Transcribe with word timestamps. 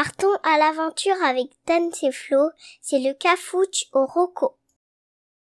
Partons 0.00 0.28
à 0.44 0.58
l'aventure 0.58 1.16
avec 1.26 1.48
Dan 1.66 1.88
et 2.04 2.12
Flo, 2.12 2.50
c'est 2.80 3.00
le 3.00 3.14
Cafouche 3.18 3.86
au 3.92 4.06
Rocco. 4.06 4.56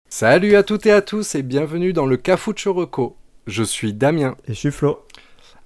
Salut 0.08 0.56
à 0.56 0.64
toutes 0.64 0.86
et 0.86 0.94
à 0.94 1.02
tous 1.02 1.36
et 1.36 1.44
bienvenue 1.44 1.92
dans 1.92 2.06
le 2.06 2.16
Cafouche 2.16 2.66
au 2.66 2.72
Rocco. 2.72 3.18
Je 3.46 3.62
suis 3.64 3.92
Damien. 3.92 4.38
Et 4.48 4.54
je 4.54 4.58
suis 4.58 4.72
Flo. 4.72 5.06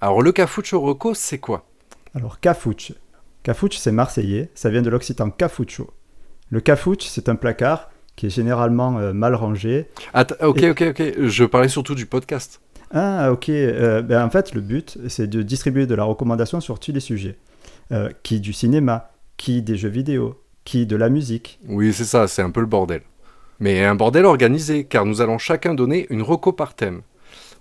Alors 0.00 0.20
le 0.20 0.32
Cafouche 0.32 0.72
au 0.72 0.80
Rocco, 0.80 1.14
c'est 1.14 1.38
quoi? 1.38 1.64
Alors 2.12 2.40
Cafouche. 2.40 2.90
Cafouche, 3.44 3.76
c'est 3.76 3.92
marseillais, 3.92 4.50
ça 4.56 4.68
vient 4.68 4.82
de 4.82 4.90
l'occitan 4.90 5.30
cafucho. 5.30 5.88
Le 6.50 6.60
cafouche, 6.60 7.04
c'est 7.04 7.28
un 7.28 7.36
placard 7.36 7.88
qui 8.16 8.26
est 8.26 8.30
généralement 8.30 8.98
euh, 8.98 9.12
mal 9.12 9.36
rangé. 9.36 9.90
ok, 10.12 10.64
ok, 10.70 10.82
ok. 10.88 11.02
Je 11.18 11.44
parlais 11.44 11.68
surtout 11.68 11.94
du 11.94 12.06
podcast. 12.06 12.60
Ah, 12.90 13.30
ok. 13.30 13.48
Euh, 13.48 14.02
ben, 14.02 14.24
en 14.24 14.30
fait, 14.30 14.54
le 14.54 14.60
but, 14.60 14.98
c'est 15.08 15.28
de 15.28 15.42
distribuer 15.42 15.86
de 15.86 15.94
la 15.94 16.02
recommandation 16.02 16.60
sur 16.60 16.80
tous 16.80 16.90
les 16.90 16.98
sujets. 16.98 17.38
Euh, 17.92 18.08
qui 18.22 18.40
du 18.40 18.52
cinéma, 18.52 19.10
qui 19.36 19.60
des 19.60 19.76
jeux 19.76 19.88
vidéo, 19.88 20.40
qui 20.64 20.86
de 20.86 20.96
la 20.96 21.10
musique. 21.10 21.58
Oui, 21.68 21.92
c'est 21.92 22.04
ça, 22.04 22.26
c'est 22.26 22.40
un 22.40 22.50
peu 22.50 22.60
le 22.60 22.66
bordel. 22.66 23.02
Mais 23.60 23.84
un 23.84 23.94
bordel 23.94 24.24
organisé, 24.24 24.84
car 24.84 25.04
nous 25.04 25.20
allons 25.20 25.36
chacun 25.36 25.74
donner 25.74 26.06
une 26.08 26.22
reco 26.22 26.52
par 26.52 26.74
thème. 26.74 27.02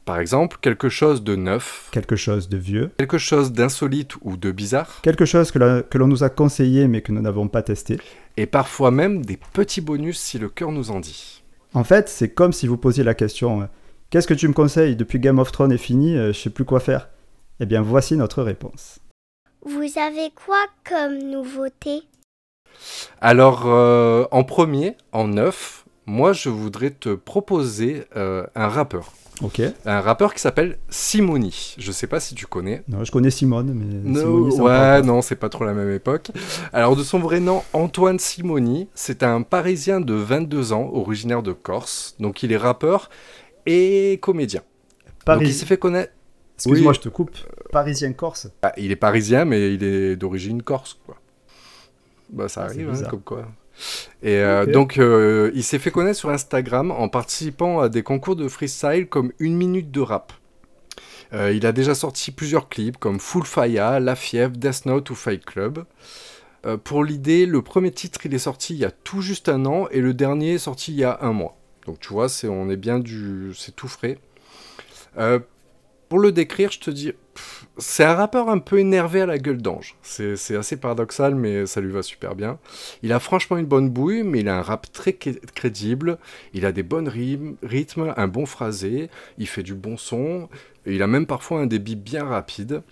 Par 0.05 0.19
exemple, 0.19 0.57
quelque 0.61 0.89
chose 0.89 1.23
de 1.23 1.35
neuf. 1.35 1.89
Quelque 1.91 2.15
chose 2.15 2.49
de 2.49 2.57
vieux. 2.57 2.91
Quelque 2.97 3.17
chose 3.17 3.51
d'insolite 3.51 4.13
ou 4.21 4.37
de 4.37 4.51
bizarre. 4.51 5.01
Quelque 5.03 5.25
chose 5.25 5.51
que 5.51 5.97
l'on 5.97 6.07
nous 6.07 6.23
a 6.23 6.29
conseillé 6.29 6.87
mais 6.87 7.01
que 7.01 7.11
nous 7.11 7.21
n'avons 7.21 7.47
pas 7.47 7.61
testé. 7.61 7.99
Et 8.37 8.45
parfois 8.45 8.89
même 8.89 9.23
des 9.25 9.37
petits 9.53 9.81
bonus 9.81 10.17
si 10.17 10.39
le 10.39 10.49
cœur 10.49 10.71
nous 10.71 10.91
en 10.91 10.99
dit. 10.99 11.43
En 11.73 11.83
fait, 11.83 12.09
c'est 12.09 12.29
comme 12.29 12.53
si 12.53 12.67
vous 12.67 12.77
posiez 12.77 13.03
la 13.03 13.13
question 13.13 13.61
euh, 13.61 13.65
Qu'est-ce 14.09 14.27
que 14.27 14.33
tu 14.33 14.47
me 14.47 14.53
conseilles? 14.53 14.95
Depuis 14.95 15.19
Game 15.19 15.39
of 15.39 15.51
Thrones 15.51 15.71
est 15.71 15.77
fini, 15.77 16.17
euh, 16.17 16.33
je 16.33 16.39
sais 16.39 16.49
plus 16.49 16.65
quoi 16.65 16.79
faire. 16.79 17.09
Eh 17.59 17.65
bien, 17.65 17.81
voici 17.81 18.17
notre 18.17 18.43
réponse. 18.43 18.99
Vous 19.63 19.97
avez 19.97 20.31
quoi 20.35 20.63
comme 20.83 21.17
nouveauté? 21.19 22.03
Alors, 23.19 23.63
euh, 23.65 24.25
en 24.31 24.43
premier, 24.43 24.97
en 25.11 25.27
neuf, 25.27 25.85
moi 26.05 26.33
je 26.33 26.49
voudrais 26.49 26.91
te 26.91 27.13
proposer 27.13 28.05
un 28.15 28.67
rappeur. 28.67 29.13
Ok. 29.43 29.61
Un 29.85 30.01
rappeur 30.01 30.33
qui 30.33 30.39
s'appelle 30.39 30.77
Simoni. 30.89 31.75
Je 31.77 31.91
sais 31.91 32.07
pas 32.07 32.19
si 32.19 32.35
tu 32.35 32.45
connais. 32.45 32.83
Non, 32.87 33.03
je 33.03 33.11
connais 33.11 33.31
Simone, 33.31 33.73
mais 33.73 34.19
Simoni, 34.19 34.59
ouais, 34.59 35.01
non, 35.01 35.21
c'est 35.21 35.35
pas 35.35 35.49
trop 35.49 35.63
la 35.63 35.73
même 35.73 35.91
époque. 35.91 36.31
Alors 36.73 36.95
de 36.95 37.03
son 37.03 37.19
vrai 37.19 37.39
nom, 37.39 37.63
Antoine 37.73 38.19
Simoni, 38.19 38.87
c'est 38.93 39.23
un 39.23 39.41
Parisien 39.41 39.99
de 39.99 40.13
22 40.13 40.73
ans, 40.73 40.89
originaire 40.93 41.41
de 41.41 41.53
Corse. 41.53 42.15
Donc 42.19 42.43
il 42.43 42.51
est 42.51 42.57
rappeur 42.57 43.09
et 43.65 44.19
comédien. 44.21 44.61
Donc 45.25 45.41
il 45.41 45.53
s'est 45.53 45.65
fait 45.65 45.77
connaître. 45.77 46.13
Excuse-moi, 46.57 46.93
je 46.93 46.99
te 46.99 47.09
coupe. 47.09 47.31
Parisien 47.71 48.13
corse. 48.13 48.49
Ah, 48.61 48.73
il 48.77 48.91
est 48.91 48.95
parisien, 48.95 49.45
mais 49.45 49.73
il 49.73 49.83
est 49.83 50.15
d'origine 50.15 50.61
corse, 50.61 50.97
quoi. 51.05 51.17
Bah 52.29 52.47
ça 52.47 52.61
ah, 52.61 52.65
arrive, 52.65 52.89
hein, 52.89 53.07
comme 53.09 53.21
quoi. 53.21 53.47
Et 54.21 54.37
euh, 54.37 54.65
donc, 54.65 54.97
euh, 54.97 55.51
il 55.53 55.63
s'est 55.63 55.79
fait 55.79 55.91
connaître 55.91 56.19
sur 56.19 56.29
Instagram 56.29 56.91
en 56.91 57.09
participant 57.09 57.79
à 57.79 57.89
des 57.89 58.03
concours 58.03 58.35
de 58.35 58.47
freestyle 58.47 59.07
comme 59.07 59.31
Une 59.39 59.55
minute 59.55 59.91
de 59.91 60.01
rap. 60.01 60.33
Euh, 61.33 61.51
il 61.51 61.65
a 61.65 61.71
déjà 61.71 61.95
sorti 61.95 62.31
plusieurs 62.31 62.69
clips 62.69 62.97
comme 62.97 63.19
Full 63.19 63.45
Fire, 63.45 63.99
La 63.99 64.15
Fièvre, 64.15 64.55
Death 64.55 64.85
Note 64.85 65.09
ou 65.09 65.15
Fight 65.15 65.45
Club. 65.45 65.85
pour 66.83 67.03
l'idée, 67.03 67.45
le 67.45 67.61
premier 67.61 67.91
titre 67.91 68.19
il 68.25 68.33
est 68.33 68.39
sorti 68.39 68.73
il 68.73 68.79
y 68.79 68.85
a 68.85 68.91
tout 68.91 69.21
juste 69.21 69.49
un 69.49 69.65
an 69.65 69.87
et 69.91 70.01
le 70.01 70.13
dernier 70.13 70.55
est 70.55 70.59
sorti 70.59 70.91
il 70.91 70.99
y 70.99 71.03
a 71.03 71.19
un 71.21 71.31
mois. 71.31 71.57
Donc 71.85 71.99
tu 71.99 72.09
vois, 72.09 72.29
c'est 72.29 72.47
on 72.47 72.69
est 72.69 72.77
bien 72.77 72.99
du, 72.99 73.53
c'est 73.55 73.75
tout 73.75 73.87
frais. 73.87 74.19
Pour 76.11 76.19
le 76.19 76.33
décrire, 76.33 76.73
je 76.73 76.79
te 76.81 76.91
dis, 76.91 77.13
c'est 77.77 78.03
un 78.03 78.15
rappeur 78.15 78.49
un 78.49 78.57
peu 78.57 78.79
énervé 78.79 79.21
à 79.21 79.25
la 79.25 79.37
gueule 79.37 79.61
d'ange. 79.61 79.95
C'est 80.01 80.57
assez 80.57 80.75
paradoxal, 80.75 81.35
mais 81.35 81.65
ça 81.65 81.79
lui 81.79 81.89
va 81.89 82.03
super 82.03 82.35
bien. 82.35 82.59
Il 83.01 83.13
a 83.13 83.19
franchement 83.21 83.55
une 83.55 83.65
bonne 83.65 83.89
bouille, 83.89 84.23
mais 84.23 84.41
il 84.41 84.49
a 84.49 84.57
un 84.57 84.61
rap 84.61 84.91
très 84.91 85.13
crédible. 85.13 86.17
Il 86.53 86.65
a 86.65 86.73
des 86.73 86.83
bonnes 86.83 87.07
rimes, 87.07 87.55
rythmes, 87.63 88.13
un 88.17 88.27
bon 88.27 88.45
phrasé. 88.45 89.09
Il 89.37 89.47
fait 89.47 89.63
du 89.63 89.73
bon 89.73 89.95
son. 89.95 90.49
Et 90.85 90.95
il 90.95 91.01
a 91.01 91.07
même 91.07 91.25
parfois 91.25 91.61
un 91.61 91.65
débit 91.65 91.95
bien 91.95 92.25
rapide. 92.25 92.83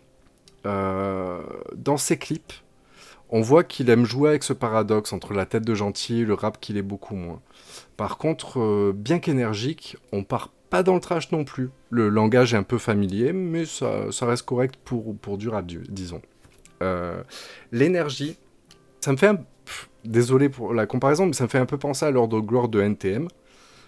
Euh, 0.65 1.41
dans 1.75 1.97
ses 1.97 2.15
clips, 2.15 2.53
on 3.27 3.41
voit 3.41 3.65
qu'il 3.65 3.89
aime 3.89 4.05
jouer 4.05 4.29
avec 4.29 4.43
ce 4.43 4.53
paradoxe 4.53 5.11
entre 5.11 5.33
la 5.33 5.45
tête 5.45 5.65
de 5.65 5.75
gentil 5.75 6.21
et 6.21 6.25
le 6.25 6.35
rap 6.35 6.61
qu'il 6.61 6.77
est 6.77 6.83
beaucoup 6.83 7.15
moins. 7.15 7.41
Par 7.97 8.17
contre, 8.17 8.61
euh, 8.61 8.93
bien 8.95 9.19
qu'énergique, 9.19 9.97
on 10.13 10.23
part 10.23 10.51
pas 10.69 10.83
dans 10.83 10.95
le 10.95 11.01
trash 11.01 11.31
non 11.31 11.43
plus. 11.43 11.69
Le 11.89 12.09
langage 12.09 12.53
est 12.53 12.57
un 12.57 12.63
peu 12.63 12.77
familier, 12.77 13.33
mais 13.33 13.65
ça, 13.65 14.09
reste 14.21 14.45
correct 14.45 14.75
pour, 14.83 15.15
pour 15.17 15.37
du 15.37 15.49
rap, 15.49 15.65
disons. 15.65 16.21
Euh, 16.81 17.21
l'énergie, 17.71 18.37
ça 19.01 19.11
me 19.11 19.17
fait 19.17 19.27
un... 19.27 19.39
désolé 20.05 20.49
pour 20.49 20.73
la 20.73 20.85
comparaison, 20.85 21.25
mais 21.25 21.33
ça 21.33 21.45
me 21.45 21.49
fait 21.49 21.59
un 21.59 21.65
peu 21.65 21.77
penser 21.77 22.05
à 22.05 22.11
l'ordre 22.11 22.39
de 22.39 22.45
gloire 22.45 22.69
de 22.69 22.81
NTM 22.81 23.27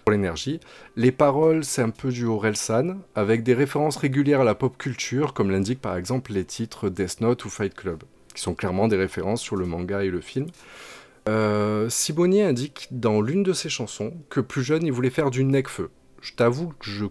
pour 0.04 0.12
l'énergie. 0.12 0.60
Les 0.96 1.12
paroles, 1.12 1.64
c'est 1.64 1.82
un 1.82 1.90
peu 1.90 2.10
du 2.10 2.26
Orelsan, 2.26 2.96
avec 3.14 3.42
des 3.42 3.54
références 3.54 3.96
régulières 3.96 4.40
à 4.40 4.44
la 4.44 4.54
pop 4.54 4.76
culture, 4.76 5.32
comme 5.32 5.50
l'indiquent 5.50 5.80
par 5.80 5.96
exemple 5.96 6.32
les 6.32 6.44
titres 6.44 6.88
Death 6.88 7.20
Note 7.20 7.44
ou 7.44 7.50
Fight 7.50 7.74
Club, 7.74 8.02
qui 8.34 8.42
sont 8.42 8.54
clairement 8.54 8.88
des 8.88 8.96
références 8.96 9.40
sur 9.40 9.56
le 9.56 9.66
manga 9.66 10.04
et 10.04 10.10
le 10.10 10.20
film. 10.20 10.46
Euh, 11.28 11.88
indique 12.18 12.88
dans 12.90 13.20
l'une 13.20 13.44
de 13.44 13.52
ses 13.52 13.68
chansons 13.68 14.12
que 14.28 14.40
plus 14.40 14.64
jeune, 14.64 14.84
il 14.84 14.90
voulait 14.90 15.10
faire 15.10 15.30
du 15.30 15.44
Necfeu, 15.44 15.90
je 16.22 16.32
t'avoue 16.32 16.68
que 16.78 16.86
je 16.86 17.06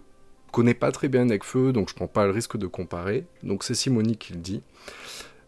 connais 0.50 0.74
pas 0.74 0.90
très 0.90 1.08
bien 1.08 1.26
Necfeu, 1.26 1.72
donc 1.72 1.88
je 1.88 1.94
prends 1.94 2.08
pas 2.08 2.26
le 2.26 2.32
risque 2.32 2.56
de 2.56 2.66
comparer. 2.66 3.24
Donc 3.42 3.62
c'est 3.62 3.74
Simoni 3.74 4.16
qui 4.16 4.32
le 4.32 4.40
dit. 4.40 4.62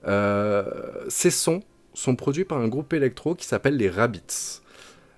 Euh, 0.07 0.65
ces 1.09 1.31
sons 1.31 1.63
sont 1.95 2.15
produits 2.15 2.45
par 2.45 2.59
un 2.59 2.69
groupe 2.69 2.93
électro 2.93 3.35
qui 3.35 3.47
s'appelle 3.47 3.77
les 3.77 3.91
Rabbits. 3.91 4.61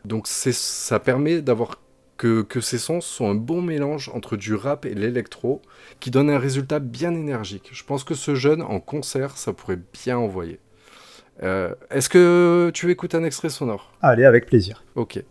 Donc 0.05 0.27
ça 0.27 1.01
permet 1.01 1.43
d'avoir 1.43 1.81
que, 2.17 2.43
que, 2.43 2.61
ces 2.61 2.79
sons 2.79 3.01
sont 3.01 3.29
un 3.29 3.35
bon 3.35 3.61
mélange 3.61 4.11
entre 4.15 4.37
du 4.37 4.55
rap 4.55 4.87
et 4.87 4.95
l'électro, 4.95 5.61
qui 6.01 6.11
donne 6.11 6.31
un 6.31 6.39
résultat 6.39 6.79
bien 6.79 7.15
énergique. 7.15 7.69
Je 7.73 7.85
pense 7.85 8.05
que 8.05 8.15
ce 8.15 8.35
jeune, 8.35 8.63
en 8.63 8.81
concert, 8.81 9.37
ça 9.37 9.53
pourrait 9.53 9.79
bien 9.93 10.17
envoyer. 10.17 10.59
Euh, 11.43 11.75
est-ce 11.91 12.09
que 12.09 12.71
tu 12.73 12.91
écoutes 12.91 13.15
un 13.15 13.25
extrait 13.25 13.51
sonore? 13.51 13.93
Allez, 14.01 14.25
avec 14.25 14.47
plaisir. 14.47 14.83
Ok 14.95 15.23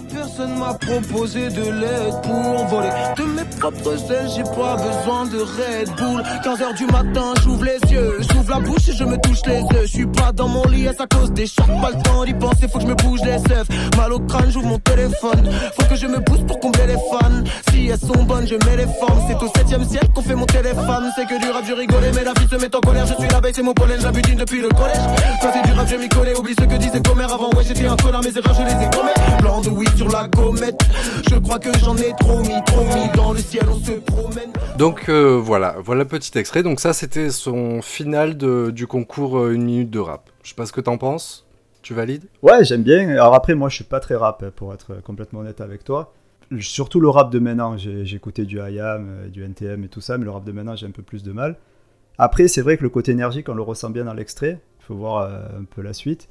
personne 0.00 0.56
m'a 0.58 0.74
proposé 0.74 1.48
de 1.48 1.62
l'aide 1.62 2.14
pour 2.22 2.66
voler 2.66 2.90
de 3.16 3.24
mes 3.24 3.44
propres 3.58 4.12
ailes, 4.12 4.28
j'ai 4.34 4.42
pas 4.42 4.76
besoin 4.76 5.26
de 5.26 5.38
Red 5.38 5.88
Bull. 5.96 6.22
15h 6.44 6.76
du 6.76 6.86
matin, 6.86 7.34
j'ouvre 7.42 7.64
les 7.64 7.92
yeux, 7.92 8.18
j'ouvre 8.20 8.50
la 8.50 8.60
bouche 8.60 8.88
et 8.88 8.92
je 8.92 9.04
me 9.04 9.16
touche 9.18 9.40
les 9.46 9.60
yeux. 9.60 9.82
Je 9.82 9.86
suis 9.86 10.06
pas 10.06 10.32
dans 10.32 10.48
mon 10.48 10.64
lit, 10.64 10.88
à 10.88 10.94
cause 11.06 11.32
des 11.32 11.46
chocs, 11.46 11.66
pas 11.80 11.90
le 11.90 12.02
temps 12.02 12.24
d'y 12.24 12.34
penser, 12.34 12.68
faut 12.68 12.78
que 12.78 12.84
je 12.84 12.88
me 12.88 12.94
bouge 12.94 13.20
les 13.24 13.52
œufs. 13.52 13.66
Mal 13.96 14.12
au 14.12 14.20
crâne, 14.20 14.50
j'ouvre 14.50 14.66
mon 14.66 14.78
téléphone, 14.78 15.50
faut 15.78 15.86
que 15.86 15.96
je 15.96 16.06
me 16.06 16.20
pousse 16.20 16.42
pour 16.46 16.60
combler 16.60 16.86
les 16.86 16.94
fans. 16.94 17.44
Si 17.70 17.88
elles 17.88 17.98
sont 17.98 18.24
bonnes, 18.24 18.46
je 18.46 18.54
mets 18.66 18.76
les 18.76 18.86
formes. 18.98 19.20
C'est 19.28 19.36
au 19.36 19.48
7ème 19.48 19.88
siècle 19.88 20.08
qu'on 20.14 20.22
fait 20.22 20.34
mon 20.34 20.46
téléphone. 20.46 21.10
C'est 21.16 21.26
que 21.26 21.40
du 21.40 21.50
rap, 21.50 21.64
je 21.66 21.72
rigolais, 21.72 22.12
mais 22.14 22.24
la 22.24 22.32
vie 22.32 22.48
se 22.48 22.56
met 22.56 22.74
en 22.74 22.80
colère. 22.80 23.06
Je 23.06 23.14
suis 23.14 23.28
l'abeille, 23.28 23.52
c'est 23.54 23.62
mon 23.62 23.74
pollen, 23.74 24.00
j'habitine 24.00 24.36
depuis 24.36 24.60
le 24.60 24.68
collège. 24.68 25.04
Quand 25.40 25.48
c'est 25.52 25.62
du 25.68 25.72
rap, 25.72 25.86
je 25.88 25.96
m'y 25.96 26.08
connais, 26.08 26.34
oublie 26.34 26.54
ce 26.58 26.64
que 26.64 26.76
disait 26.76 27.02
Comer 27.02 27.24
avant. 27.24 27.50
Ouais, 27.50 27.64
j'étais 27.66 27.86
un 27.86 27.96
connard, 27.96 28.22
mes 28.22 28.36
erreurs, 28.36 28.54
je 28.54 28.62
les 28.62 28.84
ai 28.84 28.90
commis. 28.90 29.12
Blanc 29.82 29.90
de 29.90 29.90
weed 29.90 29.96
sur 29.96 30.08
la 30.08 30.28
comète. 30.28 30.80
Je 31.28 31.38
crois 31.38 31.58
que 31.58 31.76
j'en 31.78 31.96
ai 31.96 32.12
trop 32.18 32.40
mis, 32.40 32.62
trop 32.66 32.84
mis 32.84 33.10
dans 33.14 33.32
le 33.32 33.38
ciel, 33.38 33.64
on 33.68 33.78
se 33.78 33.92
promène. 33.92 34.52
Donc 34.78 35.08
euh, 35.08 35.36
voilà, 35.36 35.76
voilà 35.84 36.04
petit 36.04 36.36
extrait. 36.38 36.62
Donc 36.62 36.80
ça, 36.80 36.92
c'était 36.92 37.30
son 37.30 37.82
final 37.82 38.36
de, 38.36 38.70
du 38.70 38.86
concours 38.86 39.38
euh, 39.38 39.52
Une 39.52 39.64
minute 39.64 39.90
de 39.90 39.98
rap. 39.98 40.30
Je 40.42 40.50
sais 40.50 40.54
pas 40.54 40.66
ce 40.66 40.72
que 40.72 40.80
t'en 40.80 40.98
penses. 40.98 41.46
Tu 41.82 41.94
valides? 41.94 42.24
Ouais, 42.42 42.64
j'aime 42.64 42.82
bien. 42.82 43.08
Alors 43.10 43.34
après, 43.34 43.54
moi, 43.54 43.68
je 43.68 43.74
suis 43.74 43.84
pas 43.84 43.98
très 43.98 44.14
rap, 44.14 44.50
pour 44.50 44.72
être 44.72 45.02
complètement 45.02 45.40
honnête 45.40 45.60
avec 45.60 45.82
toi. 45.82 46.12
Surtout 46.60 47.00
le 47.00 47.08
rap 47.08 47.30
de 47.32 47.38
maintenant. 47.38 47.76
J'ai 47.76 48.14
écouté 48.14 48.44
du 48.44 48.58
IAM, 48.58 49.08
euh, 49.08 49.28
du 49.28 49.42
NTM 49.42 49.84
et 49.84 49.88
tout 49.88 50.00
ça, 50.00 50.18
mais 50.18 50.24
le 50.24 50.30
rap 50.30 50.44
de 50.44 50.52
maintenant, 50.52 50.76
j'ai 50.76 50.86
un 50.86 50.92
peu 50.92 51.02
plus 51.02 51.22
de 51.22 51.32
mal. 51.32 51.56
Après, 52.18 52.46
c'est 52.46 52.60
vrai 52.60 52.76
que 52.76 52.82
le 52.82 52.90
côté 52.90 53.12
énergique, 53.12 53.48
on 53.48 53.54
le 53.54 53.62
ressent 53.62 53.90
bien 53.90 54.04
dans 54.04 54.14
l'extrait. 54.14 54.60
Il 54.80 54.84
faut 54.84 54.94
voir 54.94 55.28
un 55.58 55.64
peu 55.64 55.80
la 55.80 55.92
suite. 55.92 56.28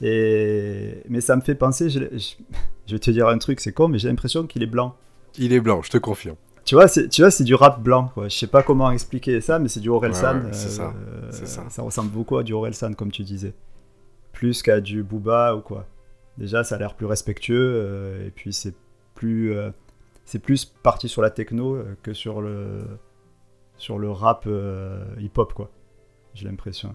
Et... 0.00 1.02
Mais 1.08 1.20
ça 1.20 1.36
me 1.36 1.40
fait 1.40 1.54
penser, 1.54 1.90
je, 1.90 2.00
vais 2.00 2.98
te 2.98 3.10
dire 3.10 3.28
un 3.28 3.38
truc, 3.38 3.60
c'est 3.60 3.72
con, 3.72 3.88
mais 3.88 3.98
j'ai 3.98 4.08
l'impression 4.08 4.46
qu'il 4.46 4.62
est 4.62 4.66
blanc. 4.66 4.94
Il 5.38 5.52
est 5.52 5.60
blanc, 5.60 5.82
je 5.82 5.90
te 5.90 5.98
confirme. 5.98 6.36
Tu 6.64 6.74
vois, 6.74 6.86
c'est, 6.86 7.08
tu 7.08 7.22
vois, 7.22 7.30
c'est 7.30 7.44
du 7.44 7.54
rap 7.54 7.82
blanc. 7.82 8.10
Quoi. 8.12 8.28
Je 8.28 8.36
sais 8.36 8.46
pas 8.46 8.62
comment 8.62 8.90
expliquer 8.90 9.40
ça, 9.40 9.58
mais 9.58 9.68
c'est 9.68 9.80
du 9.80 9.88
Orelsan. 9.88 10.52
c'est 10.52 10.68
ça, 10.68 10.92
euh, 10.94 11.32
ça. 11.32 11.64
ça. 11.70 11.82
ressemble 11.82 12.10
beaucoup 12.10 12.36
à 12.36 12.42
du 12.42 12.52
Orelsan, 12.52 12.92
comme 12.92 13.10
tu 13.10 13.22
disais. 13.22 13.54
Plus 14.32 14.62
qu'à 14.62 14.80
du 14.80 15.02
Booba 15.02 15.54
ou 15.54 15.60
quoi. 15.60 15.86
Déjà, 16.36 16.64
ça 16.64 16.74
a 16.74 16.78
l'air 16.78 16.94
plus 16.94 17.06
respectueux, 17.06 17.72
euh, 17.74 18.26
et 18.26 18.30
puis 18.30 18.52
c'est 18.52 18.74
plus, 19.14 19.56
euh, 19.56 19.70
c'est 20.26 20.38
plus 20.38 20.66
parti 20.66 21.08
sur 21.08 21.22
la 21.22 21.30
techno 21.30 21.78
que 22.02 22.12
sur 22.12 22.42
le, 22.42 22.84
sur 23.78 23.98
le 23.98 24.10
rap 24.10 24.46
hip-hop, 25.18 25.54
quoi. 25.54 25.70
J'ai 26.34 26.44
l'impression. 26.44 26.94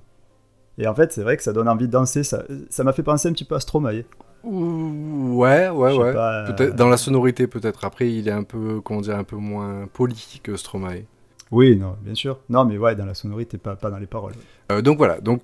Et 0.77 0.87
en 0.87 0.95
fait, 0.95 1.11
c'est 1.11 1.21
vrai 1.21 1.37
que 1.37 1.43
ça 1.43 1.53
donne 1.53 1.69
envie 1.69 1.87
de 1.87 1.91
danser. 1.91 2.23
Ça, 2.23 2.43
ça 2.69 2.83
m'a 2.83 2.93
fait 2.93 3.03
penser 3.03 3.29
un 3.29 3.33
petit 3.33 3.45
peu 3.45 3.55
à 3.55 3.59
Stromae. 3.59 4.03
Ouais, 4.43 5.69
ouais, 5.69 5.69
ouais. 5.69 6.13
Euh, 6.15 6.71
dans 6.71 6.89
la 6.89 6.97
sonorité, 6.97 7.47
peut-être. 7.47 7.85
Après, 7.85 8.11
il 8.11 8.27
est 8.27 8.31
un 8.31 8.43
peu, 8.43 8.81
comment 8.81 9.01
dire, 9.01 9.15
un 9.15 9.23
peu 9.23 9.37
moins 9.37 9.87
poli 9.91 10.41
que 10.43 10.57
Stromae. 10.57 11.03
Oui, 11.51 11.77
non, 11.77 11.95
bien 12.01 12.15
sûr. 12.15 12.39
Non, 12.49 12.65
mais 12.65 12.77
ouais, 12.77 12.95
dans 12.95 13.05
la 13.05 13.13
sonorité, 13.13 13.57
pas, 13.57 13.75
pas 13.75 13.89
dans 13.91 13.99
les 13.99 14.07
paroles. 14.07 14.33
Euh, 14.71 14.81
donc 14.81 14.97
voilà. 14.97 15.21
Donc 15.21 15.41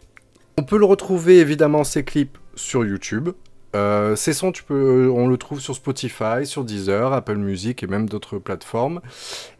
On 0.57 0.63
peut 0.63 0.77
le 0.77 0.85
retrouver 0.85 1.37
évidemment 1.39 1.83
ces 1.83 2.03
clips 2.03 2.37
sur 2.55 2.83
YouTube. 2.83 3.29
Euh, 3.75 4.15
ces 4.15 4.33
sons, 4.33 4.51
tu 4.51 4.63
peux, 4.63 5.09
on 5.09 5.27
le 5.27 5.37
trouve 5.37 5.59
sur 5.59 5.75
Spotify, 5.75 6.45
sur 6.45 6.63
Deezer, 6.63 7.13
Apple 7.13 7.35
Music 7.35 7.83
et 7.83 7.87
même 7.87 8.09
d'autres 8.09 8.39
plateformes. 8.39 9.01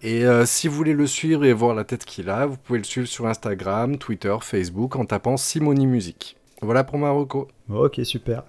Et 0.01 0.25
euh, 0.25 0.45
si 0.45 0.67
vous 0.67 0.75
voulez 0.75 0.93
le 0.93 1.05
suivre 1.07 1.45
et 1.45 1.53
voir 1.53 1.75
la 1.75 1.83
tête 1.83 2.05
qu'il 2.05 2.29
a, 2.29 2.45
vous 2.45 2.57
pouvez 2.57 2.79
le 2.79 2.85
suivre 2.85 3.07
sur 3.07 3.27
Instagram, 3.27 3.97
Twitter, 3.97 4.35
Facebook 4.41 4.95
en 4.95 5.05
tapant 5.05 5.37
Simoni 5.37 5.85
Music. 5.85 6.37
Voilà 6.61 6.83
pour 6.83 6.97
Marocco. 6.97 7.47
Ok, 7.69 7.99
super. 8.03 8.43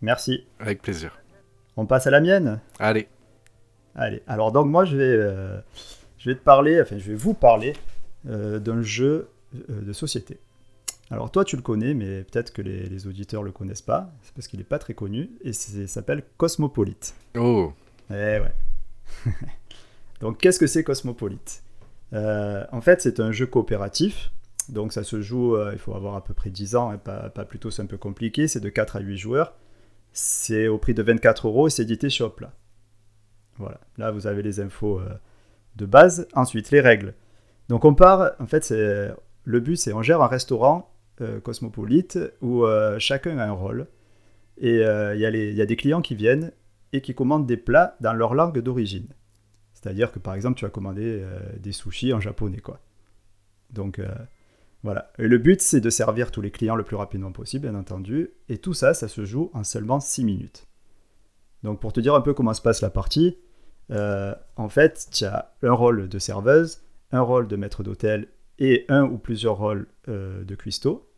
Merci. 0.00 0.46
Avec 0.58 0.80
plaisir. 0.82 1.18
On 1.76 1.86
passe 1.86 2.06
à 2.06 2.10
la 2.10 2.20
mienne? 2.20 2.60
Allez. 2.78 3.08
Allez. 3.94 4.22
Alors 4.26 4.50
donc 4.52 4.66
moi 4.66 4.84
je 4.84 4.96
vais, 4.96 5.04
euh, 5.04 5.58
je 6.18 6.30
vais 6.30 6.36
te 6.36 6.42
parler, 6.42 6.80
enfin 6.80 6.96
je 6.98 7.10
vais 7.10 7.16
vous 7.16 7.34
parler 7.34 7.74
d'un 8.24 8.82
jeu 8.82 9.28
de 9.54 9.92
société. 9.94 10.38
Alors 11.10 11.30
toi 11.32 11.44
tu 11.44 11.56
le 11.56 11.62
connais, 11.62 11.94
mais 11.94 12.22
peut-être 12.22 12.52
que 12.52 12.62
les, 12.62 13.06
auditeurs 13.06 13.42
le 13.42 13.50
connaissent 13.50 13.82
pas, 13.82 14.12
c'est 14.22 14.32
parce 14.32 14.46
qu'il 14.46 14.60
n'est 14.60 14.64
pas 14.64 14.78
très 14.78 14.94
connu, 14.94 15.30
et 15.42 15.52
ça 15.52 15.86
s'appelle 15.86 16.22
Cosmopolite. 16.36 17.14
Oh 17.36 17.72
Eh 18.10 18.14
ouais. 18.14 18.54
donc 20.20 20.38
qu'est-ce 20.38 20.60
que 20.60 20.68
c'est 20.68 20.84
Cosmopolite? 20.84 21.64
Euh, 22.12 22.64
En 22.70 22.80
fait 22.80 23.02
c'est 23.02 23.18
un 23.18 23.32
jeu 23.32 23.46
coopératif, 23.46 24.30
donc 24.68 24.92
ça 24.92 25.02
se 25.02 25.20
joue, 25.20 25.56
euh, 25.56 25.70
il 25.72 25.78
faut 25.78 25.94
avoir 25.94 26.14
à 26.14 26.22
peu 26.22 26.32
près 26.32 26.50
10 26.50 26.76
ans, 26.76 26.92
et 26.92 26.98
pas, 26.98 27.28
pas 27.30 27.44
plutôt 27.44 27.72
c'est 27.72 27.82
un 27.82 27.86
peu 27.86 27.98
compliqué, 27.98 28.46
c'est 28.46 28.60
de 28.60 28.68
4 28.68 28.96
à 28.96 29.00
8 29.00 29.16
joueurs, 29.16 29.54
c'est 30.12 30.68
au 30.68 30.78
prix 30.78 30.94
de 30.94 31.02
24 31.02 31.48
euros 31.48 31.66
et 31.66 31.70
c'est 31.70 31.82
édité 31.82 32.08
sur 32.08 32.26
Hopla. 32.26 32.52
Voilà, 33.58 33.80
là 33.98 34.12
vous 34.12 34.28
avez 34.28 34.42
les 34.42 34.60
infos 34.60 35.00
euh, 35.00 35.08
de 35.76 35.86
base. 35.86 36.28
Ensuite, 36.34 36.70
les 36.70 36.80
règles. 36.80 37.14
Donc 37.68 37.84
on 37.84 37.94
part, 37.94 38.32
en 38.38 38.46
fait, 38.46 38.64
c'est 38.64 39.10
le 39.44 39.60
but 39.60 39.76
c'est 39.76 39.92
on 39.92 40.02
gère 40.02 40.22
un 40.22 40.26
restaurant 40.26 40.90
cosmopolite 41.42 42.18
où 42.40 42.64
euh, 42.64 42.98
chacun 42.98 43.38
a 43.38 43.46
un 43.46 43.52
rôle. 43.52 43.86
Et 44.58 44.84
euh, 44.84 45.14
il 45.14 45.20
y, 45.20 45.62
a 45.62 45.66
des 45.66 45.76
clients 45.76 46.02
qui 46.02 46.14
viennent 46.14 46.52
et 46.92 47.00
qui 47.00 47.14
commandent 47.14 47.46
des 47.46 47.56
plats 47.56 47.96
dans 48.00 48.12
leur 48.12 48.34
langue 48.34 48.58
d'origine. 48.58 49.08
C'est-à-dire 49.72 50.12
que 50.12 50.18
par 50.18 50.34
exemple, 50.34 50.58
tu 50.58 50.64
vas 50.64 50.70
commander 50.70 51.24
des 51.58 51.72
sushis 51.72 52.12
en 52.12 52.20
japonais. 52.20 52.58
quoi. 52.58 52.80
Donc 53.70 54.02
voilà. 54.82 55.10
Et 55.18 55.28
le 55.28 55.38
but, 55.38 55.62
c'est 55.62 55.80
de 55.80 55.88
servir 55.88 56.30
tous 56.30 56.42
les 56.42 56.50
clients 56.50 56.76
le 56.76 56.84
plus 56.84 56.96
rapidement 56.96 57.32
possible, 57.32 57.70
bien 57.70 57.78
entendu. 57.78 58.32
Et 58.50 58.58
tout 58.58 58.74
ça, 58.74 58.92
ça 58.92 59.08
se 59.08 59.24
joue 59.24 59.50
en 59.54 59.64
seulement 59.64 59.98
6 59.98 60.24
minutes. 60.24 60.66
Donc 61.62 61.80
pour 61.80 61.94
te 61.94 62.00
dire 62.00 62.14
un 62.14 62.20
peu 62.20 62.34
comment 62.34 62.52
se 62.52 62.60
passe 62.60 62.82
la 62.82 62.90
partie, 62.90 63.38
en 63.88 64.68
fait, 64.68 65.08
tu 65.10 65.24
as 65.24 65.54
un 65.62 65.72
rôle 65.72 66.10
de 66.10 66.18
serveuse, 66.18 66.82
un 67.12 67.22
rôle 67.22 67.48
de 67.48 67.56
maître 67.56 67.82
d'hôtel 67.82 68.28
et 68.58 68.84
un 68.90 69.04
ou 69.04 69.16
plusieurs 69.16 69.56
rôles 69.56 69.86
de 70.06 70.54
cuistot 70.54 71.09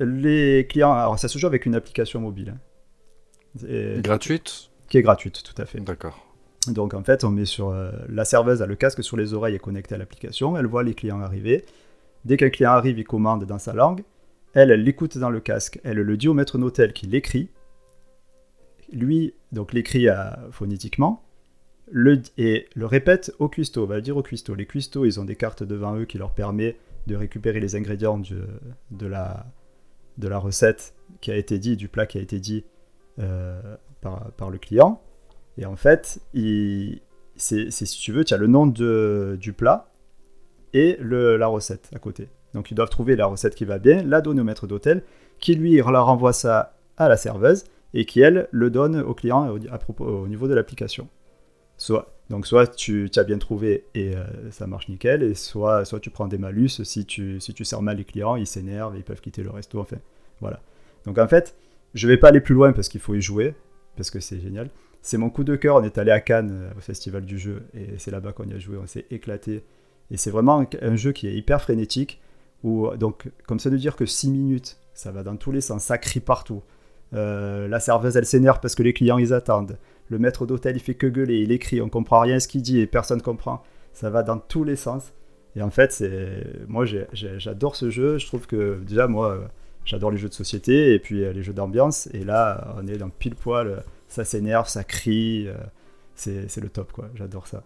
les 0.00 0.66
clients, 0.68 0.92
alors 0.92 1.18
ça 1.18 1.28
se 1.28 1.38
joue 1.38 1.46
avec 1.46 1.66
une 1.66 1.74
application 1.74 2.20
mobile. 2.20 2.54
Hein. 3.64 4.00
gratuite 4.00 4.70
Qui 4.88 4.98
est 4.98 5.02
gratuite, 5.02 5.42
tout 5.42 5.60
à 5.60 5.66
fait. 5.66 5.80
D'accord. 5.80 6.22
Donc 6.68 6.94
en 6.94 7.02
fait, 7.02 7.24
on 7.24 7.30
met 7.30 7.44
sur 7.44 7.70
euh, 7.70 7.92
la 8.08 8.24
serveuse 8.24 8.62
a 8.62 8.66
le 8.66 8.74
casque 8.74 9.02
sur 9.02 9.16
les 9.16 9.34
oreilles 9.34 9.54
et 9.54 9.58
connecté 9.58 9.94
à 9.94 9.98
l'application. 9.98 10.56
Elle 10.56 10.66
voit 10.66 10.82
les 10.82 10.94
clients 10.94 11.20
arriver. 11.20 11.64
Dès 12.24 12.36
qu'un 12.36 12.50
client 12.50 12.72
arrive, 12.72 12.98
il 12.98 13.04
commande 13.04 13.44
dans 13.44 13.58
sa 13.58 13.72
langue. 13.72 14.02
Elle, 14.52 14.70
elle 14.70 14.82
l'écoute 14.82 15.16
dans 15.18 15.30
le 15.30 15.40
casque. 15.40 15.80
Elle 15.84 15.98
le 15.98 16.16
dit 16.16 16.28
au 16.28 16.34
maître 16.34 16.58
d'hôtel 16.58 16.92
qui 16.92 17.06
l'écrit. 17.06 17.50
Lui, 18.92 19.34
donc 19.52 19.72
l'écrit 19.72 20.08
euh, 20.08 20.30
phonétiquement. 20.50 21.22
Le, 21.88 22.20
et 22.36 22.66
le 22.74 22.86
répète 22.86 23.32
au 23.38 23.48
cuistot. 23.48 23.84
On 23.84 23.86
va 23.86 23.96
le 23.96 24.02
dire 24.02 24.16
au 24.16 24.22
cuistot. 24.22 24.54
Les 24.54 24.66
cuistots, 24.66 25.04
ils 25.04 25.20
ont 25.20 25.24
des 25.24 25.36
cartes 25.36 25.62
devant 25.62 25.96
eux 25.96 26.04
qui 26.04 26.18
leur 26.18 26.32
permet 26.32 26.76
de 27.06 27.14
récupérer 27.14 27.60
les 27.60 27.76
ingrédients 27.76 28.18
de 28.18 29.06
la 29.06 29.46
de 30.18 30.28
la 30.28 30.38
recette 30.38 30.94
qui 31.20 31.30
a 31.30 31.36
été 31.36 31.58
dit, 31.58 31.76
du 31.76 31.88
plat 31.88 32.06
qui 32.06 32.18
a 32.18 32.20
été 32.20 32.40
dit 32.40 32.64
euh, 33.18 33.60
par, 34.00 34.50
le 34.50 34.58
client. 34.58 35.00
Et 35.58 35.66
en 35.66 35.76
fait, 35.76 36.20
c'est, 37.36 37.70
si 37.70 37.98
tu 37.98 38.12
veux, 38.12 38.24
tu 38.24 38.34
as 38.34 38.36
le 38.36 38.46
nom 38.46 38.66
de, 38.66 39.36
du 39.40 39.52
plat 39.52 39.90
et 40.72 40.96
le, 41.00 41.36
la 41.36 41.46
recette 41.46 41.90
à 41.94 41.98
côté. 41.98 42.28
Donc 42.54 42.70
ils 42.70 42.74
doivent 42.74 42.90
trouver 42.90 43.16
la 43.16 43.26
recette 43.26 43.54
qui 43.54 43.64
va 43.64 43.78
bien, 43.78 44.02
la 44.02 44.20
donner 44.20 44.40
au 44.40 44.44
maître 44.44 44.66
d'hôtel, 44.66 45.02
qui 45.38 45.54
lui 45.54 45.76
leur 45.76 46.06
renvoie 46.06 46.32
ça 46.32 46.76
à 46.96 47.08
la 47.08 47.16
serveuse 47.16 47.64
et 47.94 48.04
qui 48.04 48.20
elle 48.20 48.48
le 48.50 48.70
donne 48.70 49.00
au 49.00 49.14
client 49.14 49.56
à 49.70 49.78
propos, 49.78 50.04
au 50.04 50.28
niveau 50.28 50.48
de 50.48 50.54
l'application. 50.54 51.08
Soit, 51.76 52.15
donc 52.30 52.46
soit 52.46 52.66
tu, 52.74 53.08
as 53.14 53.24
bien 53.24 53.38
trouvé 53.38 53.84
et 53.94 54.16
euh, 54.16 54.24
ça 54.50 54.66
marche 54.66 54.88
nickel, 54.88 55.22
et 55.22 55.34
soit, 55.34 55.84
soit 55.84 56.00
tu 56.00 56.10
prends 56.10 56.26
des 56.26 56.38
malus 56.38 56.82
si 56.82 57.06
tu, 57.06 57.40
si 57.40 57.54
tu 57.54 57.64
sers 57.64 57.82
mal 57.82 57.98
les 57.98 58.04
clients, 58.04 58.36
ils 58.36 58.46
s'énervent, 58.46 58.96
ils 58.96 59.04
peuvent 59.04 59.20
quitter 59.20 59.42
le 59.42 59.50
resto, 59.50 59.80
enfin 59.80 59.98
voilà. 60.40 60.60
Donc 61.04 61.18
en 61.18 61.28
fait, 61.28 61.56
je 61.94 62.08
vais 62.08 62.16
pas 62.16 62.28
aller 62.28 62.40
plus 62.40 62.54
loin 62.54 62.72
parce 62.72 62.88
qu'il 62.88 63.00
faut 63.00 63.14
y 63.14 63.20
jouer, 63.20 63.54
parce 63.96 64.10
que 64.10 64.20
c'est 64.20 64.40
génial. 64.40 64.70
C'est 65.02 65.18
mon 65.18 65.30
coup 65.30 65.44
de 65.44 65.54
cœur, 65.54 65.76
on 65.76 65.84
est 65.84 65.98
allé 65.98 66.10
à 66.10 66.20
Cannes 66.20 66.50
euh, 66.52 66.70
au 66.76 66.80
festival 66.80 67.24
du 67.24 67.38
jeu, 67.38 67.62
et 67.74 67.98
c'est 67.98 68.10
là-bas 68.10 68.32
qu'on 68.32 68.48
y 68.48 68.54
a 68.54 68.58
joué, 68.58 68.76
on 68.76 68.86
s'est 68.86 69.06
éclaté. 69.10 69.62
Et 70.10 70.16
c'est 70.16 70.30
vraiment 70.30 70.64
un, 70.82 70.96
jeu 70.96 71.12
qui 71.12 71.28
est 71.28 71.34
hyper 71.34 71.62
frénétique, 71.62 72.20
où, 72.64 72.88
donc, 72.96 73.30
comme 73.46 73.60
ça 73.60 73.70
veut 73.70 73.78
dire 73.78 73.96
que 73.96 74.06
6 74.06 74.30
minutes, 74.30 74.78
ça 74.94 75.12
va 75.12 75.22
dans 75.22 75.36
tous 75.36 75.52
les 75.52 75.60
sens, 75.60 75.84
ça 75.84 75.98
crie 75.98 76.20
partout. 76.20 76.62
Euh, 77.14 77.68
la 77.68 77.80
serveuse, 77.80 78.16
elle 78.16 78.26
s'énerve 78.26 78.60
parce 78.60 78.74
que 78.74 78.82
les 78.82 78.92
clients, 78.92 79.18
ils 79.18 79.32
attendent. 79.32 79.78
Le 80.08 80.18
maître 80.18 80.46
d'hôtel, 80.46 80.76
il 80.76 80.80
fait 80.80 80.94
que 80.94 81.06
gueuler, 81.06 81.40
il 81.40 81.52
écrit, 81.52 81.80
on 81.80 81.88
comprend 81.88 82.20
rien 82.20 82.38
ce 82.38 82.48
qu'il 82.48 82.62
dit 82.62 82.80
et 82.80 82.86
personne 82.86 83.22
comprend. 83.22 83.62
Ça 83.92 84.10
va 84.10 84.22
dans 84.22 84.38
tous 84.38 84.64
les 84.64 84.76
sens. 84.76 85.12
Et 85.56 85.62
en 85.62 85.70
fait, 85.70 85.90
c'est 85.92 86.44
moi, 86.68 86.84
j'adore 87.12 87.76
ce 87.76 87.90
jeu. 87.90 88.18
Je 88.18 88.26
trouve 88.26 88.46
que 88.46 88.78
déjà, 88.86 89.08
moi, 89.08 89.48
j'adore 89.86 90.10
les 90.10 90.18
jeux 90.18 90.28
de 90.28 90.34
société 90.34 90.92
et 90.92 90.98
puis 90.98 91.24
euh, 91.24 91.32
les 91.32 91.42
jeux 91.42 91.54
d'ambiance. 91.54 92.08
Et 92.12 92.24
là, 92.24 92.74
on 92.76 92.86
est 92.86 92.98
dans 92.98 93.08
pile 93.08 93.34
poil. 93.34 93.82
Ça 94.08 94.24
s'énerve, 94.24 94.68
ça 94.68 94.84
crie. 94.84 95.48
Euh, 95.48 95.54
c'est 96.14 96.60
le 96.60 96.68
top, 96.68 96.92
quoi. 96.92 97.08
J'adore 97.14 97.46
ça. 97.46 97.62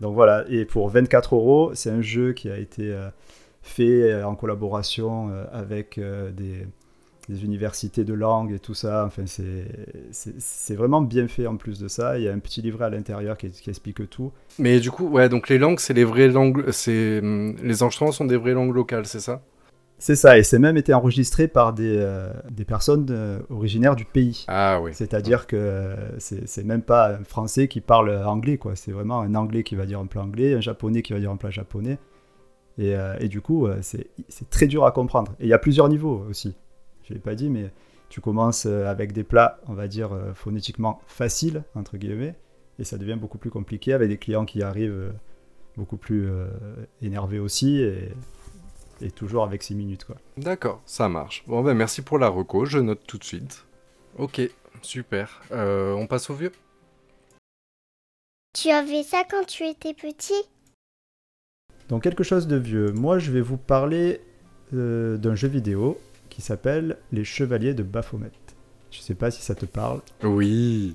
Donc 0.00 0.14
voilà. 0.14 0.44
Et 0.48 0.64
pour 0.64 0.88
24 0.88 1.34
euros, 1.34 1.72
c'est 1.74 1.90
un 1.90 2.00
jeu 2.00 2.32
qui 2.32 2.48
a 2.48 2.58
été 2.58 2.92
euh, 2.92 3.10
fait 3.62 4.22
en 4.22 4.34
collaboration 4.34 5.30
avec 5.52 6.00
des 6.00 6.66
des 7.28 7.44
universités 7.44 8.04
de 8.04 8.14
langue 8.14 8.52
et 8.52 8.58
tout 8.58 8.74
ça. 8.74 9.04
Enfin, 9.06 9.24
c'est 9.26 10.74
vraiment 10.74 11.02
bien 11.02 11.28
fait 11.28 11.46
en 11.46 11.56
plus 11.56 11.78
de 11.78 11.88
ça. 11.88 12.18
Il 12.18 12.24
y 12.24 12.28
a 12.28 12.32
un 12.32 12.38
petit 12.38 12.62
livret 12.62 12.86
à 12.86 12.90
l'intérieur 12.90 13.36
qui, 13.36 13.50
explique 13.68 14.08
tout. 14.08 14.32
Mais 14.58 14.80
du 14.80 14.90
coup, 14.90 15.08
ouais, 15.08 15.28
donc 15.28 15.48
les 15.48 15.58
langues, 15.58 15.78
c'est 15.78 15.94
les 15.94 16.04
vraies 16.04 16.28
langues, 16.28 16.70
c'est 16.70 17.20
les 17.20 17.82
enregistrements 17.82 18.12
sont 18.12 18.24
des 18.24 18.36
vraies 18.36 18.54
langues 18.54 18.74
locales, 18.74 19.06
c'est 19.06 19.20
ça? 19.20 19.42
C'est 20.00 20.14
ça, 20.14 20.38
et 20.38 20.44
c'est 20.44 20.60
même 20.60 20.76
été 20.76 20.94
enregistré 20.94 21.48
par 21.48 21.72
des, 21.72 21.96
euh, 21.98 22.32
des 22.52 22.64
personnes 22.64 23.08
euh, 23.10 23.40
originaires 23.50 23.96
du 23.96 24.04
pays. 24.04 24.44
Ah 24.46 24.80
oui. 24.80 24.92
C'est-à-dire 24.94 25.48
que 25.48 25.56
euh, 25.56 26.18
c'est 26.18 26.64
même 26.64 26.82
pas 26.82 27.16
un 27.16 27.24
français 27.24 27.66
qui 27.66 27.80
parle 27.80 28.10
anglais, 28.24 28.58
quoi. 28.58 28.76
C'est 28.76 28.92
vraiment 28.92 29.20
un 29.20 29.34
anglais 29.34 29.64
qui 29.64 29.74
va 29.74 29.86
dire 29.86 29.98
un 29.98 30.06
plat 30.06 30.22
anglais, 30.22 30.54
un 30.54 30.60
japonais 30.60 31.02
qui 31.02 31.12
va 31.12 31.18
dire 31.18 31.32
un 31.32 31.36
plat 31.36 31.50
japonais. 31.50 31.98
Et, 32.78 32.94
et 33.18 33.26
du 33.26 33.40
coup, 33.40 33.66
c'est 33.80 34.06
très 34.50 34.68
dur 34.68 34.86
à 34.86 34.92
comprendre. 34.92 35.34
Et 35.40 35.46
il 35.46 35.48
y 35.48 35.52
a 35.52 35.58
plusieurs 35.58 35.88
niveaux 35.88 36.24
aussi 36.30 36.54
je 37.08 37.14
l'ai 37.14 37.20
pas 37.20 37.34
dit, 37.34 37.48
mais 37.48 37.70
tu 38.08 38.20
commences 38.20 38.66
euh, 38.66 38.86
avec 38.86 39.12
des 39.12 39.24
plats, 39.24 39.58
on 39.66 39.74
va 39.74 39.88
dire, 39.88 40.12
euh, 40.12 40.34
phonétiquement 40.34 41.00
faciles, 41.06 41.64
entre 41.74 41.96
guillemets, 41.96 42.36
et 42.78 42.84
ça 42.84 42.98
devient 42.98 43.16
beaucoup 43.18 43.38
plus 43.38 43.50
compliqué 43.50 43.92
avec 43.92 44.08
des 44.08 44.18
clients 44.18 44.44
qui 44.44 44.62
arrivent 44.62 44.92
euh, 44.92 45.12
beaucoup 45.76 45.96
plus 45.96 46.28
énervés 47.02 47.38
aussi, 47.38 47.80
et, 47.80 48.10
et, 49.00 49.12
toujours 49.12 49.44
avec 49.44 49.62
6 49.62 49.76
minutes. 49.76 50.04
quoi. 50.04 50.16
D'accord, 50.36 50.82
ça 50.86 51.08
marche. 51.08 51.44
Bon, 51.46 51.62
ben 51.62 51.74
merci 51.74 52.02
pour 52.02 52.18
la 52.18 52.28
reco, 52.28 52.64
je 52.64 52.78
note 52.78 53.00
tout 53.06 53.16
de 53.16 53.24
suite. 53.24 53.64
Ok, 54.16 54.40
super. 54.82 55.40
on 55.52 56.06
passe 56.08 56.30
au 56.30 56.34
vieux 56.34 56.50
Tu 58.58 58.70
avais 58.70 59.04
ça 59.04 59.22
quand 59.30 59.46
tu 59.46 59.62
étais 59.64 59.94
petit? 59.94 60.42
Donc 61.88 62.02
quelque 62.02 62.24
chose 62.24 62.48
de 62.48 62.56
vieux. 62.56 62.90
Moi, 62.90 63.20
je 63.20 63.30
vais 63.30 63.40
vous 63.40 63.56
parler 63.56 64.20
d'un 64.72 65.36
jeu 65.36 65.46
vidéo 65.46 65.96
qui 66.38 66.42
s'appelle 66.42 66.98
Les 67.10 67.24
Chevaliers 67.24 67.74
de 67.74 67.82
Baphomet. 67.82 68.30
Je 68.92 69.00
sais 69.00 69.16
pas 69.16 69.32
si 69.32 69.42
ça 69.42 69.56
te 69.56 69.66
parle. 69.66 70.02
Oui. 70.22 70.94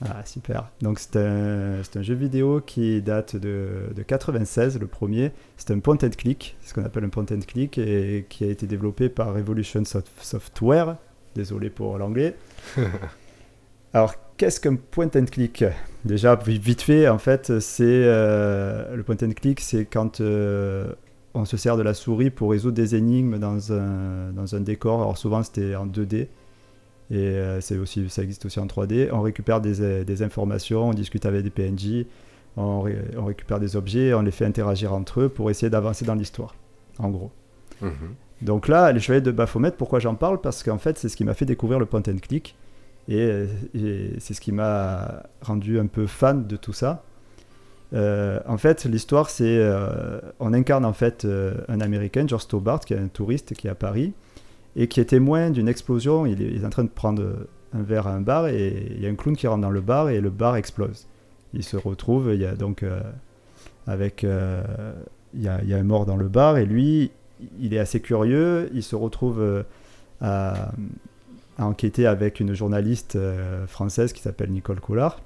Ah, 0.00 0.24
super. 0.24 0.70
Donc, 0.80 0.98
c'est 0.98 1.18
un, 1.18 1.82
un, 1.94 2.02
jeu 2.02 2.14
vidéo 2.14 2.62
qui 2.64 3.02
date 3.02 3.36
de, 3.36 3.90
de 3.94 4.02
96, 4.02 4.80
le 4.80 4.86
premier. 4.86 5.32
C'est 5.58 5.72
un 5.72 5.80
point 5.80 5.98
and 6.02 6.08
click, 6.16 6.56
ce 6.64 6.72
qu'on 6.72 6.86
appelle 6.86 7.04
un 7.04 7.10
point 7.10 7.26
and 7.30 7.40
click, 7.46 7.76
et 7.76 8.24
qui 8.30 8.44
a 8.44 8.46
été 8.46 8.66
développé 8.66 9.10
par 9.10 9.34
Revolution 9.34 9.82
Software. 9.84 10.96
Désolé 11.34 11.68
pour 11.68 11.98
l'anglais. 11.98 12.34
Alors, 13.92 14.14
qu'est-ce 14.38 14.58
qu'un 14.58 14.76
point 14.76 15.10
and 15.14 15.26
click? 15.26 15.66
Déjà, 16.06 16.34
vite 16.34 16.80
fait, 16.80 17.08
en 17.08 17.18
fait, 17.18 17.60
c'est 17.60 17.84
euh, 17.84 18.96
le 18.96 19.02
point 19.02 19.16
and 19.22 19.32
click, 19.32 19.60
c'est 19.60 19.84
quand 19.84 20.22
euh, 20.22 20.94
on 21.38 21.44
se 21.44 21.56
sert 21.56 21.76
de 21.76 21.82
la 21.82 21.94
souris 21.94 22.30
pour 22.30 22.50
résoudre 22.50 22.74
des 22.74 22.96
énigmes 22.96 23.38
dans 23.38 23.72
un, 23.72 24.32
dans 24.32 24.54
un 24.54 24.60
décor. 24.60 25.00
Alors 25.00 25.16
souvent 25.16 25.42
c'était 25.42 25.76
en 25.76 25.86
2D 25.86 26.26
et 27.10 27.16
euh, 27.16 27.60
c'est 27.60 27.78
aussi, 27.78 28.08
ça 28.10 28.22
existe 28.22 28.44
aussi 28.44 28.58
en 28.60 28.66
3D. 28.66 29.08
On 29.12 29.22
récupère 29.22 29.60
des, 29.60 30.04
des, 30.04 30.22
informations, 30.22 30.88
on 30.88 30.94
discute 30.94 31.24
avec 31.24 31.42
des 31.42 31.50
PNJ, 31.50 32.06
on, 32.56 32.82
récupère 33.24 33.60
des 33.60 33.76
objets, 33.76 34.12
on 34.14 34.22
les 34.22 34.30
fait 34.30 34.44
interagir 34.44 34.92
entre 34.92 35.22
eux 35.22 35.28
pour 35.28 35.48
essayer 35.48 35.70
d'avancer 35.70 36.04
dans 36.04 36.14
l'histoire, 36.14 36.54
en 36.98 37.08
gros. 37.08 37.30
Mhm. 37.80 38.14
Donc 38.42 38.68
là, 38.68 38.92
les 38.92 39.00
Chevaliers 39.00 39.22
de 39.22 39.30
Baphomet, 39.30 39.72
pourquoi 39.72 40.00
j'en 40.00 40.14
parle? 40.14 40.40
Parce 40.40 40.62
qu'en 40.62 40.78
fait, 40.78 40.98
c'est 40.98 41.08
ce 41.08 41.16
qui 41.16 41.24
m'a 41.24 41.34
fait 41.34 41.46
découvrir 41.46 41.78
le 41.78 41.86
point 41.86 42.02
and 42.08 42.18
click. 42.20 42.56
Et, 43.08 43.46
c'est 44.18 44.34
ce 44.34 44.40
qui 44.40 44.52
m'a 44.52 45.22
rendu 45.40 45.78
un 45.78 45.86
peu 45.86 46.06
fan 46.06 46.46
de 46.46 46.56
tout 46.56 46.74
ça. 46.74 47.04
Euh, 47.94 48.40
en 48.46 48.58
fait, 48.58 48.84
l'histoire, 48.84 49.30
c'est 49.30 49.58
euh, 49.58 50.20
on 50.40 50.52
incarne 50.52 50.84
en 50.84 50.92
fait 50.92 51.24
euh, 51.24 51.54
un 51.68 51.80
Américain, 51.80 52.26
George 52.26 52.42
Stobart, 52.42 52.80
qui 52.80 52.94
est 52.94 52.98
un 52.98 53.08
touriste 53.08 53.54
qui 53.54 53.66
est 53.66 53.70
à 53.70 53.74
Paris 53.74 54.12
et 54.76 54.88
qui 54.88 55.00
est 55.00 55.06
témoin 55.06 55.50
d'une 55.50 55.68
explosion. 55.68 56.26
Il 56.26 56.42
est, 56.42 56.64
en 56.64 56.70
train 56.70 56.84
de 56.84 56.90
prendre 56.90 57.22
un 57.72 57.82
verre 57.82 58.06
à 58.06 58.12
un 58.12 58.20
bar 58.20 58.48
et 58.48 58.86
il 58.90 59.00
y 59.00 59.06
a 59.06 59.08
un 59.10 59.14
clown 59.14 59.36
qui 59.36 59.46
rentre 59.46 59.62
dans 59.62 59.70
le 59.70 59.80
bar 59.80 60.10
et 60.10 60.20
le 60.20 60.30
bar 60.30 60.56
explose. 60.56 61.06
Il 61.54 61.64
se 61.64 61.76
retrouve, 61.76 62.30
il 62.34 62.40
y 62.40 62.44
a 62.44 62.54
donc 62.54 62.84
avec 63.86 64.22
il 64.22 65.42
y, 65.42 65.48
a, 65.48 65.60
il 65.62 65.68
y, 65.68 65.74
a, 65.74 65.78
un 65.78 65.82
mort 65.82 66.04
dans 66.04 66.16
le 66.16 66.28
bar 66.28 66.58
et 66.58 66.66
lui, 66.66 67.10
il 67.58 67.72
est 67.72 67.78
assez 67.78 68.00
curieux. 68.00 68.70
Il 68.74 68.82
se 68.82 68.94
retrouve 68.94 69.64
à, 70.20 70.72
à 71.58 71.66
enquêter 71.66 72.06
avec 72.06 72.38
une 72.38 72.54
journaliste 72.54 73.18
française 73.66 74.12
qui 74.12 74.20
s'appelle 74.20 74.50
Nicole 74.50 74.80
Collard 74.80 75.18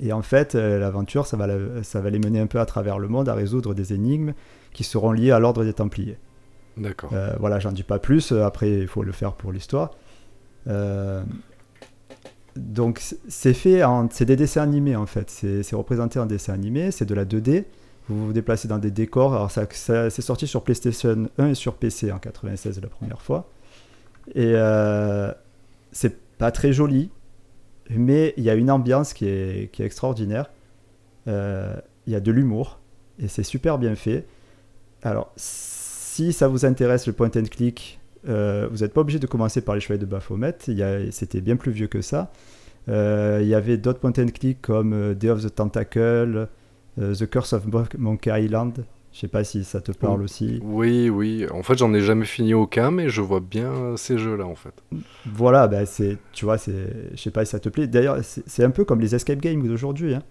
et 0.00 0.12
en 0.12 0.22
fait, 0.22 0.54
euh, 0.54 0.78
l'aventure, 0.78 1.26
ça, 1.26 1.36
va 1.36 1.46
ça 1.82 2.00
va 2.00 2.10
les 2.10 2.18
mener 2.18 2.40
un 2.40 2.46
peu 2.46 2.60
à 2.60 2.66
travers 2.66 2.98
le 2.98 3.08
monde 3.08 3.28
à 3.28 3.34
résoudre 3.34 3.74
des 3.74 3.92
énigmes 3.92 4.32
qui 4.72 4.84
seront 4.84 5.12
liées 5.12 5.30
à 5.30 5.38
l'ordre 5.38 5.64
des 5.64 5.72
Templiers. 5.72 6.18
D'accord. 6.76 7.10
Euh, 7.12 7.34
voilà, 7.38 7.58
j'en 7.58 7.72
dis 7.72 7.82
pas 7.82 7.98
plus. 7.98 8.32
Après, 8.32 8.70
il 8.70 8.88
faut 8.88 9.02
le 9.02 9.12
faire 9.12 9.32
pour 9.32 9.52
l'histoire. 9.52 9.92
Euh, 10.66 11.22
donc, 12.56 13.00
c'est 13.28 13.54
fait 13.54 13.84
en. 13.84 14.08
C'est 14.10 14.24
des 14.24 14.36
dessins 14.36 14.62
animés 14.62 14.96
en 14.96 15.06
fait. 15.06 15.30
C'est 15.30 15.76
représenté 15.76 16.18
en 16.18 16.26
dessin 16.26 16.54
animé. 16.54 16.90
C'est 16.90 17.04
de 17.04 17.14
la 17.14 17.24
2D. 17.24 17.64
Vous 18.08 18.26
vous 18.26 18.32
déplacez 18.32 18.68
dans 18.68 18.78
des 18.78 18.90
décors. 18.90 19.34
Alors, 19.34 19.50
ça, 19.50 19.66
c'est 19.70 20.22
sorti 20.22 20.46
sur 20.46 20.62
PlayStation 20.62 21.28
1 21.38 21.48
et 21.48 21.54
sur 21.54 21.74
PC 21.74 22.12
en 22.12 22.18
96 22.18 22.80
la 22.82 22.88
première 22.88 23.22
fois. 23.22 23.48
Et 24.34 24.54
c'est 25.92 26.16
pas 26.38 26.50
très 26.50 26.72
joli 26.72 27.10
mais 27.90 28.34
il 28.36 28.44
y 28.44 28.50
a 28.50 28.54
une 28.54 28.70
ambiance 28.70 29.12
qui 29.12 29.26
est, 29.26 29.70
qui 29.72 29.82
est 29.82 29.86
extraordinaire. 29.86 30.50
Euh, 31.28 31.74
il 32.06 32.12
y 32.12 32.16
a 32.16 32.20
de 32.20 32.30
l'humour 32.30 32.80
et 33.18 33.28
c'est 33.28 33.42
super 33.42 33.78
bien 33.78 33.94
fait. 33.94 34.26
Alors, 35.02 35.32
si 35.36 36.32
ça 36.32 36.48
vous 36.48 36.64
intéresse 36.64 37.06
le 37.06 37.12
point 37.12 37.30
and 37.36 37.44
click, 37.50 38.00
euh, 38.28 38.68
vous 38.70 38.78
n'êtes 38.78 38.92
pas 38.92 39.02
obligé 39.02 39.18
de 39.18 39.26
commencer 39.26 39.60
par 39.60 39.74
les 39.74 39.80
chevaliers 39.80 40.00
de 40.00 40.06
Baphomet. 40.06 40.56
C'était 41.10 41.40
bien 41.40 41.56
plus 41.56 41.72
vieux 41.72 41.88
que 41.88 42.00
ça. 42.00 42.32
Euh, 42.88 43.38
il 43.42 43.48
y 43.48 43.54
avait 43.54 43.76
d'autres 43.76 44.00
point 44.00 44.12
and 44.18 44.28
click 44.34 44.60
comme 44.62 45.14
Day 45.14 45.30
of 45.30 45.42
the 45.42 45.54
Tentacle, 45.54 46.48
The 46.96 47.26
Curse 47.28 47.54
of 47.54 47.64
Monkey 47.98 48.30
Island. 48.44 48.84
Je 49.14 49.20
sais 49.20 49.28
pas 49.28 49.44
si 49.44 49.62
ça 49.62 49.80
te 49.80 49.92
parle 49.92 50.22
aussi. 50.22 50.58
Oui, 50.64 51.08
oui. 51.08 51.46
En 51.52 51.62
fait, 51.62 51.78
j'en 51.78 51.94
ai 51.94 52.00
jamais 52.00 52.24
fini 52.24 52.52
aucun, 52.52 52.90
mais 52.90 53.08
je 53.08 53.20
vois 53.20 53.38
bien 53.38 53.96
ces 53.96 54.18
jeux-là, 54.18 54.44
en 54.44 54.56
fait. 54.56 54.74
Voilà, 55.24 55.68
bah, 55.68 55.86
c'est, 55.86 56.18
tu 56.32 56.44
vois, 56.44 56.58
c'est, 56.58 57.12
je 57.14 57.22
sais 57.22 57.30
pas 57.30 57.44
si 57.44 57.52
ça 57.52 57.60
te 57.60 57.68
plaît. 57.68 57.86
D'ailleurs, 57.86 58.18
c'est 58.22 58.64
un 58.64 58.70
peu 58.70 58.84
comme 58.84 59.00
les 59.00 59.14
escape 59.14 59.38
games 59.38 59.64
d'aujourd'hui. 59.64 60.16
Hein. 60.16 60.22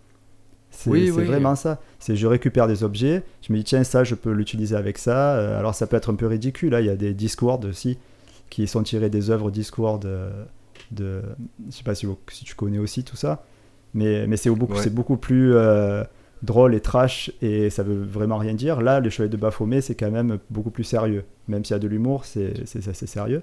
C'est, 0.69 0.89
oui, 0.89 1.11
oui. 1.11 1.23
vraiment 1.23 1.55
ça. 1.55 1.79
C'est 1.99 2.17
je 2.17 2.27
récupère 2.27 2.67
des 2.67 2.83
objets, 2.83 3.23
je 3.41 3.53
me 3.53 3.59
dis 3.59 3.63
tiens 3.63 3.85
ça, 3.85 4.03
je 4.03 4.15
peux 4.15 4.31
l'utiliser 4.31 4.75
avec 4.75 4.97
ça. 4.97 5.35
Euh, 5.35 5.57
alors 5.57 5.75
ça 5.75 5.87
peut 5.87 5.95
être 5.95 6.11
un 6.11 6.15
peu 6.15 6.27
ridicule. 6.27 6.75
Hein. 6.75 6.81
il 6.81 6.87
y 6.87 6.89
a 6.89 6.95
des 6.97 7.13
Discord 7.13 7.63
aussi 7.63 7.97
qui 8.49 8.67
sont 8.67 8.83
tirés 8.83 9.09
des 9.09 9.29
œuvres 9.29 9.49
Discord 9.49 10.03
euh, 10.03 10.43
de, 10.91 11.21
je 11.69 11.75
sais 11.77 11.83
pas 11.83 11.95
si, 11.95 12.07
si, 12.29 12.43
tu 12.43 12.55
connais 12.55 12.79
aussi 12.79 13.03
tout 13.03 13.15
ça, 13.15 13.45
mais 13.93 14.27
mais 14.27 14.35
c'est 14.35 14.49
beaucoup, 14.49 14.75
c'est 14.75 14.93
beaucoup 14.93 15.15
plus 15.15 15.53
euh, 15.53 16.03
drôle 16.43 16.75
et 16.75 16.81
trash 16.81 17.31
et 17.41 17.69
ça 17.69 17.83
veut 17.83 18.03
vraiment 18.03 18.37
rien 18.37 18.53
dire. 18.53 18.81
Là, 18.81 18.99
le 18.99 19.09
Chevalier 19.09 19.29
de 19.29 19.37
Baphomet, 19.37 19.81
c'est 19.81 19.95
quand 19.95 20.11
même 20.11 20.37
beaucoup 20.49 20.69
plus 20.69 20.83
sérieux. 20.83 21.23
Même 21.47 21.65
s'il 21.65 21.73
y 21.73 21.77
a 21.77 21.79
de 21.79 21.87
l'humour, 21.87 22.25
c'est 22.25 22.53
assez 22.87 23.07
sérieux. 23.07 23.41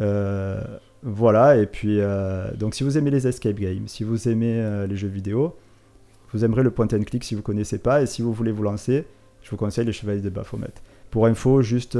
Euh, 0.00 0.60
voilà, 1.02 1.56
et 1.56 1.66
puis, 1.66 2.00
euh, 2.00 2.50
donc 2.54 2.74
si 2.74 2.84
vous 2.84 2.98
aimez 2.98 3.10
les 3.10 3.26
escape 3.26 3.56
games, 3.56 3.86
si 3.86 4.04
vous 4.04 4.28
aimez 4.28 4.56
euh, 4.56 4.86
les 4.86 4.96
jeux 4.96 5.08
vidéo, 5.08 5.56
vous 6.32 6.44
aimerez 6.44 6.62
le 6.62 6.70
point 6.70 6.88
and 6.92 7.02
click 7.04 7.24
si 7.24 7.34
vous 7.34 7.40
ne 7.40 7.44
connaissez 7.44 7.78
pas, 7.78 8.02
et 8.02 8.06
si 8.06 8.22
vous 8.22 8.32
voulez 8.32 8.52
vous 8.52 8.62
lancer, 8.62 9.04
je 9.42 9.50
vous 9.50 9.56
conseille 9.56 9.86
les 9.86 9.92
Chevaliers 9.92 10.20
de 10.20 10.30
Baphomet. 10.30 10.68
Pour 11.10 11.26
info, 11.26 11.62
juste, 11.62 11.98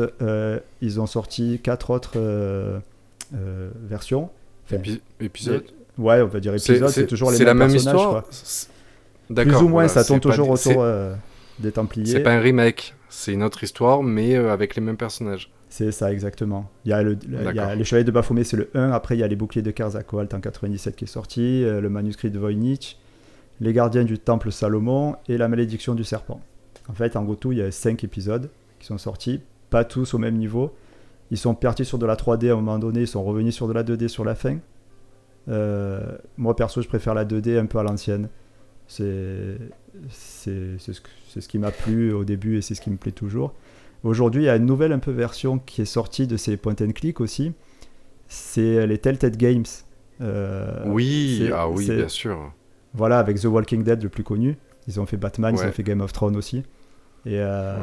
ils 0.80 1.00
ont 1.00 1.06
sorti 1.06 1.60
quatre 1.62 1.90
autres 1.90 2.80
versions. 3.32 4.30
épisodes 5.20 5.64
Ouais, 5.98 6.22
on 6.22 6.28
va 6.28 6.40
dire 6.40 6.54
épisodes, 6.54 6.88
c'est 6.88 7.06
toujours 7.06 7.30
les 7.30 7.38
mêmes 7.38 7.46
la 7.46 7.54
même 7.54 7.74
histoire 7.74 8.24
plus 9.34 9.56
ou 9.56 9.68
moins, 9.68 9.88
ça 9.88 10.04
tourne 10.04 10.20
toujours 10.20 10.50
autour 10.50 10.82
euh, 10.82 11.14
des 11.58 11.72
Templiers. 11.72 12.06
C'est 12.06 12.20
pas 12.20 12.32
un 12.32 12.40
remake, 12.40 12.94
c'est 13.08 13.32
une 13.32 13.42
autre 13.42 13.62
histoire, 13.62 14.02
mais 14.02 14.36
euh, 14.36 14.52
avec 14.52 14.74
les 14.74 14.82
mêmes 14.82 14.96
personnages. 14.96 15.50
C'est 15.68 15.92
ça, 15.92 16.12
exactement. 16.12 16.68
Il 16.84 16.90
y 16.90 16.92
a, 16.92 17.02
le, 17.02 17.16
Les 17.76 17.84
Chevaliers 17.84 18.04
de 18.04 18.10
Baphomet, 18.10 18.42
c'est 18.42 18.56
le 18.56 18.70
1. 18.74 18.90
Après, 18.90 19.16
il 19.16 19.20
y 19.20 19.22
a 19.22 19.28
Les 19.28 19.36
Boucliers 19.36 19.62
de 19.62 19.70
Kerzakoalt 19.70 20.34
en 20.34 20.40
97 20.40 20.96
qui 20.96 21.04
est 21.04 21.06
sorti, 21.06 21.62
euh, 21.62 21.80
le 21.80 21.88
manuscrit 21.88 22.30
de 22.30 22.38
Voynich, 22.38 22.98
Les 23.60 23.72
Gardiens 23.72 24.04
du 24.04 24.18
Temple 24.18 24.50
Salomon 24.50 25.14
et 25.28 25.38
La 25.38 25.46
Malédiction 25.46 25.94
du 25.94 26.02
Serpent. 26.02 26.40
En 26.88 26.94
fait, 26.94 27.14
en 27.14 27.22
gros, 27.22 27.36
tout, 27.36 27.52
il 27.52 27.58
y 27.58 27.62
a 27.62 27.70
5 27.70 28.02
épisodes 28.02 28.50
qui 28.80 28.86
sont 28.86 28.98
sortis, 28.98 29.40
pas 29.70 29.84
tous 29.84 30.14
au 30.14 30.18
même 30.18 30.36
niveau. 30.36 30.74
Ils 31.30 31.38
sont 31.38 31.54
partis 31.54 31.84
sur 31.84 31.98
de 31.98 32.06
la 32.06 32.16
3D 32.16 32.48
à 32.48 32.54
un 32.54 32.56
moment 32.56 32.80
donné, 32.80 33.02
ils 33.02 33.08
sont 33.08 33.22
revenus 33.22 33.54
sur 33.54 33.68
de 33.68 33.72
la 33.72 33.84
2D 33.84 34.08
sur 34.08 34.24
la 34.24 34.34
fin. 34.34 34.58
moi, 35.46 36.56
perso, 36.56 36.82
je 36.82 36.88
préfère 36.88 37.14
la 37.14 37.24
2D 37.24 37.56
un 37.56 37.66
peu 37.66 37.78
à 37.78 37.84
l'ancienne. 37.84 38.28
C'est 38.90 39.56
ce, 40.08 40.76
ce 40.78 41.48
qui 41.48 41.58
m'a 41.58 41.70
plu 41.70 42.12
au 42.12 42.24
début 42.24 42.58
et 42.58 42.60
c'est 42.60 42.74
ce 42.74 42.80
qui 42.80 42.90
me 42.90 42.96
plaît 42.96 43.12
toujours. 43.12 43.54
Aujourd'hui, 44.02 44.42
il 44.42 44.46
y 44.46 44.48
a 44.48 44.56
une 44.56 44.66
nouvelle 44.66 44.92
un 44.92 44.98
peu 44.98 45.12
version 45.12 45.60
qui 45.60 45.82
est 45.82 45.86
sortie 45.86 46.26
de 46.26 46.36
ces 46.36 46.56
point 46.56 46.74
and 46.80 46.90
click 46.92 47.20
aussi. 47.20 47.52
C'est 48.26 48.84
les 48.88 48.98
Telltale 48.98 49.36
Games. 49.36 49.64
Euh, 50.20 50.82
oui, 50.86 51.50
ah 51.52 51.68
oui, 51.68 51.88
bien 51.88 52.08
sûr. 52.08 52.52
Voilà, 52.92 53.20
avec 53.20 53.38
The 53.38 53.44
Walking 53.44 53.84
Dead 53.84 54.02
le 54.02 54.08
plus 54.08 54.24
connu. 54.24 54.56
Ils 54.88 54.98
ont 54.98 55.06
fait 55.06 55.16
Batman, 55.16 55.54
ils 55.56 55.64
ont 55.64 55.72
fait 55.72 55.84
Game 55.84 56.00
of 56.00 56.12
Thrones 56.12 56.36
aussi. 56.36 56.64
Et, 57.26 57.36
euh, 57.36 57.76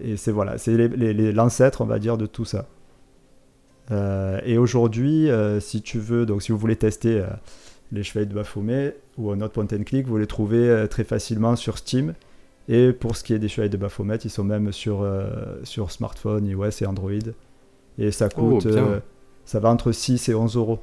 et 0.00 0.16
c'est 0.16 0.32
voilà, 0.32 0.58
c'est 0.58 0.76
l'ancêtre, 1.32 1.80
on 1.80 1.86
va 1.86 1.98
dire, 1.98 2.16
de 2.16 2.26
tout 2.26 2.44
ça. 2.44 2.68
Euh, 3.90 4.40
et 4.44 4.58
aujourd'hui, 4.58 5.28
si 5.58 5.82
tu 5.82 5.98
veux, 5.98 6.24
donc 6.24 6.42
si 6.42 6.52
vous 6.52 6.58
voulez 6.58 6.76
tester 6.76 7.24
les 7.92 8.02
Chevaliers 8.02 8.26
de 8.26 8.34
Baphomet 8.34 8.96
ou 9.18 9.30
un 9.30 9.40
autre 9.40 9.54
point 9.54 9.66
and 9.72 9.84
click, 9.84 10.06
vous 10.06 10.18
les 10.18 10.26
trouvez 10.26 10.68
euh, 10.68 10.86
très 10.86 11.04
facilement 11.04 11.56
sur 11.56 11.78
Steam. 11.78 12.14
Et 12.68 12.92
pour 12.92 13.16
ce 13.16 13.24
qui 13.24 13.34
est 13.34 13.38
des 13.38 13.48
Chevaliers 13.48 13.70
de 13.70 13.76
Baphomet, 13.76 14.16
ils 14.16 14.30
sont 14.30 14.44
même 14.44 14.72
sur, 14.72 15.02
euh, 15.02 15.56
sur 15.64 15.90
smartphone, 15.90 16.46
iOS 16.46 16.82
et 16.82 16.86
Android. 16.86 17.10
Et 17.98 18.10
ça 18.12 18.28
oh, 18.36 18.40
coûte, 18.40 18.66
euh, 18.66 19.00
ça 19.44 19.60
va 19.60 19.70
entre 19.70 19.92
6 19.92 20.28
et 20.28 20.34
11 20.34 20.56
euros. 20.56 20.78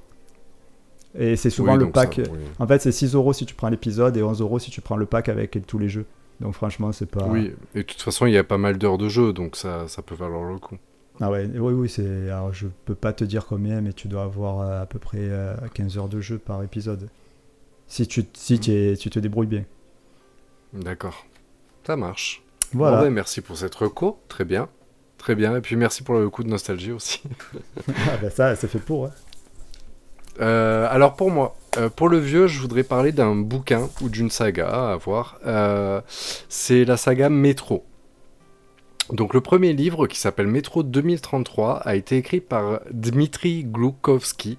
Et 1.18 1.36
c'est 1.36 1.50
souvent 1.50 1.76
le 1.76 1.90
pack. 1.90 2.20
En 2.60 2.68
fait, 2.68 2.80
c'est 2.80 2.92
6 2.92 3.16
euros 3.16 3.34
si 3.34 3.46
tu 3.46 3.56
prends 3.56 3.70
l'épisode 3.70 4.18
et 4.18 4.24
11 4.24 4.42
euros 4.42 4.60
si 4.60 4.70
tu 4.70 4.82
prends 4.82 4.98
le 4.98 5.06
pack 5.06 5.30
avec 5.30 5.66
tous 5.66 5.80
les 5.80 5.90
jeux. 5.90 6.06
Donc 6.42 6.54
franchement, 6.54 6.92
c'est 6.92 7.10
pas. 7.10 7.26
Oui, 7.26 7.54
et 7.74 7.80
de 7.80 7.84
toute 7.84 8.02
façon, 8.02 8.28
il 8.28 8.34
y 8.34 8.38
a 8.38 8.44
pas 8.44 8.60
mal 8.60 8.78
d'heures 8.78 9.00
de 9.00 9.10
jeu, 9.10 9.34
donc 9.34 9.56
ça, 9.56 9.88
ça 9.88 10.02
peut 10.04 10.14
valoir 10.14 10.44
le 10.44 10.60
coup. 10.60 10.78
Ah 11.20 11.32
ouais, 11.32 11.50
oui, 11.54 11.74
oui, 11.74 11.90
c'est. 11.90 12.30
Alors 12.30 12.54
je 12.54 12.68
peux 12.86 12.96
pas 12.96 13.14
te 13.14 13.24
dire 13.24 13.46
combien, 13.46 13.82
mais 13.82 13.94
tu 13.94 14.08
dois 14.08 14.24
avoir 14.24 14.62
euh, 14.62 14.82
à 14.82 14.86
peu 14.86 15.00
près 15.00 15.30
15 15.74 15.98
euh, 15.98 16.00
heures 16.00 16.10
de 16.10 16.22
jeu 16.22 16.38
par 16.38 16.62
épisode. 16.64 17.10
Si 17.88 18.08
tu, 18.08 18.26
si 18.34 18.60
tu 18.60 19.10
te 19.10 19.20
débrouilles 19.20 19.48
bien. 19.48 19.64
D'accord. 20.74 21.26
Ça 21.86 21.96
marche. 21.96 22.44
Voilà. 22.74 23.02
Ben, 23.02 23.10
merci 23.10 23.42
pour 23.42 23.58
cette 23.58 23.74
reco. 23.74 24.20
Très 24.28 24.46
bien. 24.46 24.68
Très 25.18 25.36
bien. 25.36 25.56
Et 25.56 25.62
puis 25.62 25.76
merci 25.76 26.04
pour 26.04 26.16
le 26.16 26.30
coup 26.30 26.44
de 26.44 26.50
nostalgie 26.50 26.92
aussi. 26.92 27.24
ah 27.88 28.18
ben 28.22 28.30
ça, 28.30 28.56
c'est 28.56 28.68
fait 28.68 28.80
pour. 28.80 29.06
Hein. 29.06 29.12
Euh, 30.40 30.88
alors 30.92 31.16
pour 31.16 31.32
moi, 31.32 31.56
pour 31.96 32.10
le 32.10 32.20
vieux, 32.20 32.46
je 32.46 32.60
voudrais 32.60 32.84
parler 32.84 33.12
d'un 33.12 33.36
bouquin 33.36 33.90
ou 34.02 34.10
d'une 34.10 34.30
saga 34.30 34.92
à 34.92 34.98
voir. 34.98 35.40
c'est 36.48 36.86
la 36.86 36.98
saga 36.98 37.30
Métro. 37.30 37.87
Donc 39.12 39.34
le 39.34 39.42
premier 39.42 39.74
livre, 39.74 40.08
qui 40.08 40.20
s'appelle 40.20 40.48
Métro 40.48 40.84
2033, 40.84 41.78
a 41.78 41.96
été 41.96 42.18
écrit 42.18 42.42
par 42.42 42.82
Dmitri 42.92 43.64
Gloukovski 43.64 44.58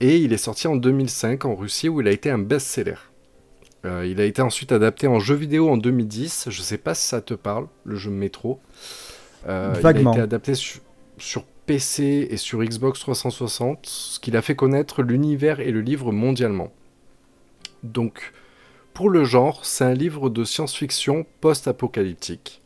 et 0.00 0.18
il 0.18 0.32
est 0.32 0.38
sorti 0.38 0.66
en 0.68 0.76
2005 0.76 1.44
en 1.44 1.54
Russie 1.54 1.88
où 1.88 2.00
il 2.00 2.08
a 2.08 2.10
été 2.10 2.30
un 2.30 2.38
best-seller. 2.38 2.96
Euh, 3.84 4.06
il 4.06 4.20
a 4.20 4.24
été 4.24 4.40
ensuite 4.40 4.72
adapté 4.72 5.06
en 5.06 5.18
jeu 5.18 5.34
vidéo 5.34 5.68
en 5.68 5.76
2010. 5.76 6.48
Je 6.48 6.62
sais 6.62 6.78
pas 6.78 6.94
si 6.94 7.06
ça 7.06 7.20
te 7.20 7.34
parle, 7.34 7.66
le 7.84 7.96
jeu 7.96 8.10
Métro. 8.10 8.60
Euh, 9.46 9.74
il 9.78 9.86
a 9.86 9.90
été 9.90 10.20
adapté 10.20 10.54
sur 10.54 11.44
PC 11.66 12.28
et 12.30 12.36
sur 12.38 12.62
Xbox 12.62 13.00
360, 13.00 13.80
ce 13.84 14.20
qui 14.20 14.34
a 14.34 14.42
fait 14.42 14.56
connaître 14.56 15.02
l'univers 15.02 15.60
et 15.60 15.70
le 15.70 15.82
livre 15.82 16.12
mondialement. 16.12 16.72
Donc, 17.82 18.32
pour 18.94 19.10
le 19.10 19.24
genre, 19.24 19.64
c'est 19.66 19.84
un 19.84 19.94
livre 19.94 20.30
de 20.30 20.44
science-fiction 20.44 21.26
post-apocalyptique. 21.40 22.62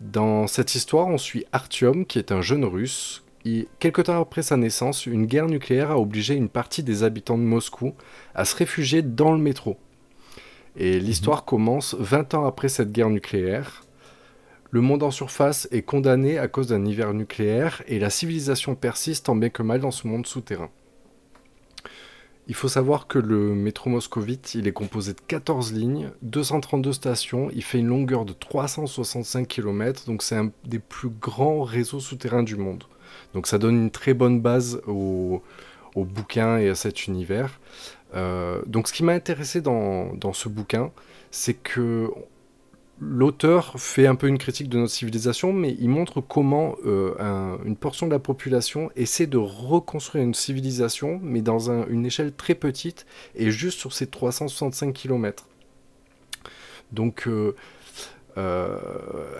Dans 0.00 0.46
cette 0.46 0.76
histoire, 0.76 1.08
on 1.08 1.18
suit 1.18 1.44
Artyom, 1.50 2.06
qui 2.06 2.20
est 2.20 2.30
un 2.30 2.40
jeune 2.40 2.64
russe. 2.64 3.24
Et 3.44 3.66
quelque 3.80 4.02
temps 4.02 4.20
après 4.20 4.42
sa 4.42 4.56
naissance, 4.56 5.06
une 5.06 5.26
guerre 5.26 5.46
nucléaire 5.46 5.90
a 5.90 5.98
obligé 5.98 6.34
une 6.34 6.48
partie 6.48 6.84
des 6.84 7.02
habitants 7.02 7.38
de 7.38 7.42
Moscou 7.42 7.94
à 8.34 8.44
se 8.44 8.54
réfugier 8.54 9.02
dans 9.02 9.32
le 9.32 9.38
métro. 9.38 9.76
Et 10.76 11.00
l'histoire 11.00 11.44
commence 11.44 11.96
20 11.98 12.34
ans 12.34 12.46
après 12.46 12.68
cette 12.68 12.92
guerre 12.92 13.10
nucléaire. 13.10 13.84
Le 14.70 14.80
monde 14.80 15.02
en 15.02 15.10
surface 15.10 15.66
est 15.72 15.82
condamné 15.82 16.38
à 16.38 16.46
cause 16.46 16.68
d'un 16.68 16.84
hiver 16.84 17.12
nucléaire 17.12 17.82
et 17.88 17.98
la 17.98 18.10
civilisation 18.10 18.76
persiste 18.76 19.26
tant 19.26 19.34
bien 19.34 19.48
que 19.48 19.62
mal 19.62 19.80
dans 19.80 19.90
ce 19.90 20.06
monde 20.06 20.26
souterrain. 20.26 20.70
Il 22.48 22.54
faut 22.54 22.68
savoir 22.68 23.06
que 23.06 23.18
le 23.18 23.54
métro 23.54 23.90
moscovite, 23.90 24.54
il 24.54 24.66
est 24.66 24.72
composé 24.72 25.12
de 25.12 25.20
14 25.20 25.74
lignes, 25.74 26.10
232 26.22 26.94
stations, 26.94 27.50
il 27.54 27.62
fait 27.62 27.78
une 27.78 27.88
longueur 27.88 28.24
de 28.24 28.32
365 28.32 29.46
km, 29.46 30.06
donc 30.06 30.22
c'est 30.22 30.36
un 30.36 30.50
des 30.64 30.78
plus 30.78 31.10
grands 31.10 31.62
réseaux 31.62 32.00
souterrains 32.00 32.42
du 32.42 32.56
monde. 32.56 32.84
Donc 33.34 33.46
ça 33.46 33.58
donne 33.58 33.76
une 33.76 33.90
très 33.90 34.14
bonne 34.14 34.40
base 34.40 34.80
au, 34.86 35.42
bouquin 35.94 36.58
et 36.58 36.68
à 36.68 36.74
cet 36.74 37.06
univers. 37.06 37.58
Euh, 38.14 38.62
donc 38.66 38.88
ce 38.88 38.92
qui 38.92 39.02
m'a 39.04 39.12
intéressé 39.12 39.60
dans, 39.60 40.32
ce 40.32 40.48
bouquin, 40.48 40.90
c'est 41.30 41.54
que 41.54 42.10
l'auteur 43.00 43.78
fait 43.78 44.06
un 44.06 44.14
peu 44.14 44.26
une 44.26 44.38
critique 44.38 44.68
de 44.68 44.78
notre 44.78 44.92
civilisation, 44.92 45.52
mais 45.52 45.76
il 45.78 45.88
montre 45.88 46.20
comment 46.20 46.76
euh, 46.84 47.56
une 47.64 47.76
portion 47.76 48.06
de 48.06 48.12
la 48.12 48.18
population 48.18 48.90
essaie 48.96 49.26
de 49.26 49.38
reconstruire 49.38 50.24
une 50.24 50.34
civilisation, 50.34 51.20
mais 51.22 51.40
dans 51.40 51.70
une 51.70 52.06
échelle 52.06 52.32
très 52.32 52.54
petite 52.54 53.06
et 53.34 53.50
juste 53.50 53.78
sur 53.78 53.92
ces 53.92 54.06
365 54.06 54.92
km. 54.92 55.46
Donc, 56.92 57.28
euh, 57.28 57.54
euh, 58.36 58.78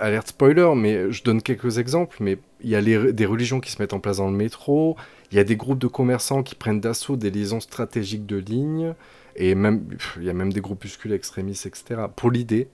alerte 0.01 0.29
spoiler, 0.29 0.71
mais 0.77 1.11
je 1.11 1.23
donne 1.25 1.43
quelques 1.43 1.79
exemples, 1.79 2.19
mais 2.21 2.39
il 2.61 2.71
y 2.71 2.77
a 2.77 2.83
des 2.83 3.27
religions 3.27 3.61
qui 3.61 3.71
se 3.71 3.81
mettent 3.81 3.93
en 3.93 4.01
place 4.01 4.19
dans 4.19 4.31
le 4.31 4.37
métro, 4.37 4.97
il 5.31 5.37
y 5.37 5.41
a 5.41 5.45
des 5.45 5.57
groupes 5.57 5.79
de 5.79 5.87
commerçants 5.87 6.43
qui 6.43 6.55
prennent 6.55 6.81
d'assaut 6.81 7.17
des 7.17 7.31
liaisons 7.31 7.61
stratégiques 7.61 8.27
de 8.27 8.37
ligne, 8.37 8.95
et 9.37 9.55
même, 9.55 9.87
il 10.17 10.25
y 10.25 10.31
a 10.31 10.33
même 10.33 10.53
des 10.53 10.61
groupuscules 10.61 11.13
extrémistes, 11.13 11.67
etc. 11.67 12.03
Pour 12.17 12.31
l'idée, 12.31 12.69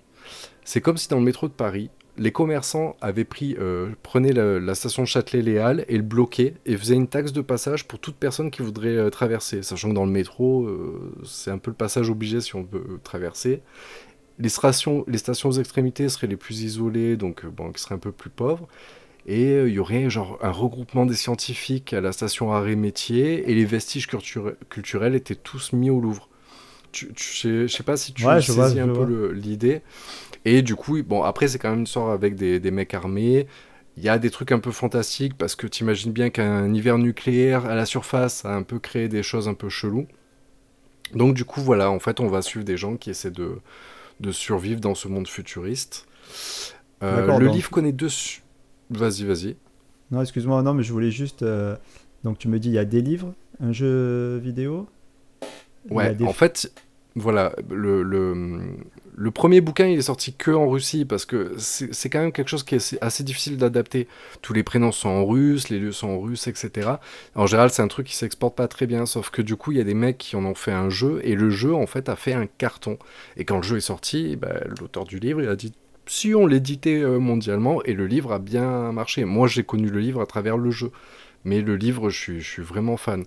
c'est 0.64 0.80
comme 0.80 0.96
si 0.96 1.08
dans 1.08 1.18
le 1.18 1.24
métro 1.24 1.48
de 1.48 1.52
Paris, 1.52 1.90
les 2.16 2.32
commerçants 2.32 2.96
avaient 3.00 3.24
pris, 3.24 3.56
euh, 3.58 3.90
prenaient 4.02 4.32
la, 4.32 4.74
station 4.74 5.04
Châtelet-Les 5.04 5.84
et 5.88 5.96
le 5.96 6.02
bloquaient 6.02 6.54
et 6.64 6.76
faisaient 6.76 6.94
une 6.94 7.08
taxe 7.08 7.32
de 7.32 7.40
passage 7.40 7.86
pour 7.86 7.98
toute 7.98 8.14
personne 8.14 8.50
qui 8.50 8.62
voudrait 8.62 8.96
euh, 8.96 9.10
traverser. 9.10 9.62
Sachant 9.62 9.90
que 9.90 9.94
dans 9.94 10.04
le 10.04 10.12
métro, 10.12 10.64
euh, 10.64 11.12
c'est 11.24 11.50
un 11.50 11.58
peu 11.58 11.70
le 11.70 11.76
passage 11.76 12.10
obligé 12.10 12.40
si 12.40 12.54
on 12.54 12.62
veut 12.62 13.00
traverser. 13.02 13.62
Les 14.38 14.48
stations, 14.48 15.04
aux 15.06 15.52
extrémités 15.52 16.08
seraient 16.08 16.26
les 16.26 16.36
plus 16.36 16.62
isolées, 16.62 17.16
donc 17.16 17.46
bon, 17.46 17.72
qui 17.72 17.80
seraient 17.80 17.94
un 17.94 17.98
peu 17.98 18.12
plus 18.12 18.30
pauvres. 18.30 18.68
Et 19.26 19.54
il 19.56 19.72
y 19.72 19.78
aurait 19.78 20.06
un 20.42 20.50
regroupement 20.50 21.06
des 21.06 21.14
scientifiques 21.14 21.94
à 21.94 22.00
la 22.00 22.12
station 22.12 22.52
Arrêt 22.52 22.74
Métier 22.74 23.48
et 23.48 23.54
les 23.54 23.64
vestiges 23.64 24.06
culturels 24.68 25.14
étaient 25.14 25.34
tous 25.36 25.72
mis 25.72 25.88
au 25.88 25.98
Louvre. 26.00 26.28
Je 26.94 27.48
ne 27.48 27.66
sais 27.66 27.82
pas 27.82 27.96
si 27.96 28.12
tu 28.12 28.24
ouais, 28.24 28.40
saisis 28.40 28.80
un 28.80 28.88
peu 28.88 29.32
l'idée. 29.32 29.82
Et 30.44 30.62
du 30.62 30.76
coup, 30.76 31.02
bon, 31.02 31.22
après, 31.22 31.48
c'est 31.48 31.58
quand 31.58 31.70
même 31.70 31.80
une 31.80 31.84
histoire 31.84 32.10
avec 32.10 32.36
des, 32.36 32.60
des 32.60 32.70
mecs 32.70 32.94
armés. 32.94 33.46
Il 33.96 34.02
y 34.02 34.08
a 34.08 34.18
des 34.18 34.30
trucs 34.30 34.52
un 34.52 34.58
peu 34.58 34.72
fantastiques 34.72 35.38
parce 35.38 35.54
que 35.54 35.66
tu 35.66 35.84
imagines 35.84 36.12
bien 36.12 36.30
qu'un 36.30 36.72
hiver 36.74 36.98
nucléaire 36.98 37.66
à 37.66 37.74
la 37.74 37.86
surface 37.86 38.44
a 38.44 38.54
un 38.54 38.62
peu 38.62 38.78
créé 38.78 39.08
des 39.08 39.22
choses 39.22 39.48
un 39.48 39.54
peu 39.54 39.68
cheloues. 39.68 40.06
Donc, 41.14 41.34
du 41.34 41.44
coup, 41.44 41.60
voilà, 41.60 41.90
en 41.90 41.98
fait, 41.98 42.20
on 42.20 42.26
va 42.26 42.42
suivre 42.42 42.64
des 42.64 42.76
gens 42.76 42.96
qui 42.96 43.10
essaient 43.10 43.30
de, 43.30 43.58
de 44.20 44.32
survivre 44.32 44.80
dans 44.80 44.94
ce 44.94 45.08
monde 45.08 45.28
futuriste. 45.28 46.06
Euh, 47.02 47.38
le 47.38 47.46
livre 47.46 47.70
connaît 47.70 47.92
deux. 47.92 48.08
Vas-y, 48.90 49.24
vas-y. 49.24 49.56
Non, 50.10 50.20
excuse-moi, 50.22 50.62
non, 50.62 50.74
mais 50.74 50.82
je 50.82 50.92
voulais 50.92 51.10
juste. 51.10 51.42
Euh, 51.42 51.76
donc, 52.24 52.38
tu 52.38 52.48
me 52.48 52.58
dis, 52.58 52.68
il 52.68 52.74
y 52.74 52.78
a 52.78 52.84
des 52.84 53.00
livres, 53.00 53.32
un 53.60 53.72
jeu 53.72 54.38
vidéo? 54.38 54.88
Ouais, 55.90 56.16
en 56.22 56.32
fait, 56.32 56.72
voilà, 57.16 57.52
le, 57.70 58.02
le, 58.02 59.30
premier 59.30 59.60
bouquin, 59.60 59.86
il 59.86 59.98
est 59.98 60.02
sorti 60.02 60.34
que 60.34 60.50
en 60.50 60.68
Russie 60.68 61.04
parce 61.04 61.24
que 61.24 61.54
c'est 61.58 62.10
quand 62.10 62.20
même 62.20 62.32
quelque 62.32 62.48
chose 62.48 62.64
qui 62.64 62.74
est 62.74 62.98
assez, 63.00 63.22
difficile 63.22 63.56
d'adapter. 63.56 64.08
Tous 64.42 64.52
les 64.52 64.62
prénoms 64.62 64.92
sont 64.92 65.08
en 65.08 65.24
russe, 65.24 65.68
les 65.68 65.78
lieux 65.78 65.92
sont 65.92 66.08
en 66.08 66.20
russe, 66.20 66.46
etc. 66.48 66.92
En 67.34 67.46
général, 67.46 67.70
c'est 67.70 67.82
un 67.82 67.88
truc 67.88 68.06
qui 68.06 68.16
s'exporte 68.16 68.56
pas 68.56 68.66
très 68.66 68.86
bien, 68.86 69.06
sauf 69.06 69.30
que 69.30 69.42
du 69.42 69.56
coup, 69.56 69.72
il 69.72 69.78
y 69.78 69.80
a 69.80 69.84
des 69.84 69.94
mecs 69.94 70.18
qui 70.18 70.36
en 70.36 70.44
ont 70.44 70.54
fait 70.54 70.72
un 70.72 70.90
jeu 70.90 71.20
et 71.22 71.34
le 71.34 71.50
jeu, 71.50 71.74
en 71.74 71.86
fait, 71.86 72.08
a 72.08 72.16
fait 72.16 72.32
un 72.32 72.46
carton. 72.46 72.98
Et 73.36 73.44
quand 73.44 73.56
le 73.56 73.62
jeu 73.62 73.76
est 73.76 73.80
sorti, 73.80 74.36
bah, 74.36 74.60
l'auteur 74.80 75.04
du 75.04 75.18
livre, 75.18 75.40
il 75.40 75.48
a 75.48 75.56
dit 75.56 75.72
si 76.06 76.34
on 76.34 76.46
l'éditait 76.46 77.00
euh, 77.00 77.18
mondialement 77.18 77.82
et 77.84 77.92
le 77.92 78.06
livre 78.06 78.32
a 78.32 78.38
bien 78.38 78.92
marché. 78.92 79.24
Moi, 79.24 79.46
j'ai 79.48 79.62
connu 79.62 79.88
le 79.88 80.00
livre 80.00 80.20
à 80.20 80.26
travers 80.26 80.56
le 80.56 80.70
jeu, 80.70 80.90
mais 81.44 81.60
le 81.60 81.76
livre, 81.76 82.10
je 82.10 82.18
suis, 82.18 82.40
je 82.40 82.50
suis 82.50 82.62
vraiment 82.62 82.96
fan. 82.96 83.24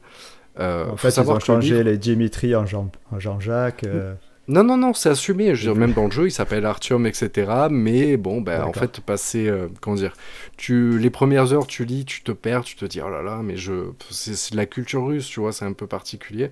Euh, 0.59 0.89
en 0.89 0.97
fait, 0.97 1.15
ils 1.15 1.29
ont 1.29 1.39
changé 1.39 1.83
les 1.83 1.97
Dimitri 1.97 2.55
en 2.55 2.65
Jean-Jacques. 2.65 3.83
Euh. 3.83 4.13
Non, 4.47 4.63
non, 4.63 4.77
non, 4.77 4.93
c'est 4.93 5.09
assumé. 5.09 5.55
Je 5.55 5.67
veux 5.67 5.73
dire, 5.73 5.79
même 5.79 5.93
dans 5.93 6.05
le 6.05 6.11
jeu, 6.11 6.27
il 6.27 6.31
s'appelle 6.31 6.65
Artyom, 6.65 7.05
etc. 7.05 7.67
Mais 7.69 8.15
bon, 8.15 8.39
ben, 8.39 8.63
en 8.63 8.71
fait, 8.71 9.01
passer, 9.01 9.47
euh, 9.47 9.67
comment 9.81 9.97
dire, 9.97 10.13
tu, 10.55 10.97
les 10.97 11.09
premières 11.09 11.51
heures, 11.51 11.67
tu 11.67 11.83
lis, 11.83 12.05
tu 12.05 12.23
te 12.23 12.31
perds, 12.31 12.63
tu 12.63 12.77
te 12.77 12.85
dis, 12.85 13.01
oh 13.01 13.09
là 13.09 13.21
là, 13.21 13.41
mais 13.43 13.57
je, 13.57 13.91
c'est 14.09 14.53
de 14.53 14.57
la 14.57 14.65
culture 14.65 15.05
russe, 15.05 15.27
tu 15.27 15.41
vois, 15.41 15.51
c'est 15.51 15.65
un 15.65 15.73
peu 15.73 15.85
particulier. 15.85 16.49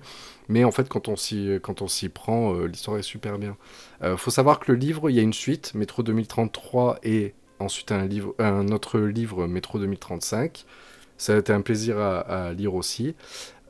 Mais 0.48 0.62
en 0.62 0.72
fait, 0.72 0.88
quand 0.88 1.08
on 1.08 1.16
s'y, 1.16 1.58
quand 1.62 1.80
on 1.80 1.88
s'y 1.88 2.10
prend, 2.10 2.52
l'histoire 2.60 2.98
est 2.98 3.02
super 3.02 3.38
bien. 3.38 3.56
Il 4.04 4.18
faut 4.18 4.30
savoir 4.30 4.60
que 4.60 4.70
le 4.70 4.78
livre, 4.78 5.08
il 5.08 5.16
y 5.16 5.18
a 5.18 5.22
une 5.22 5.32
suite, 5.32 5.74
Métro 5.74 6.02
2033, 6.02 6.98
et 7.02 7.32
ensuite 7.58 7.92
un, 7.92 8.06
livre, 8.06 8.34
un 8.38 8.68
autre 8.68 9.00
livre, 9.00 9.46
Métro 9.46 9.78
2035. 9.78 10.64
Ça 11.18 11.34
a 11.34 11.38
été 11.38 11.52
un 11.52 11.62
plaisir 11.62 11.98
à, 11.98 12.18
à 12.18 12.52
lire 12.52 12.74
aussi. 12.74 13.14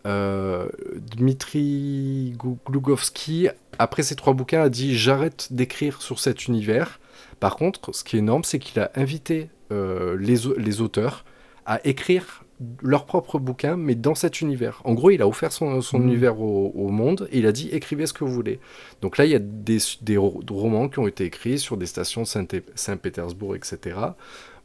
Euh, 0.06 0.68
Dmitri 1.16 2.34
Glugovski, 2.64 3.48
après 3.78 4.02
ces 4.02 4.14
trois 4.14 4.34
bouquins, 4.34 4.62
a 4.62 4.68
dit 4.68 4.96
j'arrête 4.96 5.48
d'écrire 5.50 6.00
sur 6.00 6.20
cet 6.20 6.46
univers. 6.46 7.00
Par 7.40 7.56
contre, 7.56 7.94
ce 7.94 8.04
qui 8.04 8.16
est 8.16 8.20
énorme, 8.20 8.44
c'est 8.44 8.58
qu'il 8.58 8.80
a 8.80 8.90
invité 8.94 9.50
euh, 9.72 10.16
les, 10.18 10.36
les, 10.58 10.80
auteurs 10.80 11.24
à 11.66 11.84
écrire 11.84 12.44
leur 12.80 13.04
propre 13.04 13.38
bouquin, 13.38 13.76
mais 13.76 13.94
dans 13.94 14.14
cet 14.14 14.40
univers. 14.40 14.80
En 14.84 14.94
gros, 14.94 15.10
il 15.10 15.20
a 15.20 15.28
offert 15.28 15.52
son, 15.52 15.80
son 15.82 15.98
mmh. 15.98 16.02
univers 16.02 16.40
au, 16.40 16.88
monde 16.88 17.28
et 17.32 17.40
il 17.40 17.46
a 17.46 17.52
dit 17.52 17.68
écrivez 17.72 18.06
ce 18.06 18.12
que 18.12 18.24
vous 18.24 18.32
voulez. 18.32 18.60
Donc 19.02 19.18
là, 19.18 19.26
il 19.26 19.32
y 19.32 19.34
a 19.34 19.40
des, 19.40 19.78
des 20.02 20.16
romans 20.16 20.88
qui 20.88 21.00
ont 21.00 21.06
été 21.06 21.24
écrits 21.24 21.58
sur 21.58 21.76
des 21.76 21.86
stations 21.86 22.22
de 22.22 22.62
Saint-Pétersbourg, 22.74 23.56
etc. 23.56 23.98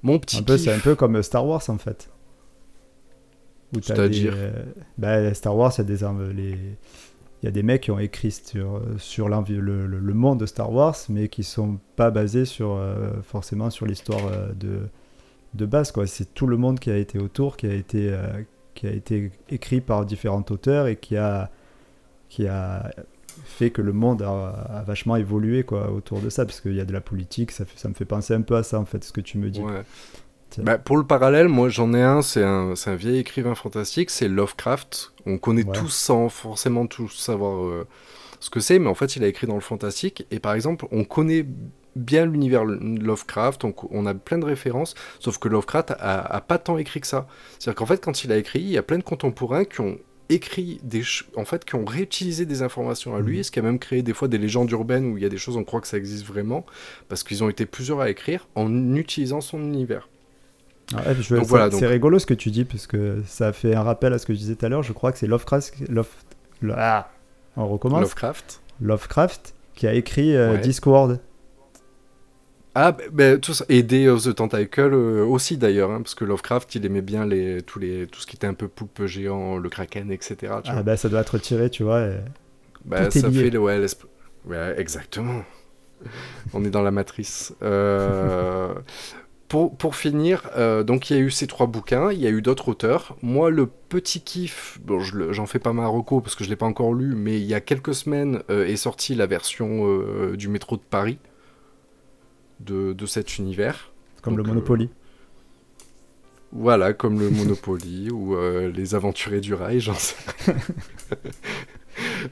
Mon 0.03 0.19
petit. 0.19 0.43
C'est 0.57 0.71
un 0.71 0.79
peu 0.79 0.95
comme 0.95 1.21
Star 1.23 1.45
Wars 1.45 1.63
en 1.67 1.77
fait. 1.77 2.09
C'est-à-dire 3.73 4.33
euh, 4.35 4.51
bah, 4.97 5.33
Star 5.33 5.55
Wars, 5.55 5.71
il 5.77 5.79
y 5.79 5.81
a 5.81 5.85
des 5.85 6.03
armes, 6.03 6.31
les... 6.31 6.57
Il 7.43 7.45
y 7.45 7.47
a 7.47 7.51
des 7.51 7.63
mecs 7.63 7.81
qui 7.81 7.89
ont 7.89 7.97
écrit 7.97 8.29
sur, 8.29 8.83
sur 8.99 9.27
le, 9.27 9.87
le, 9.87 10.13
monde 10.13 10.39
de 10.39 10.45
Star 10.45 10.71
Wars, 10.71 10.95
mais 11.09 11.27
qui 11.27 11.43
sont 11.43 11.79
pas 11.95 12.11
basés 12.11 12.45
sur, 12.45 12.73
euh, 12.73 13.13
forcément 13.23 13.71
sur 13.71 13.87
l'histoire 13.87 14.27
euh, 14.27 14.53
de, 14.53 14.81
de 15.55 15.65
base. 15.65 15.91
C'est 16.05 16.35
tout 16.35 16.45
le 16.45 16.57
monde 16.57 16.79
qui 16.79 16.91
a 16.91 16.97
été 16.97 17.17
autour, 17.17 17.57
qui 17.57 17.65
a 17.65 17.73
été, 17.73 18.15
qui 18.75 18.85
a 18.85 18.91
été 18.91 19.31
écrit 19.49 19.81
par 19.81 20.05
différents 20.05 20.45
auteurs 20.51 20.85
et 20.85 20.97
qui 20.97 21.17
a, 21.17 21.49
qui 22.29 22.45
a 22.45 22.91
fait 23.43 23.71
que 23.71 23.81
le 23.81 23.93
monde 23.93 24.21
a, 24.21 24.83
vachement 24.85 25.15
évolué 25.15 25.63
quoi, 25.63 25.91
autour 25.91 26.19
de 26.19 26.29
ça, 26.29 26.45
parce 26.45 26.61
qu'il 26.61 26.75
y 26.75 26.79
a 26.79 26.85
de 26.85 26.93
la 26.93 27.01
politique, 27.01 27.51
ça, 27.51 27.65
fait, 27.65 27.77
ça 27.77 27.89
me 27.89 27.93
fait 27.93 28.05
penser 28.05 28.33
un 28.33 28.41
peu 28.41 28.55
à 28.55 28.63
ça, 28.63 28.79
en 28.79 28.85
fait, 28.85 29.03
ce 29.03 29.11
que 29.11 29.21
tu 29.21 29.37
me 29.37 29.49
dis. 29.49 29.61
Ouais. 29.61 29.81
Bah, 30.57 30.77
pour 30.77 30.97
le 30.97 31.03
parallèle, 31.03 31.47
moi 31.47 31.69
j'en 31.69 31.93
ai 31.93 32.01
un, 32.01 32.21
c'est 32.21 32.43
un, 32.43 32.73
un, 32.85 32.95
vieil 32.95 33.19
écrivain 33.19 33.55
fantastique, 33.55 34.09
c'est 34.09 34.27
Lovecraft. 34.27 35.13
On 35.25 35.37
connaît 35.37 35.63
tous 35.63 35.89
sans 35.89 36.29
forcément 36.29 36.87
tous 36.87 37.09
savoir 37.09 37.63
euh, 37.63 37.87
ce 38.39 38.49
que 38.49 38.59
c'est, 38.59 38.79
mais 38.79 38.89
en 38.89 38.95
fait 38.95 39.15
il 39.15 39.23
a 39.23 39.27
écrit 39.27 39.47
dans 39.47 39.55
le 39.55 39.61
fantastique. 39.61 40.25
Et 40.31 40.39
par 40.39 40.53
exemple, 40.53 40.85
on 40.91 41.03
connaît 41.03 41.45
bien 41.95 42.25
l'univers 42.25 42.65
Lovecraft, 42.65 43.63
on, 43.65 43.73
on, 43.89 44.05
a 44.05 44.13
plein 44.13 44.37
de 44.37 44.45
références, 44.45 44.95
sauf 45.19 45.37
que 45.37 45.47
Lovecraft 45.47 45.93
a, 45.99 46.41
pas 46.41 46.57
tant 46.57 46.77
écrit 46.77 47.01
que 47.01 47.07
ça. 47.07 47.27
C'est-à-dire 47.59 47.75
qu'en 47.75 47.85
fait, 47.85 48.03
quand 48.03 48.23
il 48.23 48.31
a 48.31 48.37
écrit, 48.37 48.59
il 48.59 48.69
y 48.69 48.77
a 48.77 48.83
plein 48.83 48.97
de 48.97 49.03
contemporains 49.03 49.65
qui 49.65 49.81
ont 49.81 49.97
écrit 50.29 50.79
des 50.83 51.03
en 51.35 51.43
fait 51.43 51.65
qui 51.65 51.75
ont 51.75 51.83
réutilisé 51.83 52.45
des 52.45 52.61
informations 52.61 53.15
à 53.15 53.19
lui 53.19 53.37
mhm. 53.37 53.43
ce 53.43 53.51
qui 53.51 53.59
a 53.59 53.61
même 53.61 53.79
créé 53.79 54.01
des 54.01 54.13
fois 54.13 54.29
des 54.29 54.37
légendes 54.37 54.71
urbaines 54.71 55.11
où 55.11 55.17
il 55.17 55.23
y 55.23 55.25
a 55.25 55.29
des 55.29 55.37
choses 55.37 55.57
on 55.57 55.65
croit 55.65 55.81
que 55.81 55.89
ça 55.89 55.97
existe 55.97 56.25
vraiment 56.25 56.65
parce 57.09 57.23
qu'ils 57.23 57.43
ont 57.43 57.49
été 57.49 57.65
plusieurs 57.65 57.99
à 57.99 58.09
écrire 58.09 58.47
en 58.55 58.95
utilisant 58.95 59.41
son 59.41 59.59
univers 59.59 60.07
c'est 61.71 61.87
rigolo 61.87 62.19
ce 62.19 62.25
que 62.25 62.33
tu 62.33 62.51
dis, 62.51 62.65
parce 62.65 62.87
que 62.87 63.21
ça 63.25 63.53
fait 63.53 63.75
un 63.75 63.83
rappel 63.83 64.13
à 64.13 64.19
ce 64.19 64.25
que 64.25 64.33
je 64.33 64.39
disais 64.39 64.55
tout 64.55 64.65
à 64.65 64.69
l'heure. 64.69 64.83
Je 64.83 64.93
crois 64.93 65.11
que 65.11 65.17
c'est 65.17 65.27
Lovecraft. 65.27 65.73
Love, 65.89 66.07
ah, 66.77 67.09
on 67.57 67.67
recommence. 67.67 68.01
Lovecraft. 68.01 68.61
Lovecraft 68.81 69.55
qui 69.75 69.87
a 69.87 69.93
écrit 69.93 70.35
euh, 70.35 70.57
Discord. 70.57 71.19
Ah, 72.73 72.95
ben, 73.11 73.39
tout 73.39 73.53
ça. 73.53 73.65
Et 73.67 73.83
Day 73.83 74.07
of 74.07 74.23
the 74.23 74.33
Tentacle 74.33 74.93
euh, 74.93 75.25
aussi 75.25 75.57
d'ailleurs, 75.57 75.91
hein, 75.91 76.01
parce 76.01 76.15
que 76.15 76.23
Lovecraft 76.23 76.75
il 76.75 76.85
aimait 76.85 77.01
bien 77.01 77.25
les, 77.25 77.61
tous 77.61 77.79
les, 77.79 78.07
tout 78.07 78.21
ce 78.21 78.27
qui 78.27 78.37
était 78.37 78.47
un 78.47 78.53
peu 78.53 78.67
poulpe 78.67 79.05
géant, 79.05 79.57
le 79.57 79.69
kraken, 79.69 80.11
etc. 80.11 80.53
ah, 80.65 80.83
ben 80.83 80.95
ça 80.95 81.09
doit 81.09 81.21
être 81.21 81.37
tiré, 81.37 81.69
tu 81.69 81.83
vois. 81.83 82.07
Bah, 82.85 83.11
ça 83.11 83.29
fait, 83.29 83.57
ouais, 83.57 83.85
ouais, 84.45 84.75
exactement. 84.77 85.43
on 86.53 86.63
est 86.63 86.69
dans 86.69 86.81
la 86.81 86.91
matrice. 86.91 87.53
Euh. 87.61 88.73
Pour, 89.51 89.97
finir, 89.97 90.49
euh, 90.55 90.81
donc 90.81 91.09
il 91.09 91.17
y 91.17 91.19
a 91.19 91.21
eu 91.21 91.29
ces 91.29 91.45
trois 91.45 91.67
bouquins, 91.67 92.09
il 92.09 92.19
y 92.19 92.25
a 92.25 92.29
eu 92.29 92.41
d'autres 92.41 92.69
auteurs. 92.69 93.17
Moi, 93.21 93.49
le 93.49 93.65
petit 93.65 94.21
kiff, 94.21 94.79
bon, 94.81 95.01
j'en 95.01 95.45
fais 95.45 95.59
pas 95.59 95.73
ma 95.73 95.87
reco 95.87 96.21
parce 96.21 96.35
que 96.35 96.45
je 96.45 96.49
l'ai 96.49 96.55
pas 96.55 96.65
encore 96.65 96.93
lu, 96.93 97.15
mais 97.15 97.37
il 97.37 97.45
y 97.45 97.53
a 97.53 97.59
quelques 97.59 97.93
semaines 97.93 98.43
euh, 98.49 98.65
est 98.65 98.77
sortie 98.77 99.13
la 99.13 99.25
version 99.25 99.85
euh, 99.85 100.37
du 100.37 100.47
métro 100.47 100.77
de 100.77 100.81
Paris 100.81 101.17
de, 102.61 102.95
cet 103.05 103.39
univers. 103.39 103.91
Comme 104.21 104.37
le 104.37 104.43
Monopoly. 104.43 104.89
Voilà, 106.53 106.93
comme 106.93 107.19
le 107.19 107.29
Monopoly 107.29 108.09
ou 108.13 108.37
les 108.73 108.95
aventuriers 108.95 109.41
du 109.41 109.53
rail, 109.53 109.81
j'en 109.81 109.95
sais. 109.95 110.15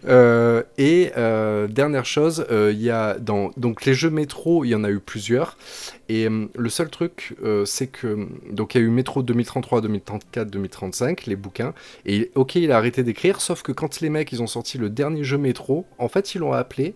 Euh, 0.08 0.64
et 0.78 1.12
euh, 1.18 1.68
dernière 1.68 2.06
chose, 2.06 2.46
euh, 2.52 2.72
il 2.74 2.82
y 2.82 2.90
a 2.90 3.18
dans 3.20 3.52
donc 3.58 3.86
les 3.86 3.94
jeux 3.94 4.10
métro, 4.10 4.64
il 4.66 4.70
y 4.70 4.76
en 4.76 4.84
a 4.84 4.90
eu 4.90 5.00
plusieurs. 5.00 5.58
Et 6.08 6.28
le 6.28 6.70
seul 6.70 6.90
truc, 6.90 7.36
c'est 7.66 7.86
que 7.86 8.28
donc 8.52 8.74
il 8.74 8.82
y 8.82 8.84
a 8.84 8.88
eu 8.88 8.90
métro 8.90 9.22
2033, 9.22 9.82
2034, 9.82 10.50
2035, 10.50 11.28
les 11.28 11.36
bouquins. 11.36 11.76
Et 12.08 12.32
ok, 12.34 12.56
il 12.56 12.72
a 12.72 12.78
arrêté 12.78 13.04
d'écrire, 13.04 13.42
sauf 13.42 13.62
que 13.62 13.72
quand 13.72 14.02
les 14.02 14.10
mecs 14.10 14.32
ils 14.32 14.42
ont 14.42 14.48
sorti 14.48 14.80
le 14.80 14.90
dernier 14.90 15.24
jeu 15.24 15.38
métro, 15.38 15.86
en 16.00 16.08
fait 16.08 16.34
ils 16.34 16.40
l'ont 16.40 16.54
appelé. 16.54 16.96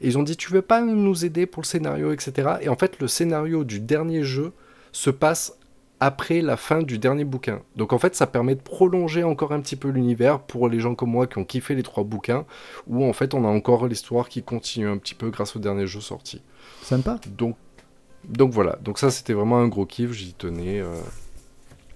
Et 0.00 0.08
ils 0.08 0.16
ont 0.16 0.22
dit 0.22 0.38
tu 0.38 0.50
veux 0.52 0.62
pas 0.62 0.80
nous 0.80 1.24
aider 1.26 1.44
pour 1.44 1.62
le 1.62 1.66
scénario, 1.66 2.12
etc. 2.12 2.48
Et 2.62 2.70
en 2.70 2.76
fait 2.76 2.98
le 2.98 3.08
scénario 3.08 3.62
du 3.62 3.78
dernier 3.78 4.24
jeu 4.24 4.52
se 4.92 5.10
passe 5.10 5.52
après 6.00 6.42
la 6.42 6.56
fin 6.56 6.82
du 6.82 6.98
dernier 6.98 7.24
bouquin. 7.24 7.62
Donc 7.74 7.92
en 7.92 7.98
fait, 7.98 8.14
ça 8.14 8.26
permet 8.26 8.54
de 8.54 8.60
prolonger 8.60 9.24
encore 9.24 9.52
un 9.52 9.60
petit 9.60 9.76
peu 9.76 9.88
l'univers 9.88 10.40
pour 10.40 10.68
les 10.68 10.80
gens 10.80 10.94
comme 10.94 11.10
moi 11.10 11.26
qui 11.26 11.38
ont 11.38 11.44
kiffé 11.44 11.74
les 11.74 11.82
trois 11.82 12.04
bouquins, 12.04 12.44
où 12.86 13.04
en 13.04 13.12
fait 13.12 13.34
on 13.34 13.44
a 13.44 13.48
encore 13.48 13.86
l'histoire 13.86 14.28
qui 14.28 14.42
continue 14.42 14.88
un 14.88 14.98
petit 14.98 15.14
peu 15.14 15.30
grâce 15.30 15.56
au 15.56 15.58
dernier 15.58 15.86
jeu 15.86 16.00
sorti. 16.00 16.42
Sympa. 16.82 17.18
Donc, 17.36 17.56
donc 18.28 18.52
voilà, 18.52 18.78
donc 18.82 18.98
ça 18.98 19.10
c'était 19.10 19.32
vraiment 19.32 19.58
un 19.58 19.68
gros 19.68 19.86
kiff, 19.86 20.12
j'y 20.12 20.34
tenais. 20.34 20.80
Euh. 20.80 21.00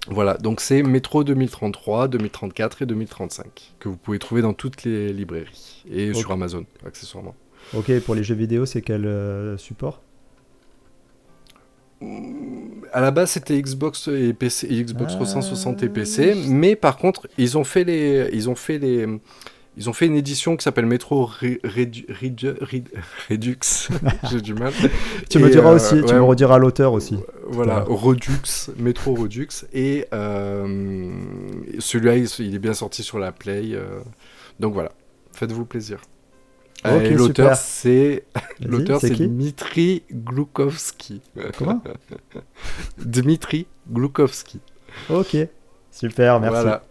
Voilà, 0.09 0.39
donc 0.39 0.63
c'est 0.63 0.83
Métro 0.83 1.25
2033, 1.25 2.09
2034 2.09 2.83
et 2.83 2.87
2035, 2.87 3.75
que 3.79 3.89
vous 3.91 3.97
pouvez 3.97 4.19
trouver 4.19 4.41
dans 4.41 4.55
toutes 4.55 4.85
les 4.85 5.13
librairies 5.13 5.85
et 5.91 6.15
sur 6.15 6.33
Amazon, 6.33 6.65
accessoirement. 6.87 7.35
Ok, 7.75 7.93
pour 8.01 8.15
les 8.15 8.25
jeux 8.25 8.35
vidéo, 8.35 8.65
c'est 8.65 8.81
quel 8.81 9.05
euh, 9.05 9.59
support? 9.59 10.01
À 12.93 13.01
la 13.01 13.11
base 13.11 13.33
c'était 13.33 13.61
Xbox 13.61 14.09
et 14.09 14.33
PC, 14.33 14.67
Xbox 14.69 15.15
360 15.15 15.83
et 15.83 15.89
PC, 15.89 16.35
mais 16.49 16.77
par 16.77 16.97
contre 16.97 17.29
ils 17.39 17.59
ont 17.59 17.65
fait 17.65 17.85
les, 17.85 18.31
ils 18.33 18.49
ont 18.49 18.55
fait 18.55 18.79
les, 18.79 19.07
ils 19.77 19.89
ont 19.89 19.93
fait 19.93 20.07
une 20.07 20.17
édition 20.17 20.57
qui 20.57 20.65
s'appelle 20.65 20.87
Metro 20.87 21.25
Redux. 21.65 22.05
J'ai 24.31 24.41
du 24.41 24.55
mal. 24.55 24.73
tu 25.29 25.39
me 25.39 25.49
diras 25.49 25.73
aussi, 25.73 26.03
tu 26.07 26.15
me 26.15 26.23
rediras 26.23 26.59
l'auteur 26.59 26.93
aussi. 26.93 27.19
Voilà, 27.47 27.85
Redux, 27.89 28.71
Metro 28.79 29.15
Redux. 29.15 29.49
Et 29.73 30.07
euh, 30.13 31.13
celui-là, 31.79 32.17
il, 32.17 32.55
est 32.55 32.59
bien 32.59 32.75
sorti 32.75 33.03
sur 33.03 33.19
la 33.19 33.33
Play. 33.33 33.71
Euh, 33.73 34.01
donc 34.59 34.75
voilà, 34.75 34.93
faites-vous 35.33 35.65
plaisir. 35.65 36.01
Euh, 36.87 37.11
l'auteur 37.11 37.57
c'est 37.57 38.25
l'auteur 38.61 39.01
c'est 39.01 39.11
Dmitri 39.11 40.03
Gloukovski. 40.11 41.21
Comment? 41.59 41.83
Dmitri 42.99 43.67
Gloukovski. 43.91 44.61
Ok, 45.11 45.37
super, 45.91 46.41
merci. 46.41 46.63
Voilà. 46.63 46.85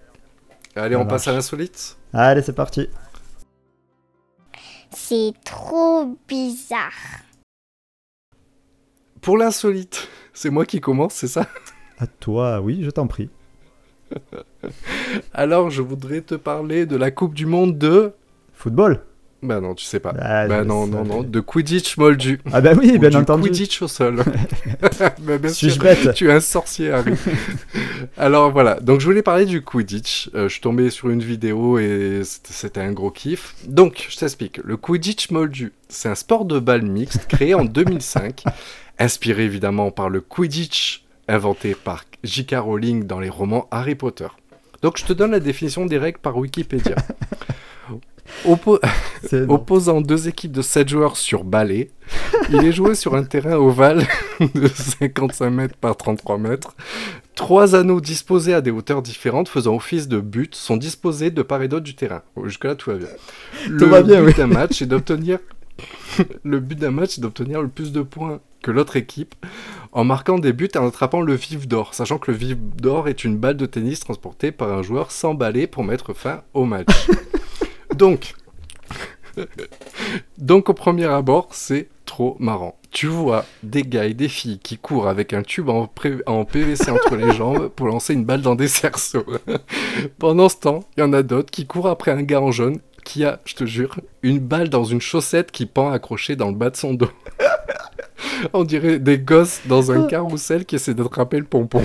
Allez, 0.76 0.96
on 0.96 1.06
passe 1.06 1.28
à 1.28 1.34
l'insolite. 1.34 1.98
Allez, 2.14 2.42
c'est 2.42 2.54
parti. 2.54 2.88
C'est 4.92 5.34
trop 5.44 6.18
bizarre. 6.28 7.24
Pour 9.22 9.38
l'insolite, 9.38 10.08
c'est 10.34 10.50
moi 10.50 10.66
qui 10.66 10.80
commence, 10.80 11.16
c'est 11.16 11.28
ça? 11.28 11.48
À 11.98 12.08
toi, 12.08 12.62
oui, 12.62 12.84
je 12.84 12.90
t'en 12.90 13.08
prie. 13.08 13.30
Alors, 15.34 15.70
je 15.70 15.82
voudrais 15.82 16.22
te 16.22 16.36
parler 16.36 16.86
de 16.86 16.96
la 16.96 17.12
Coupe 17.12 17.34
du 17.34 17.46
Monde 17.46 17.78
de 17.78 18.14
football. 18.54 19.04
Bah 19.42 19.62
non, 19.62 19.74
tu 19.74 19.86
sais 19.86 20.02
pas. 20.02 20.14
Ah, 20.20 20.48
bah 20.48 20.66
non, 20.66 20.86
non, 20.86 21.06
non, 21.06 21.24
de 21.24 21.40
Quidditch 21.40 21.98
moldu. 21.98 22.42
Ah 22.52 22.60
bah 22.60 22.72
oui, 22.78 22.98
bien 22.98 23.14
entendu. 23.14 23.44
Quidditch 23.50 23.82
au 23.82 23.88
sol. 23.88 24.24
bah 25.20 25.38
bien 25.38 25.50
Suis-je 25.50 25.80
bête 25.80 26.14
Tu 26.14 26.28
es 26.28 26.32
un 26.32 26.42
sorcier, 26.42 26.92
Harry. 26.92 27.14
Alors 28.18 28.52
voilà, 28.52 28.80
donc 28.82 29.00
je 29.00 29.06
voulais 29.06 29.22
parler 29.22 29.46
du 29.46 29.62
Quidditch. 29.62 30.30
Euh, 30.36 30.50
je 30.50 30.54
suis 30.54 30.62
tombé 30.62 30.90
sur 30.90 31.10
une 31.10 31.22
vidéo 31.22 31.80
et 31.80 32.22
c'était 32.24 32.82
un 32.82 32.92
gros 32.92 33.12
kiff. 33.12 33.56
Donc, 33.66 34.08
je 34.10 34.18
t'explique. 34.18 34.58
Le 34.58 34.76
Quidditch 34.76 35.32
moldu, 35.32 35.72
c'est 35.88 36.10
un 36.10 36.16
sport 36.16 36.44
de 36.44 36.60
balle 36.60 36.82
mixte 36.84 37.28
créé 37.28 37.54
en 37.54 37.64
2005, 37.64 38.44
inspiré 39.00 39.44
évidemment 39.46 39.92
par 39.92 40.10
le 40.10 40.20
Quidditch 40.20 41.06
inventé 41.30 41.76
par 41.76 42.04
J.K. 42.24 42.56
Rowling 42.56 43.06
dans 43.06 43.20
les 43.20 43.30
romans 43.30 43.68
Harry 43.72 43.96
Potter. 43.96 44.28
Donc 44.82 44.98
je 44.98 45.06
te 45.06 45.14
donne 45.14 45.32
la 45.32 45.40
définition 45.40 45.86
des 45.86 45.98
règles 45.98 46.20
par 46.20 46.38
Wikipédia. 46.38 46.96
Opposant 49.50 50.02
deux 50.02 50.28
équipes 50.28 50.52
de 50.52 50.62
7 50.62 50.90
joueurs 50.90 51.18
sur 51.18 51.44
balai, 51.44 51.92
il 52.50 52.64
est 52.64 52.72
joué 52.72 52.96
sur 52.96 53.16
un 53.16 53.24
terrain 53.24 53.56
ovale 53.56 54.08
de 54.40 54.68
55 54.68 55.50
mètres 55.50 55.76
par 55.76 55.98
33 55.98 56.38
mètres. 56.38 56.76
Trois 57.36 57.76
anneaux 57.76 58.02
disposés 58.02 58.54
à 58.54 58.62
des 58.62 58.72
hauteurs 58.72 59.02
différentes 59.02 59.50
faisant 59.50 59.76
office 59.76 60.08
de 60.08 60.20
but 60.20 60.56
sont 60.56 60.78
disposés 60.78 61.32
de 61.32 61.42
part 61.42 61.62
et 61.62 61.68
d'autre 61.68 61.86
du 61.86 61.96
terrain. 61.96 62.22
Jusque-là, 62.44 62.76
tout 62.76 62.92
va 62.92 62.98
bien. 62.98 63.08
Le 63.68 64.26
but 64.26 64.38
d'un 64.38 64.48
match 64.48 64.82
est 64.82 64.86
d'obtenir 64.86 65.40
le 66.44 66.60
but 66.60 66.78
d'un 66.78 66.92
match 66.92 67.18
est 67.18 67.22
d'obtenir 67.22 67.62
le 67.62 67.68
plus 67.68 67.92
de 67.92 68.02
points 68.02 68.40
que 68.62 68.72
l'autre 68.72 68.98
équipe 68.98 69.36
en 69.92 70.04
marquant 70.04 70.38
des 70.38 70.54
buts 70.54 70.70
et 70.74 70.78
en 70.78 70.88
attrapant 70.88 71.22
le 71.22 71.34
vif 71.34 71.68
d'or, 71.68 71.94
sachant 71.94 72.18
que 72.18 72.32
le 72.32 72.38
vif 72.38 72.58
d'or 72.58 73.08
est 73.08 73.24
une 73.24 73.38
balle 73.38 73.58
de 73.58 73.66
tennis 73.66 74.00
transportée 74.02 74.52
par 74.52 74.72
un 74.72 74.84
joueur 74.84 75.12
sans 75.12 75.34
balai 75.34 75.66
pour 75.66 75.84
mettre 75.84 76.14
fin 76.14 76.44
au 76.54 76.66
match. 76.66 77.08
Donc, 78.00 78.34
donc 80.38 80.70
au 80.70 80.74
premier 80.74 81.06
abord, 81.06 81.50
c'est 81.52 81.90
trop 82.06 82.38
marrant. 82.40 82.80
Tu 82.92 83.08
vois 83.08 83.46
des 83.62 83.84
gars 83.84 84.06
et 84.06 84.14
des 84.14 84.30
filles 84.30 84.60
qui 84.60 84.78
courent 84.78 85.10
avec 85.10 85.34
un 85.34 85.44
tube 85.44 85.68
en, 85.68 85.92
en 86.26 86.46
PVC 86.46 86.90
entre 86.90 87.18
les 87.18 87.34
jambes 87.34 87.68
pour 87.68 87.88
lancer 87.88 88.14
une 88.14 88.24
balle 88.24 88.42
dans 88.42 88.56
des 88.56 88.70
cerceaux. 88.70 89.26
Pendant 90.18 90.48
ce 90.48 90.56
temps, 90.56 90.80
il 90.96 91.02
y 91.02 91.04
en 91.04 91.12
a 91.12 91.24
d'autres 91.24 91.52
qui 91.52 91.68
courent 91.68 91.90
après 91.90 92.12
un 92.12 92.24
gars 92.24 92.42
en 92.42 92.52
jaune 92.52 92.80
qui 93.04 93.26
a, 93.26 93.42
je 93.44 93.56
te 93.56 93.66
jure, 93.66 94.00
une 94.24 94.40
balle 94.40 94.70
dans 94.70 94.86
une 94.86 95.02
chaussette 95.02 95.52
qui 95.52 95.66
pend 95.66 95.92
accrochée 95.92 96.38
dans 96.38 96.48
le 96.48 96.56
bas 96.56 96.70
de 96.70 96.78
son 96.78 96.94
dos. 96.94 97.12
On 98.54 98.64
dirait 98.64 99.00
des 99.00 99.20
gosses 99.20 99.60
dans 99.66 99.92
un 99.92 100.08
carrousel 100.08 100.66
qui 100.66 100.76
essaient 100.76 100.94
d'attraper 100.94 101.38
le 101.38 101.46
pompon. 101.46 101.84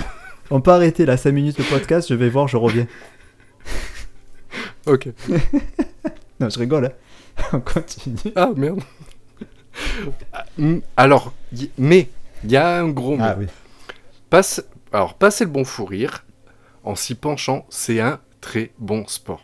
On 0.49 0.61
peut 0.61 0.71
arrêter 0.71 1.05
là 1.05 1.17
5 1.17 1.31
minutes 1.31 1.57
de 1.57 1.63
podcast, 1.63 2.07
je 2.07 2.15
vais 2.15 2.29
voir, 2.29 2.47
je 2.47 2.55
reviens. 2.55 2.87
Ok. 4.85 5.09
non, 6.39 6.49
je 6.49 6.59
rigole. 6.59 6.85
Hein. 6.85 7.43
On 7.53 7.59
continue. 7.59 8.33
Ah 8.35 8.51
merde. 8.55 8.81
Alors, 10.95 11.33
mais 11.77 12.09
il 12.43 12.51
y 12.51 12.57
a 12.57 12.79
un 12.79 12.89
gros 12.89 13.17
Ah 13.19 13.35
oui. 13.37 13.47
Passe, 14.29 14.63
alors, 14.93 15.15
passer 15.15 15.45
le 15.45 15.51
bon 15.51 15.65
fou 15.65 15.85
rire, 15.85 16.23
en 16.83 16.95
s'y 16.95 17.15
penchant, 17.15 17.65
c'est 17.69 17.99
un 17.99 18.19
très 18.41 18.71
bon 18.79 19.05
sport. 19.07 19.43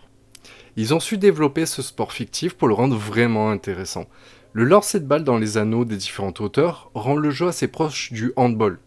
Ils 0.77 0.93
ont 0.93 0.99
su 0.99 1.17
développer 1.17 1.65
ce 1.65 1.81
sport 1.81 2.13
fictif 2.13 2.53
pour 2.53 2.67
le 2.67 2.73
rendre 2.73 2.95
vraiment 2.95 3.51
intéressant. 3.51 4.05
Le 4.53 4.63
lancer 4.63 4.99
de 4.99 5.05
balle 5.05 5.23
dans 5.23 5.37
les 5.37 5.57
anneaux 5.57 5.85
des 5.85 5.97
différentes 5.97 6.39
hauteurs 6.39 6.91
rend 6.93 7.15
le 7.15 7.29
jeu 7.31 7.47
assez 7.47 7.67
proche 7.67 8.11
du 8.11 8.31
handball. 8.35 8.79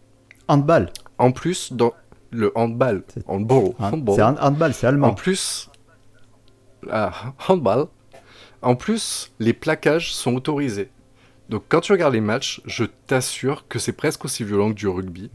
Handball 0.47 0.91
En 1.17 1.31
plus, 1.31 1.73
dans 1.73 1.93
le 2.31 2.51
handball, 2.55 3.03
handball, 3.27 3.73
handball. 3.79 4.15
c'est 4.15 4.21
handball, 4.21 4.73
c'est 4.73 4.87
allemand. 4.87 5.07
En 5.09 5.13
plus, 5.13 5.69
ah, 6.91 7.33
handball. 7.47 7.87
En 8.61 8.75
plus, 8.75 9.31
les 9.39 9.53
plaquages 9.53 10.13
sont 10.13 10.35
autorisés. 10.35 10.89
Donc 11.49 11.63
quand 11.69 11.81
tu 11.81 11.91
regardes 11.91 12.13
les 12.13 12.21
matchs, 12.21 12.61
je 12.65 12.85
t'assure 13.07 13.67
que 13.67 13.77
c'est 13.79 13.93
presque 13.93 14.25
aussi 14.25 14.43
violent 14.43 14.69
que 14.69 14.75
du 14.75 14.87
rugby. 14.87 15.29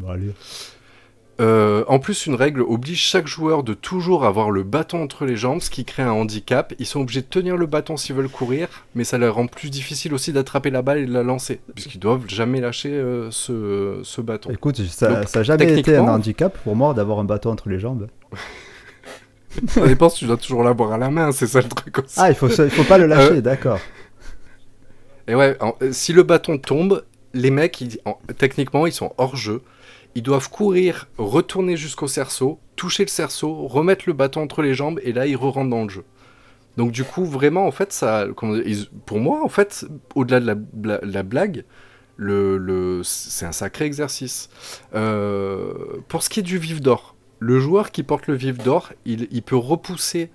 Euh, 1.40 1.84
en 1.88 1.98
plus, 1.98 2.26
une 2.26 2.34
règle 2.34 2.60
oblige 2.60 3.00
chaque 3.00 3.26
joueur 3.26 3.62
de 3.62 3.72
toujours 3.72 4.26
avoir 4.26 4.50
le 4.50 4.62
bâton 4.62 5.02
entre 5.02 5.24
les 5.24 5.36
jambes, 5.36 5.60
ce 5.60 5.70
qui 5.70 5.86
crée 5.86 6.02
un 6.02 6.10
handicap. 6.10 6.74
Ils 6.78 6.84
sont 6.84 7.00
obligés 7.00 7.22
de 7.22 7.26
tenir 7.26 7.56
le 7.56 7.64
bâton 7.64 7.96
s'ils 7.96 8.14
veulent 8.14 8.28
courir, 8.28 8.68
mais 8.94 9.04
ça 9.04 9.16
leur 9.16 9.36
rend 9.36 9.46
plus 9.46 9.70
difficile 9.70 10.12
aussi 10.12 10.34
d'attraper 10.34 10.68
la 10.68 10.82
balle 10.82 10.98
et 10.98 11.06
de 11.06 11.12
la 11.12 11.22
lancer, 11.22 11.60
puisqu'ils 11.74 11.98
doivent 11.98 12.28
jamais 12.28 12.60
lâcher 12.60 12.92
euh, 12.92 13.30
ce, 13.30 14.20
bâton. 14.20 14.50
Écoute, 14.50 14.82
ça 14.82 15.22
n'a 15.34 15.42
jamais 15.42 15.78
été 15.78 15.96
un 15.96 16.08
handicap 16.08 16.58
pour 16.62 16.76
moi 16.76 16.92
d'avoir 16.92 17.20
un 17.20 17.24
bâton 17.24 17.50
entre 17.50 17.70
les 17.70 17.78
jambes. 17.78 18.08
Ça 19.68 19.86
dépend 19.86 20.08
si 20.08 20.20
tu 20.20 20.26
dois 20.26 20.36
toujours 20.36 20.62
l'avoir 20.62 20.92
à 20.92 20.98
la 20.98 21.10
main, 21.10 21.32
c'est 21.32 21.46
ça 21.46 21.60
le 21.60 21.68
truc 21.68 21.98
aussi. 21.98 22.14
Ah, 22.16 22.30
il 22.30 22.34
faut, 22.34 22.48
il 22.48 22.70
faut 22.70 22.84
pas 22.84 22.98
le 22.98 23.06
lâcher, 23.06 23.36
euh, 23.36 23.40
d'accord. 23.40 23.80
Et 25.26 25.34
ouais, 25.34 25.56
euh, 25.62 25.92
si 25.92 26.12
le 26.12 26.22
bâton 26.22 26.58
tombe, 26.58 27.04
les 27.34 27.50
mecs, 27.50 27.84
techniquement, 28.38 28.86
ils 28.86 28.92
sont 28.92 29.12
hors 29.18 29.36
jeu. 29.36 29.62
Ils 30.14 30.22
doivent 30.22 30.50
courir, 30.50 31.08
retourner 31.18 31.76
jusqu'au 31.76 32.08
cerceau, 32.08 32.58
toucher 32.74 33.04
le 33.04 33.08
cerceau, 33.08 33.66
remettre 33.68 34.04
le 34.06 34.12
bâton 34.12 34.42
entre 34.42 34.62
les 34.62 34.74
jambes, 34.74 34.98
et 35.04 35.12
là, 35.12 35.26
ils 35.26 35.36
re 35.36 35.52
rentrent 35.52 35.70
dans 35.70 35.84
le 35.84 35.88
jeu. 35.88 36.04
Donc 36.76 36.92
du 36.92 37.04
coup, 37.04 37.24
vraiment, 37.24 37.66
en 37.66 37.70
fait, 37.70 37.92
ça, 37.92 38.26
pour 39.06 39.18
moi, 39.18 39.44
en 39.44 39.48
fait, 39.48 39.84
au-delà 40.14 40.40
de 40.40 40.98
la, 41.02 41.22
blague, 41.22 41.64
le, 42.16 42.58
le 42.58 43.02
c'est 43.04 43.46
un 43.46 43.52
sacré 43.52 43.84
exercice. 43.84 44.48
Euh, 44.94 45.72
pour 46.08 46.22
ce 46.22 46.30
qui 46.30 46.40
est 46.40 46.44
du 46.44 46.58
vif 46.58 46.80
d'or, 46.80 47.14
le 47.40 47.58
joueur 47.58 47.90
qui 47.90 48.02
porte 48.02 48.26
le 48.26 48.34
vif 48.34 48.58
d'or, 48.58 48.92
il, 49.04 49.42
peut 49.42 49.56
repousser 49.56 50.30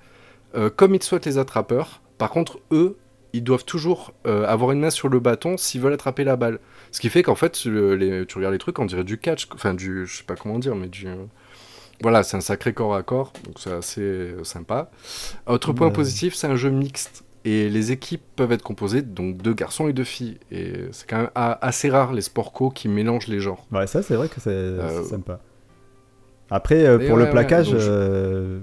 euh, 0.56 0.70
comme 0.70 0.94
il 0.96 1.02
souhaite 1.02 1.26
les 1.26 1.38
attrapeurs. 1.38 2.02
Par 2.18 2.30
contre, 2.30 2.60
eux, 2.72 2.98
ils 3.34 3.44
doivent 3.44 3.65
toujours 3.65 4.13
avoir 4.24 4.72
une 4.72 4.80
main 4.80 4.89
sur 4.89 5.10
le 5.10 5.20
bâton 5.20 5.58
s'ils 5.58 5.82
veulent 5.82 5.94
attraper 5.94 6.24
la 6.24 6.38
balle. 6.38 6.60
Ce 6.91 7.02
qui 7.02 7.10
fait 7.10 7.22
qu'en 7.22 7.36
fait, 7.36 7.65
les, 7.65 8.26
tu 8.26 8.38
regardes 8.38 8.54
les 8.54 8.60
trucs, 8.60 8.80
on 8.80 8.86
dirait 8.86 9.04
du 9.04 9.18
catch, 9.18 9.50
enfin 9.54 9.74
du, 9.74 10.06
je 10.06 10.18
sais 10.18 10.24
pas 10.24 10.36
comment 10.36 10.58
dire, 10.58 10.76
mais 10.76 10.88
du... 10.88 11.06
Voilà, 12.02 12.24
c'est 12.24 12.38
un 12.38 12.41
sacré 12.41 12.74
corps 12.74 12.96
à 12.96 13.04
corps, 13.04 13.34
donc 13.44 13.56
c'est 13.60 13.74
assez 13.74 14.34
sympa. 14.44 14.89
Autre 15.48 15.74
point 15.74 15.89
positif, 15.89 16.34
c'est 16.34 16.48
un 16.48 16.56
jeu 16.56 16.70
mixte. 16.70 17.26
Et 17.46 17.70
les 17.70 17.91
équipes 17.91 18.24
peuvent 18.36 18.52
être 18.52 18.63
composées 18.63 19.04
donc 19.04 19.38
de 19.38 19.54
garçons 19.54 19.88
et 19.88 19.94
de 19.94 20.04
filles. 20.04 20.39
Et 20.52 20.74
c'est 20.91 21.08
quand 21.08 21.18
même 21.18 21.30
assez 21.36 21.89
rare 21.89 22.12
les 22.12 22.24
sports 22.24 22.52
co 22.52 22.72
qui 22.72 22.88
mélangent 22.88 23.28
les 23.28 23.39
genres. 23.39 23.68
Ouais, 23.72 23.86
ça 23.86 24.02
c'est 24.02 24.15
vrai 24.15 24.30
que 24.30 24.41
c'est 24.41 24.50
euh, 24.50 25.04
sympa. 25.04 25.39
Après, 26.50 26.86
euh, 26.86 27.08
pour 27.08 27.18
le 27.18 27.30
plaquage, 27.30 27.70
euh, 27.74 28.60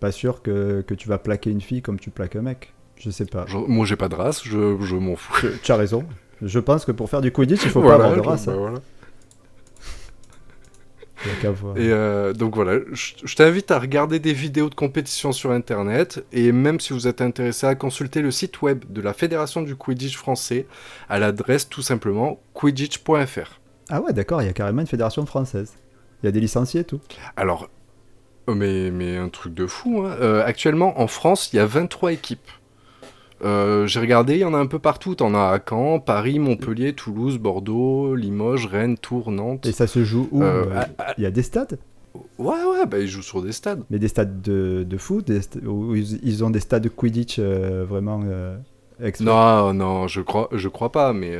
pas 0.00 0.12
sûr 0.12 0.42
que, 0.42 0.82
que, 0.82 0.94
tu 0.94 1.08
vas 1.08 1.18
plaquer 1.18 1.50
une 1.50 1.60
fille 1.60 1.82
comme 1.82 1.98
tu 1.98 2.10
plaques 2.10 2.36
un 2.36 2.42
mec. 2.42 2.74
Je 2.96 3.10
sais 3.10 3.24
pas. 3.24 3.46
moi 3.66 3.84
j'ai 3.86 3.96
pas 3.96 4.08
de 4.08 4.14
race, 4.14 4.42
je, 4.44 4.76
je 4.80 4.96
m'en 4.96 5.16
fous. 5.16 5.46
Tu, 5.62 5.72
as 5.72 5.76
raison. 5.76 6.04
Je 6.40 6.58
pense 6.58 6.84
que 6.84 6.92
pour 6.92 7.08
faire 7.08 7.20
du 7.20 7.32
Quidditch, 7.32 7.64
il 7.64 7.70
faut 7.70 7.82
pas 7.82 7.94
avoir 7.94 8.14
de 8.14 8.20
race. 8.20 8.46
Bah, 8.46 8.54
voilà. 8.56 8.78
Et 11.76 11.90
euh, 11.92 12.32
donc 12.32 12.54
voilà, 12.54 12.80
je, 12.92 13.34
t'invite 13.34 13.70
à 13.70 13.78
regarder 13.78 14.18
des 14.18 14.32
vidéos 14.32 14.68
de 14.68 14.74
compétition 14.74 15.32
sur 15.32 15.52
internet 15.52 16.24
et 16.32 16.50
même 16.52 16.80
si 16.80 16.92
vous 16.92 17.06
êtes 17.06 17.20
intéressé 17.20 17.66
à 17.66 17.74
consulter 17.74 18.22
le 18.22 18.30
site 18.30 18.60
web 18.62 18.84
de 18.88 19.00
la 19.00 19.12
Fédération 19.12 19.62
du 19.62 19.76
Quidditch 19.76 20.16
français 20.16 20.66
à 21.08 21.18
l'adresse 21.18 21.68
tout 21.68 21.82
simplement 21.82 22.40
quidditch.fr. 22.54 23.60
Ah 23.88 24.00
ouais, 24.00 24.12
d'accord, 24.12 24.42
il 24.42 24.46
y 24.46 24.48
a 24.48 24.52
carrément 24.52 24.80
une 24.80 24.86
fédération 24.86 25.24
française. 25.24 25.74
Il 26.22 26.26
y 26.26 26.28
a 26.28 26.32
des 26.32 26.40
licenciés 26.40 26.80
et 26.80 26.84
tout. 26.84 27.00
Alors, 27.36 27.68
oh, 28.46 28.54
mais, 28.54 28.90
mais 28.90 29.16
un 29.16 29.28
truc 29.28 29.54
de 29.54 29.66
fou. 29.66 30.02
Hein. 30.04 30.16
Euh, 30.20 30.44
actuellement, 30.44 31.00
en 31.00 31.06
France, 31.06 31.52
il 31.52 31.56
y 31.56 31.58
a 31.58 31.66
23 31.66 32.12
équipes. 32.12 32.50
Euh, 33.44 33.86
j'ai 33.88 33.98
regardé, 33.98 34.34
il 34.34 34.40
y 34.40 34.44
en 34.44 34.54
a 34.54 34.58
un 34.58 34.66
peu 34.66 34.78
partout. 34.78 35.16
T'en 35.16 35.34
as 35.34 35.48
à 35.48 35.58
Caen, 35.68 35.98
Paris, 35.98 36.38
Montpellier, 36.38 36.92
Toulouse, 36.92 37.38
Bordeaux, 37.38 38.14
Limoges, 38.14 38.66
Rennes, 38.66 38.96
Tours, 38.96 39.32
Nantes. 39.32 39.66
Et 39.66 39.72
ça 39.72 39.86
se 39.86 40.04
joue 40.04 40.28
où? 40.30 40.42
Euh, 40.42 40.66
euh, 40.70 40.82
Il 41.18 41.24
y 41.24 41.26
a 41.26 41.30
des 41.30 41.42
stades? 41.42 41.78
Ouais, 42.38 42.62
ouais, 42.64 42.86
bah 42.86 42.98
ils 42.98 43.08
jouent 43.08 43.22
sur 43.22 43.42
des 43.42 43.52
stades. 43.52 43.82
Mais 43.90 43.98
des 43.98 44.08
stades 44.08 44.42
de, 44.42 44.84
de 44.86 44.96
foot 44.98 45.30
où 45.66 45.96
ils 45.96 46.44
ont 46.44 46.50
des 46.50 46.60
stades 46.60 46.82
de 46.82 46.88
Quidditch 46.88 47.40
vraiment 47.40 48.20
Non, 49.20 49.72
non, 49.72 50.06
je 50.08 50.20
crois, 50.20 50.48
je 50.52 50.68
crois 50.68 50.92
pas, 50.92 51.12
mais 51.12 51.36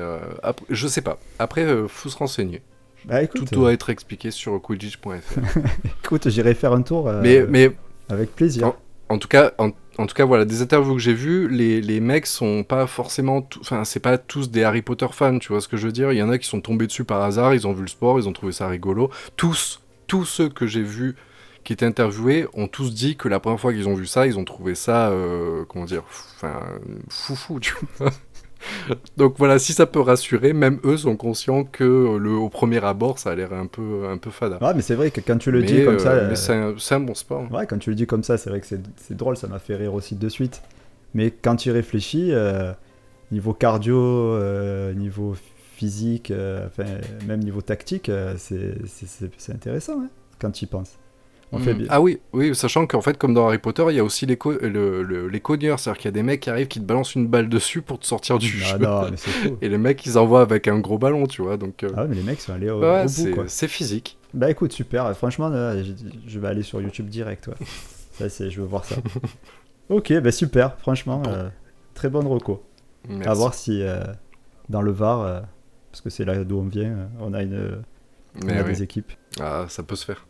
je 0.71 0.89
sais 0.89 1.03
pas. 1.03 1.19
Après, 1.39 1.67
faut 1.89 2.09
se 2.09 2.17
renseigner. 2.17 2.63
Bah, 3.05 3.27
Tout 3.27 3.45
doit 3.47 3.73
être 3.73 3.91
expliqué 3.91 4.31
sur 4.31 4.61
quidditch.fr. 4.61 5.09
écoute, 6.05 6.29
j'irai 6.29 6.55
faire 6.55 6.73
un 6.73 6.83
tour. 6.83 7.11
mais, 7.23 7.45
mais 7.49 7.73
avec 8.09 8.35
plaisir. 8.35 8.73
En, 9.09 9.19
tout 9.19 9.29
cas, 9.29 9.53
en, 9.59 9.71
en 9.99 10.07
tout 10.07 10.15
cas, 10.15 10.25
voilà, 10.25 10.45
des 10.45 10.63
interviews 10.63 10.95
que 10.95 11.01
j'ai 11.01 11.15
vues, 11.15 11.49
les, 11.49 11.81
les, 11.81 12.01
mecs 12.01 12.27
sont 12.27 12.65
pas 12.65 12.87
forcément. 12.87 13.47
Enfin, 13.61 13.85
c'est 13.85 14.01
pas 14.01 14.19
tous 14.19 14.51
des 14.51 14.65
Harry 14.65 14.83
Potter 14.83 15.07
fans, 15.13 15.39
tu 15.39 15.49
vois 15.49 15.61
ce 15.61 15.69
que 15.69 15.77
je 15.77 15.87
veux 15.87 15.93
dire 15.93 16.13
Il 16.13 16.19
y 16.19 16.23
en 16.23 16.31
a 16.31 16.39
qui 16.39 16.49
sont 16.49 16.61
tombés 16.61 16.87
dessus 16.87 17.05
par 17.05 17.23
hasard, 17.23 17.55
ils 17.55 17.67
ont 17.67 17.73
vu 17.73 17.83
le 17.83 17.89
sport, 17.89 18.19
ils 18.19 18.29
ont 18.29 18.33
trouvé 18.33 18.53
ça 18.53 18.69
rigolo. 18.69 19.11
Tous, 19.37 19.81
tous 20.07 20.25
ceux 20.25 20.49
que 20.49 20.67
j'ai 20.67 20.83
vus 20.83 21.17
qui 21.65 21.73
étaient 21.73 21.87
interviewés 21.87 22.47
ont 22.55 22.69
tous 22.69 22.93
dit 22.93 23.17
que 23.17 23.29
la 23.29 23.41
première 23.41 23.61
fois 23.61 23.73
qu'ils 23.73 23.89
ont 23.89 23.95
vu 23.95 24.07
ça, 24.07 24.27
ils 24.27 24.39
ont 24.39 24.45
trouvé 24.45 24.75
ça, 24.75 25.11
euh, 25.11 25.65
comment 25.69 25.85
dire, 25.85 26.03
enfin, 26.37 26.61
foufou, 27.09 27.61
tu 27.61 27.75
vois. 27.99 28.11
Donc 29.17 29.35
voilà, 29.39 29.59
si 29.59 29.73
ça 29.73 29.87
peut 29.87 30.01
rassurer, 30.01 30.53
même 30.53 30.79
eux 30.85 30.97
sont 30.97 31.17
conscients 31.17 31.65
que 31.65 32.17
le, 32.19 32.33
au 32.33 32.49
premier 32.49 32.85
abord, 32.85 33.19
ça 33.19 33.31
a 33.31 33.35
l'air 33.35 33.53
un 33.53 33.67
peu, 33.67 34.07
un 34.09 34.19
peu 34.19 34.31
fada. 34.31 34.59
Ouais, 34.61 34.75
mais 34.75 34.83
c'est 34.83 34.95
vrai 34.95 35.11
que 35.11 35.21
quand 35.21 35.39
tu 35.39 35.51
le 35.51 35.63
dis 35.63 35.85
comme 35.85 35.99
ça. 35.99 36.13
Euh, 36.13 36.29
mais 36.29 36.37
c'est 36.37 36.95
un, 36.95 37.01
bon 37.01 37.15
sport. 37.15 37.51
Ouais, 37.53 37.67
quand 37.67 37.79
tu 37.79 37.91
le 37.91 37.97
dis 37.97 38.07
comme 38.07 38.23
ça, 38.23 38.39
c'est 38.39 38.51
vrai 38.51 38.61
que 38.61 38.67
c'est 38.67 39.17
drôle, 39.17 39.37
ça 39.37 39.47
m'a 39.47 39.59
fait 39.59 39.77
rire 39.77 39.95
aussi 39.95 40.15
de 40.15 40.29
suite. 40.29 40.63
Mais 41.15 41.31
quand 41.31 41.57
tu 41.57 41.69
y 41.69 41.73
réfléchis, 41.73 42.31
euh, 42.33 42.73
niveau 43.31 43.53
cardio, 43.53 43.99
euh, 43.99 44.95
niveau 44.95 45.35
physique, 45.77 46.33
enfin, 46.67 46.85
même 47.27 47.41
niveau 47.41 47.61
tactique, 47.61 48.11
c'est 48.37 49.53
intéressant 49.53 50.01
hein, 50.01 50.09
quand 50.39 50.51
tu 50.51 50.65
y 50.65 50.69
penses. 50.69 50.99
Mm. 51.53 51.87
Ah 51.91 52.01
oui, 52.01 52.19
oui, 52.33 52.55
sachant 52.55 52.87
qu'en 52.87 53.03
fait, 53.03 53.19
comme 53.19 53.35
dans 53.35 53.47
Harry 53.47 53.59
Potter, 53.59 53.85
il 53.91 53.97
y 53.97 54.01
a 54.01 54.05
aussi 54.05 54.25
les, 54.25 54.39
le, 54.63 55.29
les 55.29 55.41
cogneurs, 55.41 55.79
c'est-à-dire 55.79 55.99
qu'il 56.01 56.09
y 56.09 56.09
a 56.09 56.13
des 56.13 56.23
mecs 56.23 56.41
qui 56.41 56.51
arrivent 56.51 56.69
qui 56.69 56.81
te 56.81 56.85
balancent 56.85 57.15
une 57.15 57.27
balle 57.27 57.49
dessus 57.49 57.83
pour 57.83 57.99
te 57.99 58.07
sortir 58.07 58.39
du 58.39 58.63
ah 58.65 58.67
jeu. 58.67 58.79
Non, 58.79 59.11
mais 59.11 59.17
fou. 59.19 59.59
Et 59.61 59.69
les 59.69 59.79
mecs, 59.79 60.05
ils 60.07 60.17
envoient 60.17 60.41
avec 60.41 60.67
un 60.67 60.79
gros 60.79 60.99
ballon, 60.99 61.27
tu 61.27 61.43
vois. 61.43 61.59
Donc, 61.59 61.83
euh, 61.83 61.91
Ah 61.97 62.07
mais 62.07 62.15
les 62.15 62.23
mecs 62.23 62.41
sont 62.41 62.55
allés 62.55 62.71
au, 62.71 62.81
ouais, 62.81 63.05
bout, 63.05 63.43
C'est 63.49 63.69
physique. 63.69 64.19
Bah 64.33 64.51
écoute, 64.51 64.73
super. 64.73 65.15
Franchement, 65.15 65.51
je, 65.53 66.39
vais 66.39 66.49
aller 66.49 66.63
sur 66.63 66.81
YouTube 66.81 67.09
direct, 67.09 67.49
ouais. 67.49 67.67
ça, 68.13 68.31
c'est, 68.31 68.51
je 68.51 68.61
veux 68.61 68.67
voir 68.67 68.87
ça. 68.87 68.97
ok, 69.91 70.21
bah 70.21 70.33
super. 70.33 70.79
Franchement, 70.79 71.23
euh, 71.27 71.51
très 71.93 72.09
bonne 72.09 72.27
reco. 72.27 72.65
Merci. 73.09 73.29
À 73.29 73.35
voir 73.35 73.53
si 73.53 73.83
euh, 73.83 74.05
dans 74.71 74.81
le 74.81 74.93
Var, 74.93 75.43
parce 75.91 76.01
que 76.01 76.09
c'est 76.09 76.25
là 76.25 76.43
d'où 76.45 76.61
on 76.61 76.69
vient, 76.69 77.11
on 77.21 77.35
a 77.35 77.43
une, 77.43 77.83
on 78.43 78.49
a 78.49 78.63
des 78.63 78.83
équipes. 78.83 79.13
Ah, 79.39 79.67
ça 79.69 79.83
peut 79.83 79.97
se 79.97 80.07
faire. 80.07 80.27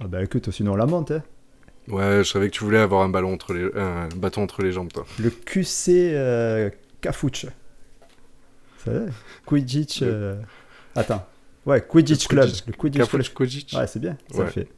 Ah 0.00 0.06
bah 0.08 0.22
écoute, 0.22 0.50
sinon 0.50 0.72
on 0.72 0.76
la 0.76 0.86
monte, 0.86 1.10
hein. 1.10 1.22
Ouais, 1.88 2.24
je 2.24 2.30
savais 2.30 2.48
que 2.48 2.54
tu 2.54 2.64
voulais 2.64 2.78
avoir 2.78 3.02
un, 3.02 3.08
ballon 3.08 3.32
entre 3.32 3.54
les... 3.54 3.70
un 3.76 4.08
bâton 4.16 4.42
entre 4.42 4.62
les 4.62 4.72
jambes, 4.72 4.92
toi. 4.92 5.06
Le 5.20 5.30
QC 5.30 6.12
euh, 6.14 6.70
Cafuch. 7.00 7.46
Ça 8.84 8.90
Quidditch... 9.44 10.00
Euh, 10.02 10.34
attends. 10.96 11.24
Ouais, 11.64 11.80
Quidditch 11.80 12.26
Club. 12.26 12.48
Le 12.66 12.72
Quidditch 12.72 13.08
Club. 13.08 13.22
Quidditch. 13.22 13.74
Ouais, 13.74 13.86
c'est 13.86 14.00
bien, 14.00 14.16
ça 14.30 14.46
fait. 14.46 14.68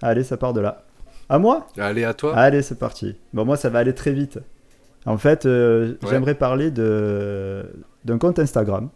Allez, 0.00 0.24
ça 0.24 0.36
part 0.36 0.52
de 0.54 0.60
là. 0.60 0.84
À 1.28 1.38
moi? 1.38 1.66
Allez, 1.78 2.04
à 2.04 2.14
toi. 2.14 2.36
Allez, 2.36 2.62
c'est 2.62 2.78
parti. 2.78 3.16
Bon, 3.32 3.44
moi, 3.44 3.56
ça 3.56 3.70
va 3.70 3.78
aller 3.78 3.94
très 3.94 4.12
vite. 4.12 4.38
En 5.06 5.18
fait, 5.18 5.46
euh, 5.46 5.94
j'aimerais 6.08 6.34
parler 6.34 6.70
de 6.70 7.66
d'un 8.04 8.18
compte 8.18 8.38
Instagram 8.38 8.90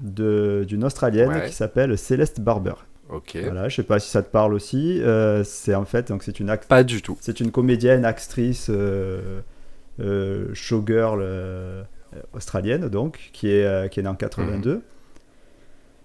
d'une 0.00 0.84
Australienne 0.84 1.42
qui 1.46 1.52
s'appelle 1.52 1.96
Céleste 1.96 2.40
Barber. 2.40 2.74
Ok. 3.12 3.36
Voilà, 3.42 3.68
je 3.68 3.76
sais 3.76 3.82
pas 3.82 3.98
si 3.98 4.08
ça 4.08 4.22
te 4.22 4.30
parle 4.30 4.54
aussi. 4.54 5.00
Euh, 5.02 5.44
c'est 5.44 5.74
en 5.74 5.84
fait, 5.84 6.08
donc 6.08 6.22
c'est 6.22 6.40
une 6.40 6.54
Pas 6.68 6.82
du 6.82 7.02
tout. 7.02 7.18
C'est 7.20 7.40
une 7.40 7.50
comédienne, 7.50 8.04
actrice, 8.06 8.68
euh, 8.70 9.40
euh, 10.00 10.48
showgirl 10.54 11.22
australienne 12.32 12.88
donc, 12.88 13.30
qui 13.32 13.48
est 13.50 13.90
qui 13.90 14.00
est 14.00 14.02
née 14.02 14.08
en 14.08 14.14
82. 14.14 14.74
Mhm. 14.74 14.80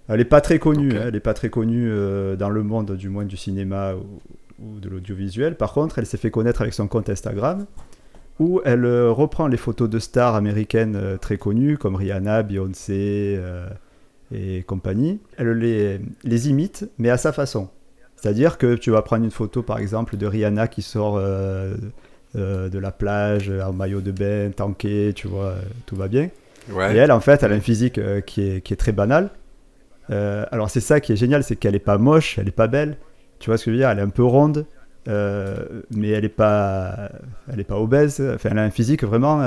Elle 0.10 0.22
est 0.22 0.26
pas 0.26 0.42
très 0.42 0.60
connue. 0.60 0.98
Hein, 0.98 1.06
elle 1.08 1.16
est 1.16 1.22
pas 1.22 1.34
très 1.34 1.50
connue 1.50 1.90
dans 2.38 2.50
le 2.50 2.64
monde, 2.64 2.96
du 2.96 3.10
moins 3.10 3.26
du 3.26 3.38
cinéma 3.38 3.94
ou, 4.60 4.80
de 4.80 4.90
l'audiovisuel. 4.90 5.56
Par 5.56 5.74
contre, 5.74 6.00
elle 6.00 6.06
s'est 6.06 6.18
fait 6.18 6.32
connaître 6.32 6.62
avec 6.62 6.74
son 6.74 6.88
compte 6.88 7.10
Instagram 7.10 7.66
où 8.40 8.62
elle 8.66 8.86
reprend 9.08 9.48
les 9.48 9.58
photos 9.58 9.90
de 9.90 10.00
stars 10.00 10.36
américaines 10.36 11.18
très 11.22 11.38
connues 11.38 11.78
comme 11.78 11.96
Rihanna, 11.96 12.44
Beyoncé 12.44 13.40
et 14.32 14.64
compagnie, 14.64 15.20
elle 15.38 15.52
les, 15.52 16.00
les 16.24 16.50
imite, 16.50 16.90
mais 16.98 17.10
à 17.10 17.18
sa 17.18 17.32
façon. 17.32 17.70
C'est-à-dire 18.18 18.58
que 18.58 18.76
tu 18.76 18.92
vas 18.92 19.02
prendre 19.04 19.24
une 19.24 19.32
photo, 19.32 19.62
par 19.62 19.78
exemple, 19.78 20.18
de 20.18 20.26
Rihanna 20.26 20.68
qui 20.68 20.82
sort 20.82 21.18
euh, 21.18 21.76
euh, 22.36 22.68
de 22.68 22.80
la 22.80 22.92
plage 22.92 23.50
en 23.50 23.74
maillot 23.74 24.02
de 24.02 24.12
bain, 24.12 24.52
tanké, 24.52 25.14
tu 25.16 25.28
vois, 25.28 25.56
tout 25.86 25.96
va 25.96 26.08
bien. 26.08 26.30
Et 26.70 26.98
elle, 26.98 27.12
en 27.12 27.22
fait, 27.22 27.44
elle 27.44 27.54
a 27.54 27.56
un 27.56 27.62
physique 27.62 27.98
euh, 27.98 28.20
qui, 28.20 28.42
est, 28.42 28.62
qui, 28.62 28.74
est, 28.74 28.78
très 28.78 28.92
banal. 28.92 29.30
alors 30.10 30.70
c'est 30.70 30.82
ça 30.82 31.00
qui 31.00 31.14
est 31.14 31.16
génial, 31.16 31.44
c'est 31.44 31.56
qu'elle 31.56 31.76
est 31.76 31.80
pas 31.80 31.98
moche, 31.98 32.38
elle 32.40 32.48
est 32.48 32.52
pas 32.52 32.68
belle. 32.68 32.98
Tu 33.40 33.52
vois 33.52 33.58
ce 33.58 33.66
que 33.66 33.72
je 33.72 33.76
veux 33.76 33.82
dire? 33.82 33.90
Elle 33.90 34.00
est 34.00 34.04
un 34.04 34.10
peu 34.10 34.24
ronde, 34.24 34.66
mais 35.06 36.10
elle 36.10 36.26
est 36.26 36.30
pas, 36.30 37.12
elle 37.54 37.60
est 37.60 37.66
pas 37.66 37.78
obèse. 37.78 38.20
Enfin, 38.34 38.50
elle 38.52 38.58
a 38.58 38.64
un 38.64 38.72
physique 38.72 39.04
vraiment 39.04 39.44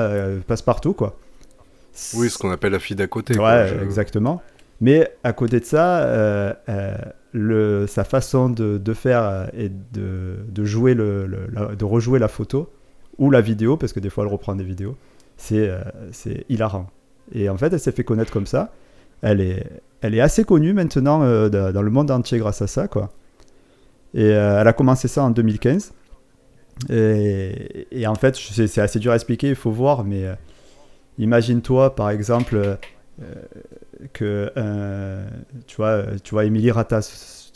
passe 0.47 0.63
partout, 0.63 0.95
quoi. 0.95 1.19
Oui, 2.15 2.31
ce 2.31 2.39
qu'on 2.39 2.53
appelle 2.53 2.73
la 2.73 2.79
fille 2.79 2.95
d'à 2.95 3.09
côté. 3.09 3.37
Ouais, 3.37 3.69
exactement. 3.83 4.41
Mais 4.81 5.13
à 5.25 5.33
côté 5.33 5.61
de 5.61 5.65
ça, 5.65 6.03
euh, 6.05 6.55
euh, 7.35 7.87
sa 7.87 8.05
façon 8.05 8.49
de, 8.49 8.95
faire 8.95 9.51
et 9.57 9.69
de, 9.69 10.65
jouer 10.65 10.95
le, 10.95 11.29
de 11.79 11.85
rejouer 11.85 12.19
la 12.19 12.29
photo 12.29 12.71
ou 13.19 13.31
la 13.31 13.43
vidéo, 13.43 13.77
parce 13.77 13.93
que 13.93 14.01
des 14.01 14.09
fois 14.09 14.25
elle 14.25 14.33
reprend 14.33 14.55
des 14.55 14.65
vidéos, 14.65 14.97
c'est 15.37 15.69
euh, 15.69 15.81
c'est 16.13 16.47
hilarant. 16.49 16.89
Et 17.33 17.49
en 17.49 17.57
fait, 17.57 17.73
elle 17.73 17.81
s'est 17.81 17.93
fait 17.93 18.05
connaître 18.05 18.33
comme 18.33 18.47
ça. 18.47 18.73
Elle 19.23 19.43
est, 19.43 19.67
elle 20.01 20.15
est 20.15 20.21
assez 20.21 20.45
connue 20.45 20.73
maintenant 20.73 21.19
dans 21.21 21.83
le 21.83 21.91
monde 21.91 22.11
entier 22.11 22.39
grâce 22.39 22.63
à 22.63 22.67
ça, 22.67 22.89
quoi. 22.89 23.11
Et 24.15 24.29
elle 24.29 24.67
a 24.67 24.73
commencé 24.73 25.07
ça 25.07 25.23
en 25.23 25.31
2015. 25.31 25.93
Et, 26.89 27.87
et 27.93 28.07
en 28.07 28.15
fait, 28.15 28.35
c'est 28.35 28.81
assez 28.81 28.99
dur 28.99 29.13
à 29.13 29.15
expliquer, 29.15 29.51
il 29.51 29.55
faut 29.55 29.71
voir, 29.71 30.05
mais 30.05 30.25
imagine-toi, 31.19 31.95
par 31.95 32.11
exemple, 32.11 32.79
que 34.13 34.53
euh, 34.57 35.29
tu 35.67 35.77
vois, 35.77 36.03
tu 36.23 36.35
vois 36.35 36.45
Emily 36.45 36.71
Ratas, 36.71 37.51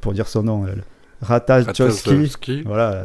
pour 0.00 0.12
dire 0.12 0.28
son 0.28 0.42
nom, 0.42 0.66
Ratajkowski. 1.20 2.62
Voilà. 2.64 3.04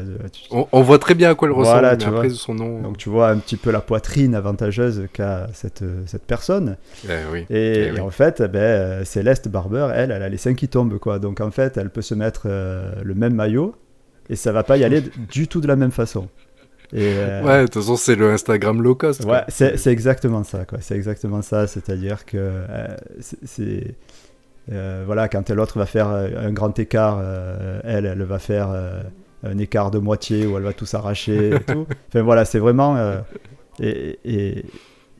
On, 0.51 0.81
voit 0.81 0.99
très 0.99 1.15
bien 1.15 1.31
à 1.31 1.35
quoi 1.35 1.47
elle 1.47 1.53
ressemble, 1.53 1.79
voilà, 1.79 1.95
vois. 1.95 2.29
son 2.29 2.53
nom. 2.53 2.81
Donc 2.81 2.97
tu 2.97 3.09
vois 3.09 3.29
un 3.29 3.37
petit 3.37 3.57
peu 3.57 3.71
la 3.71 3.81
poitrine 3.81 4.35
avantageuse 4.35 5.07
qu'a 5.11 5.47
cette, 5.53 5.83
cette 6.05 6.23
personne. 6.23 6.77
Eh 7.05 7.11
oui. 7.31 7.45
Et, 7.49 7.91
eh 7.95 7.99
en 7.99 8.11
fait, 8.11 8.41
eh 8.45 8.47
ben, 8.47 9.03
Céleste 9.03 9.47
Barber, 9.47 9.89
elle, 9.95 10.11
elle 10.11 10.21
a 10.21 10.29
les 10.29 10.37
seins 10.37 10.53
qui 10.53 10.67
tombent, 10.67 10.99
quoi. 10.99 11.19
Donc 11.19 11.41
en 11.41 11.51
fait, 11.51 11.77
elle 11.77 11.89
peut 11.89 12.03
se 12.03 12.13
mettre 12.13 12.43
euh, 12.45 12.91
le 13.03 13.15
même 13.15 13.33
maillot 13.33 13.75
et 14.29 14.35
ça 14.35 14.51
va 14.51 14.63
pas 14.63 14.77
y 14.77 14.83
aller 14.83 15.01
du 15.31 15.47
tout 15.47 15.61
de 15.61 15.67
la 15.67 15.75
même 15.75 15.91
façon. 15.91 16.29
Euh, 16.95 17.43
ouais, 17.43 17.61
de 17.61 17.67
toute 17.67 17.81
façon, 17.81 17.95
c'est 17.95 18.15
le 18.15 18.29
Instagram 18.29 18.81
low 18.81 18.95
cost. 18.95 19.25
Ouais, 19.25 19.43
c'est 19.47 19.87
exactement 19.87 20.43
ça, 20.43 20.65
quoi. 20.65 20.79
C'est 20.81 20.95
exactement 20.95 21.41
ça. 21.41 21.67
C'est-à-dire 21.67 22.25
que 22.25 22.37
euh, 22.37 22.87
c'est. 23.19 23.95
Euh, 24.71 25.03
voilà, 25.05 25.27
quand 25.27 25.49
l'autre 25.49 25.77
va 25.77 25.85
faire 25.85 26.07
un 26.07 26.51
grand 26.51 26.77
écart, 26.79 27.21
elle, 27.83 28.05
elle 28.05 28.23
va 28.23 28.39
faire 28.39 28.69
un 29.43 29.57
écart 29.57 29.91
de 29.91 29.99
moitié 29.99 30.45
où 30.45 30.57
elle 30.57 30.63
va 30.63 30.73
tout 30.73 30.85
s'arracher 30.85 31.49
et 31.49 31.59
tout. 31.67 31.85
Enfin 32.09 32.21
voilà, 32.21 32.45
c'est 32.45 32.59
vraiment. 32.59 32.97
Et, 33.79 34.19
et, 34.23 34.65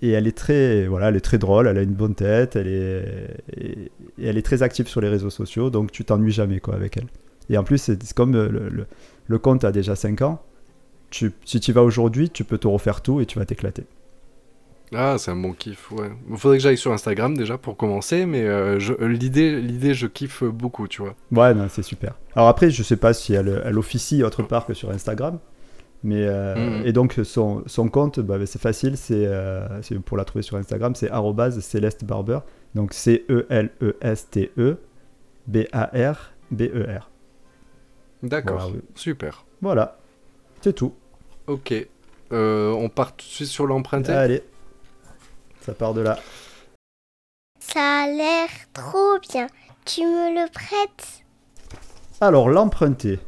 et, 0.02 0.12
elle 0.12 0.28
est 0.28 0.38
très, 0.38 0.86
voilà, 0.86 1.10
elle 1.10 1.16
est 1.16 1.22
très 1.22 1.40
drôle, 1.40 1.68
elle 1.68 1.78
a 1.78 1.82
une 1.82 1.94
bonne 1.94 2.14
tête, 2.14 2.56
elle 2.56 2.68
est, 2.68 3.04
et, 3.58 3.92
elle 4.24 4.38
est 4.38 4.44
très 4.44 4.62
active 4.62 4.88
sur 4.88 5.02
les 5.02 5.10
réseaux 5.10 5.32
sociaux, 5.32 5.72
donc 5.72 5.92
tu 5.92 6.06
t'ennuies 6.06 6.32
jamais 6.32 6.60
quoi 6.60 6.76
avec 6.76 6.98
elle. 6.98 7.08
Et 7.50 7.58
en 7.58 7.64
plus, 7.64 7.80
c'est 7.80 8.14
comme 8.14 8.34
le, 8.34 8.48
le, 8.48 8.86
le 9.28 9.40
compte 9.40 9.64
a 9.64 9.72
déjà 9.72 9.96
5 9.96 10.22
ans 10.22 10.40
si 11.14 11.60
tu 11.60 11.72
vas 11.72 11.84
aujourd'hui, 11.84 12.30
tu 12.30 12.44
peux 12.44 12.58
te 12.58 12.68
refaire 12.68 13.02
tout 13.02 13.22
et 13.22 13.26
tu 13.26 13.40
vas 13.40 13.46
t'éclater. 13.46 13.86
Ah, 14.96 15.18
c'est 15.18 15.32
un 15.32 15.36
bon 15.36 15.54
kiff, 15.54 15.92
ouais. 15.92 16.12
Il 16.30 16.38
faudrait 16.38 16.58
que 16.58 16.64
j'aille 16.64 16.78
sur 16.78 16.92
Instagram 16.92 17.36
déjà 17.36 17.58
pour 17.58 17.78
commencer, 17.78 18.26
mais 18.26 18.44
euh, 18.46 18.78
l'idée, 19.00 19.60
l'idée, 19.60 19.94
je 19.94 20.08
kiffe 20.08 20.44
beaucoup, 20.44 20.88
tu 20.88 21.02
vois. 21.02 21.16
Ouais, 21.32 21.54
non, 21.54 21.68
c'est 21.70 21.84
super. 21.84 22.16
Alors 22.36 22.48
après, 22.48 22.70
je 22.70 22.84
sais 22.84 22.98
pas 22.98 23.14
si 23.14 23.34
elle, 23.34 23.62
elle 23.66 23.78
officie 23.78 24.24
autre 24.24 24.44
part 24.44 24.66
que 24.66 24.74
sur 24.74 24.92
Instagram, 24.92 25.40
mais 26.04 26.24
euh, 26.28 26.56
mm-hmm. 26.56 26.86
et 26.86 26.94
donc 26.94 27.20
son, 27.24 27.64
son 27.66 27.90
compte, 27.90 28.20
bah, 28.20 28.38
c'est 28.46 28.62
facile, 28.62 28.96
euh, 29.12 29.68
c'est 29.82 30.00
pour 30.00 30.18
la 30.18 30.26
trouver 30.26 30.44
sur 30.44 30.58
Instagram, 30.58 30.94
c'est 30.96 31.10
Céleste 31.62 32.06
Barber, 32.06 32.40
donc 32.76 32.94
C 32.94 33.26
E 33.30 33.48
L 33.50 33.72
E 33.82 33.96
S 34.02 34.30
T 34.30 34.52
E 34.58 34.78
B 35.48 35.60
A 35.72 35.86
R 36.12 36.34
B 36.52 36.64
E 36.74 36.86
R. 37.00 37.10
D'accord, 38.22 38.72
super. 38.96 39.46
Voilà, 39.62 39.98
c'est 40.62 40.74
tout. 40.74 40.94
Ok. 41.48 41.74
Euh, 42.32 42.72
on 42.72 42.90
part 42.90 43.16
tout 43.16 43.26
de 43.26 43.32
suite 43.32 43.48
sur 43.48 43.68
l'emprunté 43.68 44.12
Allez. 44.12 44.44
Ça 45.62 45.74
part 45.74 45.94
de 45.94 46.02
là. 46.02 46.20
Ça 47.60 48.04
a 48.04 48.08
l'air 48.08 48.48
trop 48.74 49.20
bien. 49.30 49.48
Tu 49.86 50.02
me 50.02 50.42
le 50.42 50.52
prêtes? 50.52 51.24
Alors, 52.22 52.50
l'emprunté. 52.50 53.20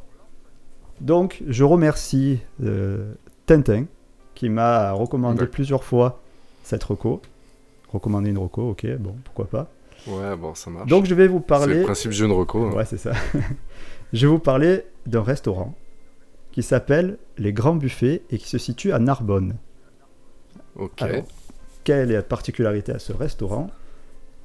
Donc, 1.02 1.44
je 1.48 1.64
remercie 1.64 2.40
euh, 2.64 3.14
Tintin 3.46 3.86
qui 4.34 4.50
m'a 4.50 4.92
recommandé 4.92 5.46
plusieurs 5.46 5.84
fois 5.84 6.22
cette 6.64 6.84
reco. 6.84 7.22
Recommander 7.92 8.30
une 8.30 8.38
reco, 8.38 8.72
ok, 8.72 8.86
bon, 8.98 9.16
pourquoi 9.24 9.46
pas. 9.46 9.70
Ouais, 10.08 10.36
bon, 10.36 10.56
ça 10.56 10.70
marche. 10.70 10.88
Donc, 10.88 11.06
je 11.06 11.16
vais 11.16 11.28
vous 11.28 11.40
parler. 11.40 11.74
C'est 11.74 11.80
le 11.80 11.86
principe 11.86 12.12
jeune 12.12 12.32
reco. 12.32 12.66
Hein. 12.66 12.74
Ouais, 12.74 12.86
c'est 12.86 12.98
ça. 12.98 13.12
je 14.14 14.26
vais 14.26 14.32
vous 14.32 14.40
parler 14.40 14.86
d'un 15.06 15.24
restaurant 15.24 15.76
qui 16.56 16.64
s'appelle 16.64 17.18
Les 17.38 17.52
Grands 17.52 17.76
Buffets 17.76 18.24
et 18.32 18.38
qui 18.38 18.48
se 18.48 18.58
situe 18.58 18.94
à 18.94 19.00
Narbonne. 19.00 19.56
Ok. 20.78 21.04
quelle 21.84 22.12
est 22.12 22.16
la 22.16 22.24
particularité 22.24 22.94
à 22.94 23.00
ce 23.00 23.12
restaurant? 23.12 23.70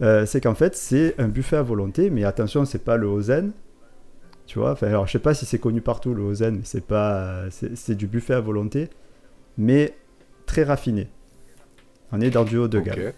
Euh, 0.03 0.27
C'est 0.27 0.40
qu'en 0.40 0.57
fait, 0.57 0.75
c'est 0.75 1.14
un 1.18 1.29
buffet 1.29 1.57
à 1.57 1.62
volonté, 1.62 2.11
mais 2.11 2.25
attention, 2.25 2.64
c'est 2.64 2.83
pas 2.85 2.96
le 2.96 3.07
Ozen. 3.07 3.53
Tu 4.46 4.59
vois, 4.59 4.73
enfin, 4.73 4.88
alors 4.88 5.07
je 5.07 5.12
sais 5.12 5.18
pas 5.20 5.35
si 5.35 5.46
c'est 5.46 5.61
connu 5.61 5.81
partout 5.81 6.12
le 6.12 6.23
Ozen, 6.25 6.57
mais 6.57 6.64
c'est 6.64 6.85
pas, 6.85 7.44
c'est 7.51 7.94
du 7.94 8.09
buffet 8.09 8.35
à 8.35 8.40
volonté, 8.40 8.90
mais 9.57 9.94
très 10.46 10.64
raffiné. 10.64 11.09
On 12.11 12.20
est 12.20 12.31
dans 12.31 12.42
du 12.42 12.57
haut 12.59 12.66
de 12.66 12.81
gamme. 12.81 13.12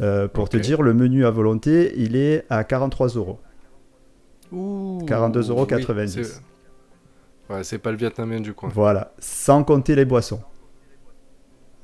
Euh, 0.00 0.28
pour 0.28 0.48
te 0.48 0.56
dire, 0.56 0.80
le 0.80 0.94
menu 0.94 1.26
à 1.26 1.30
volonté, 1.30 1.92
il 1.96 2.16
est 2.16 2.46
à 2.48 2.64
43 2.64 3.08
euros. 3.08 3.38
42,90 5.04 5.50
euros. 5.50 5.66
Ouais, 7.50 7.64
c'est 7.64 7.78
pas 7.78 7.90
le 7.90 7.96
vietnamien 7.96 8.40
du 8.40 8.52
coin. 8.52 8.68
Voilà, 8.72 9.12
sans 9.18 9.64
compter 9.64 9.94
les 9.94 10.04
boissons. 10.04 10.40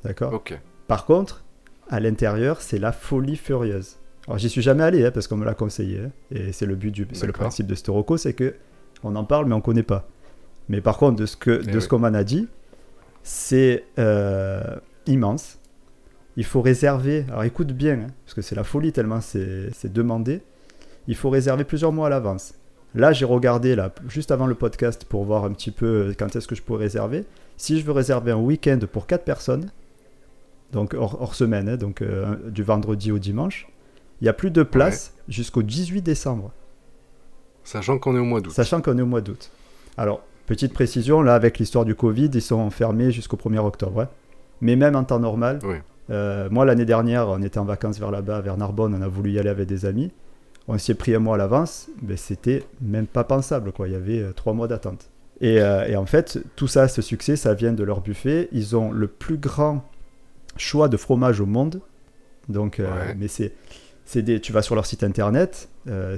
D'accord 0.04 0.34
Ok. 0.34 0.58
Par 0.86 1.06
contre, 1.06 1.44
à 1.88 2.00
l'intérieur, 2.00 2.60
c'est 2.60 2.78
la 2.78 2.92
folie 2.92 3.36
furieuse. 3.36 3.96
Alors, 4.26 4.38
j'y 4.38 4.48
suis 4.48 4.62
jamais 4.62 4.84
allé, 4.84 5.04
hein, 5.04 5.10
parce 5.10 5.28
qu'on 5.28 5.36
me 5.36 5.44
l'a 5.44 5.54
conseillé. 5.54 6.00
Hein, 6.00 6.10
et 6.30 6.52
c'est 6.52 6.66
le 6.66 6.76
but 6.76 6.90
du, 6.90 7.06
c'est 7.12 7.26
le 7.26 7.32
principe 7.32 7.66
de 7.66 7.74
Storoco, 7.74 8.16
c'est 8.16 8.32
que 8.32 8.54
on 9.02 9.16
en 9.16 9.24
parle, 9.24 9.46
mais 9.46 9.54
on 9.54 9.60
connaît 9.60 9.82
pas. 9.82 10.08
Mais 10.68 10.80
par 10.80 10.96
contre, 10.96 11.16
de 11.16 11.26
ce 11.26 11.36
que, 11.36 11.60
eh 11.62 11.70
de 11.70 11.80
ce 11.80 11.88
qu'on 11.88 11.98
m'en 11.98 12.14
a 12.14 12.24
dit, 12.24 12.48
c'est 13.22 13.84
euh, 13.98 14.76
immense. 15.06 15.58
Il 16.36 16.44
faut 16.44 16.62
réserver. 16.62 17.26
Alors, 17.28 17.44
écoute 17.44 17.72
bien, 17.72 18.00
hein, 18.00 18.06
parce 18.24 18.34
que 18.34 18.42
c'est 18.42 18.54
la 18.54 18.64
folie 18.64 18.92
tellement 18.92 19.20
c'est, 19.20 19.70
c'est 19.72 19.92
demandé. 19.92 20.42
Il 21.06 21.16
faut 21.16 21.30
réserver 21.30 21.64
plusieurs 21.64 21.92
mois 21.92 22.06
à 22.06 22.10
l'avance. 22.10 22.54
Là, 22.94 23.12
j'ai 23.12 23.24
regardé 23.24 23.74
là, 23.74 23.92
juste 24.08 24.30
avant 24.30 24.46
le 24.46 24.54
podcast 24.54 25.04
pour 25.04 25.24
voir 25.24 25.44
un 25.44 25.50
petit 25.50 25.72
peu 25.72 25.86
euh, 25.86 26.14
quand 26.16 26.36
est-ce 26.36 26.46
que 26.46 26.54
je 26.54 26.62
pourrais 26.62 26.84
réserver. 26.84 27.24
Si 27.56 27.80
je 27.80 27.84
veux 27.84 27.92
réserver 27.92 28.30
un 28.30 28.36
week-end 28.36 28.78
pour 28.90 29.06
4 29.06 29.24
personnes, 29.24 29.70
donc 30.72 30.94
hors, 30.94 31.34
semaine, 31.34 31.68
hein, 31.68 31.76
donc 31.76 32.02
euh, 32.02 32.36
du 32.50 32.62
vendredi 32.62 33.10
au 33.10 33.18
dimanche, 33.18 33.68
il 34.20 34.24
n'y 34.24 34.28
a 34.28 34.32
plus 34.32 34.52
de 34.52 34.62
place 34.62 35.14
jusqu'au 35.28 35.62
18 35.62 36.02
décembre. 36.02 36.52
Sachant 37.64 37.98
qu'on 37.98 38.14
est 38.14 38.20
au 38.20 38.24
mois 38.24 38.40
d'août. 38.40 38.52
Sachant 38.52 38.80
qu'on 38.80 38.96
est 38.96 39.02
au 39.02 39.06
mois 39.06 39.20
d'août. 39.20 39.50
Alors, 39.96 40.22
petite 40.46 40.72
précision, 40.72 41.20
là, 41.20 41.34
avec 41.34 41.58
l'histoire 41.58 41.84
du 41.84 41.96
Covid, 41.96 42.30
ils 42.32 42.42
sont 42.42 42.70
fermés 42.70 43.10
jusqu'au 43.10 43.36
1er 43.36 43.58
octobre. 43.58 44.02
Hein. 44.02 44.08
Mais 44.60 44.76
même 44.76 44.94
en 44.94 45.02
temps 45.02 45.18
normal, 45.18 45.58
euh, 46.10 46.48
moi, 46.50 46.64
l'année 46.64 46.84
dernière, 46.84 47.28
on 47.28 47.42
était 47.42 47.58
en 47.58 47.64
vacances 47.64 47.98
vers 47.98 48.12
là-bas, 48.12 48.40
vers 48.40 48.56
Narbonne, 48.56 48.94
on 48.94 49.02
a 49.02 49.08
voulu 49.08 49.32
y 49.32 49.38
aller 49.38 49.50
avec 49.50 49.66
des 49.66 49.84
amis 49.84 50.12
on 50.68 50.78
s'y 50.78 50.92
est 50.92 50.94
pris 50.94 51.14
un 51.14 51.18
mois 51.18 51.34
à 51.34 51.38
l'avance, 51.38 51.88
mais 52.02 52.16
c'était 52.16 52.64
même 52.80 53.06
pas 53.06 53.24
pensable. 53.24 53.72
Quoi. 53.72 53.88
Il 53.88 53.92
y 53.92 53.96
avait 53.96 54.20
euh, 54.20 54.32
trois 54.32 54.54
mois 54.54 54.68
d'attente. 54.68 55.10
Euh, 55.42 55.86
et, 55.86 55.96
en 55.96 56.06
fait, 56.06 56.38
tout 56.56 56.68
ça, 56.68 56.88
ce 56.88 57.02
succès, 57.02 57.36
ça 57.36 57.54
vient 57.54 57.72
de 57.72 57.84
leur 57.84 58.00
buffet. 58.00 58.48
Ils 58.52 58.76
ont 58.76 58.90
le 58.90 59.06
plus 59.06 59.36
grand 59.36 59.84
choix 60.56 60.88
de 60.88 60.96
fromage 60.96 61.40
au 61.40 61.46
monde. 61.46 61.80
Donc, 62.48 62.80
euh, 62.80 63.12
mais 63.18 63.28
c'est, 63.28 63.52
c'est 64.04 64.22
des, 64.22 64.40
tu 64.40 64.52
vas 64.52 64.62
sur 64.62 64.74
leur 64.74 64.86
site 64.86 65.02
internet, 65.02 65.68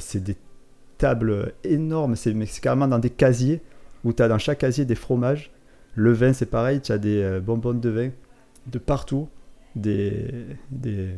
c'est 0.00 0.22
des 0.22 0.36
tables 0.98 1.52
énormes. 1.64 2.14
C'est, 2.16 2.34
c'est 2.46 2.60
carrément 2.60 2.88
dans 2.88 2.98
des 2.98 3.10
casiers 3.10 3.62
où 4.04 4.12
tu 4.12 4.22
as 4.22 4.28
dans 4.28 4.38
chaque 4.38 4.58
casier 4.58 4.84
des 4.84 4.94
fromages. 4.96 5.50
Le 5.94 6.12
vin, 6.12 6.32
c'est 6.32 6.46
pareil, 6.46 6.80
tu 6.80 6.92
as 6.92 6.98
des 6.98 7.40
bonbons 7.40 7.74
de 7.74 7.88
vin 7.88 8.10
de 8.66 8.78
partout. 8.78 9.28
Des, 9.76 10.46
des, 10.70 11.10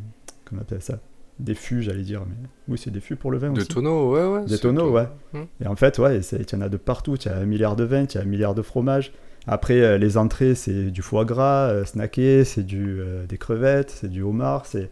comment 0.45 0.61
on 0.61 0.63
appelle 0.63 0.83
ça? 0.83 0.99
Des 1.41 1.55
fûts, 1.55 1.83
j'allais 1.83 2.03
dire. 2.03 2.23
Mais 2.29 2.49
oui, 2.69 2.79
c'est 2.79 2.91
des 2.91 3.01
fûts 3.01 3.17
pour 3.17 3.31
le 3.31 3.39
vin 3.39 3.49
de 3.53 3.59
aussi. 3.59 3.69
Des 3.69 3.75
tonneaux, 3.75 4.13
ouais, 4.13 4.27
ouais. 4.27 4.45
Des 4.47 4.59
tonneaux, 4.59 4.91
ouais. 4.91 5.09
Hum. 5.35 5.47
Et 5.63 5.67
en 5.67 5.77
fait, 5.77 5.99
ouais, 5.99 6.21
tu 6.21 6.55
en 6.55 6.61
as 6.61 6.69
de 6.69 6.77
partout. 6.77 7.17
Tu 7.17 7.29
as 7.29 7.37
un 7.37 7.47
milliard 7.47 7.77
de 7.77 7.85
vins, 7.85 8.07
tu 8.07 8.19
as 8.19 8.23
un 8.23 8.25
milliard 8.25 8.55
de 8.55 8.63
fromages. 8.63 9.13
Après, 9.47 9.81
euh, 9.81 9.97
les 9.97 10.19
entrées, 10.19 10.55
c'est 10.55 10.91
du 10.91 11.01
foie 11.01 11.25
gras, 11.25 11.71
euh, 11.71 11.85
snacké, 11.87 12.45
c'est 12.45 12.65
du, 12.65 13.01
euh, 13.01 13.25
des 13.27 13.39
crevettes, 13.39 13.91
c'est 13.91 14.11
du 14.11 14.21
homard. 14.23 14.67
C'est, 14.67 14.91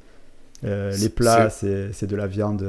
les 0.63 1.09
plats, 1.11 1.51
c'est, 1.51 2.07
de 2.07 2.17
la 2.17 2.27
viande 2.27 2.65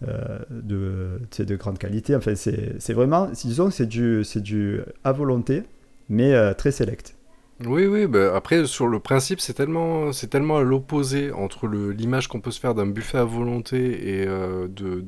de, 0.00 1.20
de 1.38 1.56
grande 1.56 1.78
qualité. 1.78 2.16
Enfin, 2.16 2.34
c'est, 2.34 2.92
vraiment, 2.92 3.26
disons, 3.26 3.70
c'est 3.70 3.86
du, 3.86 4.22
du 4.36 4.80
à 5.04 5.12
volonté, 5.12 5.64
mais 6.08 6.54
très 6.54 6.72
select. 6.72 7.14
Oui, 7.60 7.86
oui, 7.86 8.06
bah 8.06 8.34
après, 8.34 8.66
sur 8.66 8.88
le 8.88 8.98
principe, 8.98 9.40
c'est 9.40 9.54
tellement, 9.54 10.12
c'est 10.12 10.26
tellement 10.26 10.56
à 10.56 10.62
l'opposé 10.62 11.30
entre 11.30 11.68
l'image 11.68 12.26
qu'on 12.26 12.40
peut 12.40 12.50
se 12.50 12.58
faire 12.58 12.74
d'un 12.74 12.86
buffet 12.86 13.18
à 13.18 13.24
volonté 13.24 14.20
et 14.20 14.26
euh, 14.26 14.66
de, 14.66 15.04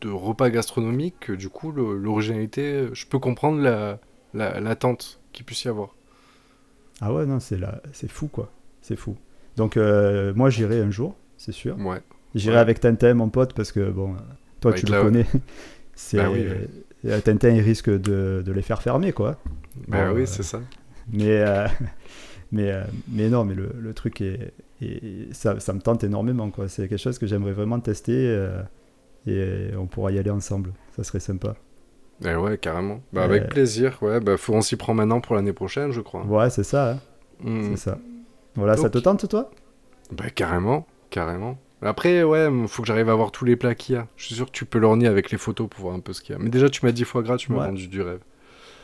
de 0.00 0.08
repas 0.08 0.48
gastronomiques 0.50 1.16
que 1.20 1.32
du 1.32 1.48
coup, 1.48 1.72
l'originalité, 1.72 2.86
je 2.92 3.04
peux 3.06 3.18
comprendre 3.18 3.60
la, 3.60 3.98
l'attente 4.32 5.20
qu'il 5.32 5.44
puisse 5.44 5.64
y 5.64 5.68
avoir. 5.68 5.96
Ah 7.00 7.12
ouais, 7.12 7.26
non, 7.26 7.40
c'est, 7.40 7.58
c'est 7.92 8.10
fou, 8.10 8.28
quoi. 8.28 8.52
C'est 8.80 8.96
fou. 8.96 9.16
Donc, 9.56 9.76
euh, 9.76 10.32
moi, 10.34 10.50
j'irai 10.50 10.80
un 10.80 10.90
jour, 10.90 11.16
c'est 11.36 11.52
sûr. 11.52 11.76
Ouais. 11.80 12.00
J'irai 12.34 12.58
avec 12.58 12.78
Tintin, 12.78 13.14
mon 13.14 13.28
pote, 13.28 13.54
parce 13.54 13.72
que, 13.72 13.90
bon, 13.90 14.14
toi, 14.60 14.72
tu 14.72 14.86
le 14.86 15.02
connais. 15.02 15.26
c'est, 15.94 16.18
bah 16.18 16.30
oui, 16.30 16.46
Tintin, 17.24 17.50
il 17.50 17.60
risque 17.60 17.90
de, 17.90 18.42
de 18.44 18.52
les 18.52 18.62
faire 18.62 18.82
fermer, 18.82 19.12
quoi. 19.12 19.36
Bah 19.88 20.12
oui, 20.12 20.22
euh, 20.22 20.26
c'est 20.26 20.44
ça. 20.44 20.60
Mais, 21.12 21.40
euh, 21.40 21.66
mais, 22.52 22.70
euh, 22.70 22.82
mais 23.08 23.28
non, 23.28 23.44
mais 23.44 23.54
le, 23.54 23.70
le 23.78 23.94
truc 23.94 24.20
est, 24.20 24.52
ça, 25.32 25.58
ça, 25.60 25.72
me 25.72 25.80
tente 25.80 26.04
énormément. 26.04 26.50
Quoi. 26.50 26.68
C'est 26.68 26.88
quelque 26.88 27.00
chose 27.00 27.18
que 27.18 27.26
j'aimerais 27.26 27.52
vraiment 27.52 27.80
tester 27.80 28.14
euh, 28.16 28.62
et 29.26 29.76
on 29.76 29.86
pourra 29.86 30.12
y 30.12 30.18
aller 30.18 30.30
ensemble. 30.30 30.72
Ça 30.96 31.04
serait 31.04 31.20
sympa. 31.20 31.56
Eh 32.24 32.34
ouais, 32.34 32.58
carrément. 32.58 33.00
Bah, 33.12 33.24
avec 33.24 33.48
plaisir. 33.48 33.98
Ouais, 34.02 34.20
bah, 34.20 34.36
faut, 34.36 34.54
on 34.54 34.60
s'y 34.60 34.76
prend 34.76 34.94
maintenant 34.94 35.20
pour 35.20 35.36
l'année 35.36 35.52
prochaine, 35.52 35.92
je 35.92 36.00
crois. 36.00 36.24
Ouais, 36.24 36.50
c'est 36.50 36.64
ça. 36.64 36.92
Hein. 36.92 36.98
Hmm. 37.44 37.70
C'est 37.70 37.76
ça. 37.76 37.98
Voilà, 38.56 38.76
ça 38.76 38.90
te 38.90 38.98
tente, 38.98 39.28
toi? 39.28 39.50
Bah, 40.12 40.30
carrément. 40.30 40.86
Carrément. 41.10 41.58
Après, 41.80 42.24
ouais, 42.24 42.48
faut 42.66 42.82
que 42.82 42.88
j'arrive 42.88 43.08
à 43.08 43.14
voir 43.14 43.30
tous 43.30 43.44
les 43.44 43.54
plats 43.54 43.76
qu'il 43.76 43.94
y 43.94 43.98
a. 43.98 44.08
Je 44.16 44.26
suis 44.26 44.34
sûr 44.34 44.46
que 44.46 44.50
tu 44.50 44.64
peux 44.64 44.78
l'orner 44.78 45.06
avec 45.06 45.30
les 45.30 45.38
photos 45.38 45.68
pour 45.68 45.82
voir 45.82 45.94
un 45.94 46.00
peu 46.00 46.12
ce 46.12 46.20
qu'il 46.20 46.34
y 46.34 46.38
a. 46.38 46.42
Mais 46.42 46.50
déjà, 46.50 46.68
tu 46.68 46.84
m'as 46.84 46.90
dit 46.90 47.04
foie 47.04 47.22
gras, 47.22 47.36
tu 47.36 47.52
m'as 47.52 47.66
vendu 47.66 47.86
du 47.86 48.02
rêve. 48.02 48.20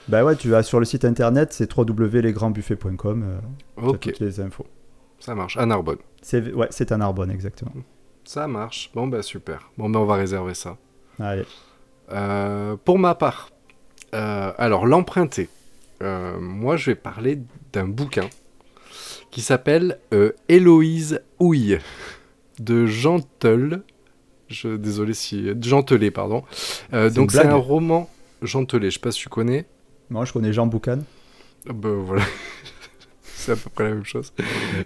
Bah 0.09 0.23
ouais, 0.23 0.37
tu 0.37 0.49
vas 0.49 0.63
sur 0.63 0.79
le 0.79 0.85
site 0.85 1.05
internet, 1.05 1.53
c'est 1.53 1.73
www.lesgrandsbuffets.com. 1.75 3.23
Euh, 3.23 3.89
ok. 3.89 4.01
Toutes 4.01 4.21
les 4.21 4.41
infos. 4.41 4.67
Ça 5.19 5.35
marche, 5.35 5.57
à 5.57 5.65
Narbonne. 5.65 5.99
C'est, 6.21 6.53
ouais, 6.53 6.69
c'est 6.71 6.93
à 6.93 6.99
Narbonne, 6.99 7.31
exactement. 7.31 7.73
Ça 8.25 8.47
marche. 8.47 8.91
Bon, 8.95 9.07
bah 9.07 9.23
super. 9.23 9.71
Bon, 9.79 9.89
bah 9.89 10.01
on 10.01 10.05
va 10.05 10.17
réserver 10.17 10.55
ça. 10.55 10.77
Allez. 11.19 11.45
Euh, 12.13 12.77
pour 12.85 12.99
ma 12.99 13.15
part, 13.15 13.51
euh, 14.15 14.53
alors 14.59 14.87
l'emprunté. 14.87 15.49
moi, 16.03 16.77
je 16.77 16.91
vais 16.91 16.97
parler 16.97 17.41
d'un 17.73 17.89
bouquin 17.89 18.29
qui 19.31 19.41
s'appelle 19.41 19.99
Héloïse 20.49 21.23
Houille 21.39 21.79
de 22.61 22.85
Jean 22.85 23.21
Teul. 23.39 23.83
Je, 24.49 24.77
désolé 24.77 25.15
si. 25.15 25.49
Jean 25.63 25.83
pardon. 26.13 26.45
donc, 26.93 27.33
c'est 27.33 27.47
un 27.47 27.55
roman. 27.55 28.11
Jean 28.43 28.67
je 28.71 28.91
sais 28.91 28.99
pas 28.99 29.11
si 29.11 29.21
tu 29.21 29.31
connais. 29.31 29.67
Moi, 30.15 30.25
je 30.25 30.33
connais 30.33 30.53
Jean 30.53 30.69
Boucan. 30.69 31.01
Ben 31.67 31.95
voilà. 31.95 32.23
c'est 33.25 33.51
à 33.51 33.57
peu 33.57 33.69
près 33.69 33.83
la 33.83 33.95
même 33.95 34.05
chose. 34.05 34.33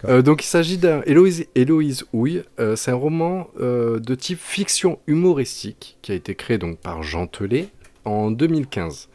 Euh, 0.07 0.22
donc 0.22 0.43
il 0.43 0.47
s'agit 0.47 0.79
d'un 0.79 1.03
Héloïse, 1.03 1.45
Héloïse 1.55 2.07
Houille. 2.14 2.45
Euh, 2.59 2.76
c'est 2.76 2.93
un 2.93 2.95
roman 2.95 3.49
euh, 3.61 3.99
de 3.99 4.14
type 4.14 4.39
fiction 4.41 5.01
humoristique 5.07 5.99
qui 6.01 6.12
a 6.12 6.14
été 6.14 6.35
créé 6.35 6.57
donc 6.57 6.79
par 6.79 7.03
Jean 7.03 7.26
Telet 7.26 7.68
en 8.07 8.31
2015. 8.31 9.11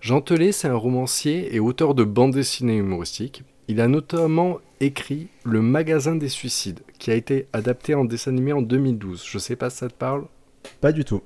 Jean 0.00 0.20
Telet, 0.20 0.52
c'est 0.52 0.68
un 0.68 0.76
romancier 0.76 1.52
et 1.52 1.58
auteur 1.58 1.96
de 1.96 2.04
bandes 2.04 2.34
dessinées 2.34 2.76
humoristiques. 2.76 3.42
Il 3.66 3.80
a 3.80 3.88
notamment 3.88 4.58
écrit 4.78 5.26
Le 5.42 5.60
Magasin 5.60 6.14
des 6.14 6.28
Suicides, 6.28 6.82
qui 7.00 7.10
a 7.10 7.14
été 7.14 7.48
adapté 7.52 7.96
en 7.96 8.04
dessin 8.04 8.30
animé 8.30 8.52
en 8.52 8.62
2012. 8.62 9.24
Je 9.26 9.38
sais 9.38 9.56
pas 9.56 9.70
si 9.70 9.78
ça 9.78 9.88
te 9.88 9.94
parle 9.94 10.24
Pas 10.80 10.92
du 10.92 11.04
tout. 11.04 11.22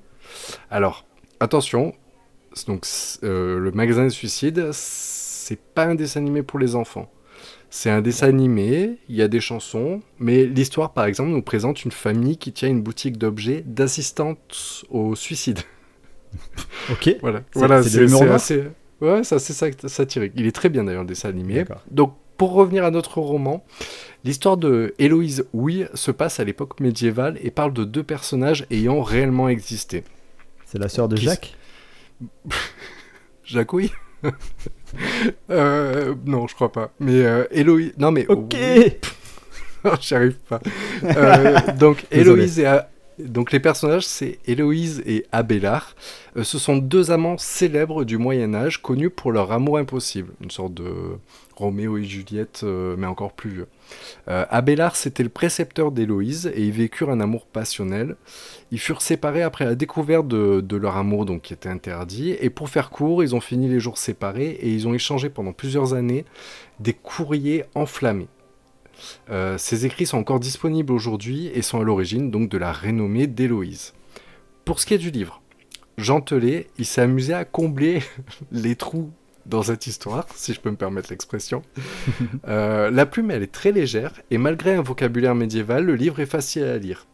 Alors, 0.71 1.05
attention, 1.39 1.93
donc 2.67 2.85
Le 3.21 3.71
Magasin 3.71 4.03
des 4.03 4.09
Suicides, 4.09 4.69
c'est 4.71 5.59
pas 5.59 5.85
un 5.85 5.95
dessin 5.95 6.21
animé 6.21 6.43
pour 6.43 6.59
les 6.59 6.75
enfants. 6.75 7.11
C'est 7.69 7.89
un 7.89 8.01
dessin 8.01 8.27
animé, 8.27 8.99
il 9.09 9.15
y 9.15 9.23
a 9.23 9.27
des 9.27 9.39
chansons, 9.39 10.01
mais 10.19 10.45
l'histoire, 10.45 10.93
par 10.93 11.05
exemple, 11.05 11.31
nous 11.31 11.41
présente 11.41 11.83
une 11.83 11.91
famille 11.91 12.37
qui 12.37 12.53
tient 12.53 12.69
une 12.69 12.83
boutique 12.83 13.17
d'objets 13.17 13.63
d'assistante 13.65 14.85
au 14.89 15.15
suicide. 15.15 15.59
Ok. 16.91 17.17
voilà, 17.21 17.43
voilà 17.53 17.83
c'est 17.83 18.03
assez, 18.29 18.63
ouais, 19.01 19.23
c'est 19.23 19.35
assez 19.35 19.53
satirique. 19.87 20.33
Il 20.35 20.47
est 20.47 20.51
très 20.51 20.69
bien 20.69 20.83
d'ailleurs 20.83 21.03
le 21.03 21.07
dessin 21.07 21.29
animé. 21.29 21.63
Donc, 21.91 22.15
pour 22.37 22.53
revenir 22.53 22.83
à 22.85 22.91
notre 22.91 23.19
roman, 23.19 23.63
l'histoire 24.23 24.57
de 24.57 24.95
Héloïse 24.97 25.45
Houille 25.53 25.87
se 25.93 26.11
passe 26.11 26.39
à 26.39 26.43
l'époque 26.43 26.79
médiévale 26.79 27.37
et 27.41 27.51
parle 27.51 27.73
de 27.73 27.83
deux 27.83 28.03
personnages 28.03 28.65
ayant 28.71 29.01
réellement 29.01 29.47
existé. 29.47 30.03
C'est 30.65 30.79
la 30.79 30.89
sœur 30.89 31.07
de 31.07 31.15
Jacques? 31.15 31.55
Oui. 33.71 33.91
Euh, 35.49 36.13
non, 36.23 36.47
je 36.47 36.53
crois 36.53 36.71
pas. 36.71 36.91
Mais 36.99 37.25
euh, 37.25 37.45
Héloïse. 37.49 37.93
Non, 37.97 38.11
mais. 38.11 38.27
Ok 38.27 38.55
J'y 40.01 40.13
arrive 40.13 40.37
pas. 40.47 40.61
Euh, 41.03 41.57
donc, 41.79 42.05
Héloïse 42.11 42.59
et. 42.59 42.67
Donc, 43.17 43.51
les 43.51 43.59
personnages, 43.59 44.05
c'est 44.05 44.37
Héloïse 44.45 45.01
et 45.07 45.25
Abélard. 45.31 45.95
ce 46.41 46.59
sont 46.59 46.77
deux 46.77 47.09
amants 47.09 47.39
célèbres 47.39 48.03
du 48.03 48.19
Moyen-Âge, 48.19 48.83
connus 48.83 49.09
pour 49.09 49.31
leur 49.31 49.51
amour 49.51 49.79
impossible. 49.79 50.31
Une 50.41 50.51
sorte 50.51 50.75
de 50.75 50.93
Roméo 51.55 51.97
et 51.97 52.03
Juliette, 52.03 52.63
mais 52.63 53.07
encore 53.07 53.33
plus 53.33 53.49
vieux. 53.49 53.67
Abélard, 54.27 54.95
c'était 54.95 55.23
le 55.23 55.29
précepteur 55.29 55.91
d'Héloïse 55.91 56.51
et 56.53 56.63
ils 56.63 56.71
vécurent 56.71 57.09
un 57.09 57.19
amour 57.19 57.45
passionnel. 57.45 58.15
Ils 58.71 58.79
furent 58.79 59.01
séparés 59.01 59.43
après 59.43 59.65
la 59.65 59.75
découverte 59.75 60.27
de, 60.27 60.77
leur 60.77 60.97
amour, 60.97 61.25
donc 61.25 61.43
qui 61.43 61.53
était 61.53 61.69
interdit. 61.69 62.31
Et 62.39 62.49
pour 62.49 62.69
faire 62.69 62.89
court, 62.89 63.23
ils 63.23 63.35
ont 63.35 63.41
fini 63.41 63.69
les 63.69 63.79
jours 63.79 63.97
séparés 63.97 64.49
et 64.49 64.69
ils 64.69 64.87
ont 64.87 64.93
échangé 64.93 65.29
pendant 65.29 65.53
plusieurs 65.53 65.93
années 65.93 66.25
des 66.79 66.93
courriers 66.93 67.65
enflammés. 67.75 68.27
Euh, 69.29 69.57
ces 69.57 69.85
écrits 69.85 70.05
sont 70.05 70.17
encore 70.17 70.39
disponibles 70.39 70.93
aujourd'hui 70.93 71.47
et 71.53 71.61
sont 71.61 71.79
à 71.79 71.83
l'origine 71.83 72.31
donc 72.31 72.49
de 72.49 72.57
la 72.57 72.71
renommée 72.71 73.27
d'Héloïse. 73.27 73.93
Pour 74.65 74.79
ce 74.79 74.85
qui 74.85 74.93
est 74.93 74.99
du 74.99 75.11
livre, 75.11 75.41
Jean 75.97 76.21
Telet, 76.21 76.67
il 76.77 76.99
amusé 76.99 77.33
à 77.33 77.45
combler 77.45 78.01
les 78.51 78.75
trous 78.75 79.11
dans 79.45 79.63
cette 79.63 79.87
histoire, 79.87 80.27
si 80.35 80.53
je 80.53 80.59
peux 80.59 80.71
me 80.71 80.75
permettre 80.75 81.09
l'expression. 81.09 81.61
Euh, 82.47 82.91
la 82.91 83.05
plume, 83.05 83.31
elle 83.31 83.43
est 83.43 83.51
très 83.51 83.71
légère, 83.71 84.11
et 84.29 84.37
malgré 84.37 84.75
un 84.75 84.81
vocabulaire 84.81 85.35
médiéval, 85.35 85.85
le 85.85 85.95
livre 85.95 86.19
est 86.19 86.25
facile 86.25 86.63
à 86.63 86.77
lire. 86.77 87.07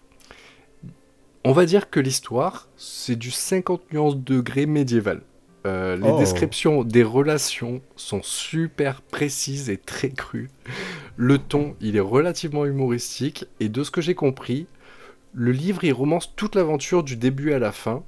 On 1.43 1.51
va 1.51 1.65
dire 1.65 1.89
que 1.89 1.99
l'histoire, 1.99 2.67
c'est 2.77 3.15
du 3.15 3.31
50 3.31 3.93
nuances 3.93 4.17
degrés 4.17 4.65
médiéval. 4.65 5.21
Euh, 5.65 5.97
les 5.97 6.09
oh. 6.09 6.17
descriptions 6.17 6.83
des 6.83 7.03
relations 7.03 7.81
sont 7.95 8.21
super 8.23 9.01
précises 9.01 9.69
et 9.69 9.77
très 9.77 10.09
crues. 10.09 10.49
Le 11.15 11.37
ton, 11.37 11.75
il 11.81 11.95
est 11.95 12.01
relativement 12.01 12.65
humoristique 12.65 13.45
et 13.59 13.69
de 13.69 13.83
ce 13.83 13.91
que 13.91 14.01
j'ai 14.01 14.15
compris, 14.15 14.67
le 15.33 15.51
livre 15.51 15.83
il 15.83 15.93
romance 15.93 16.33
toute 16.35 16.55
l'aventure 16.55 17.03
du 17.03 17.17
début 17.17 17.53
à 17.53 17.59
la 17.59 17.71
fin 17.71 18.03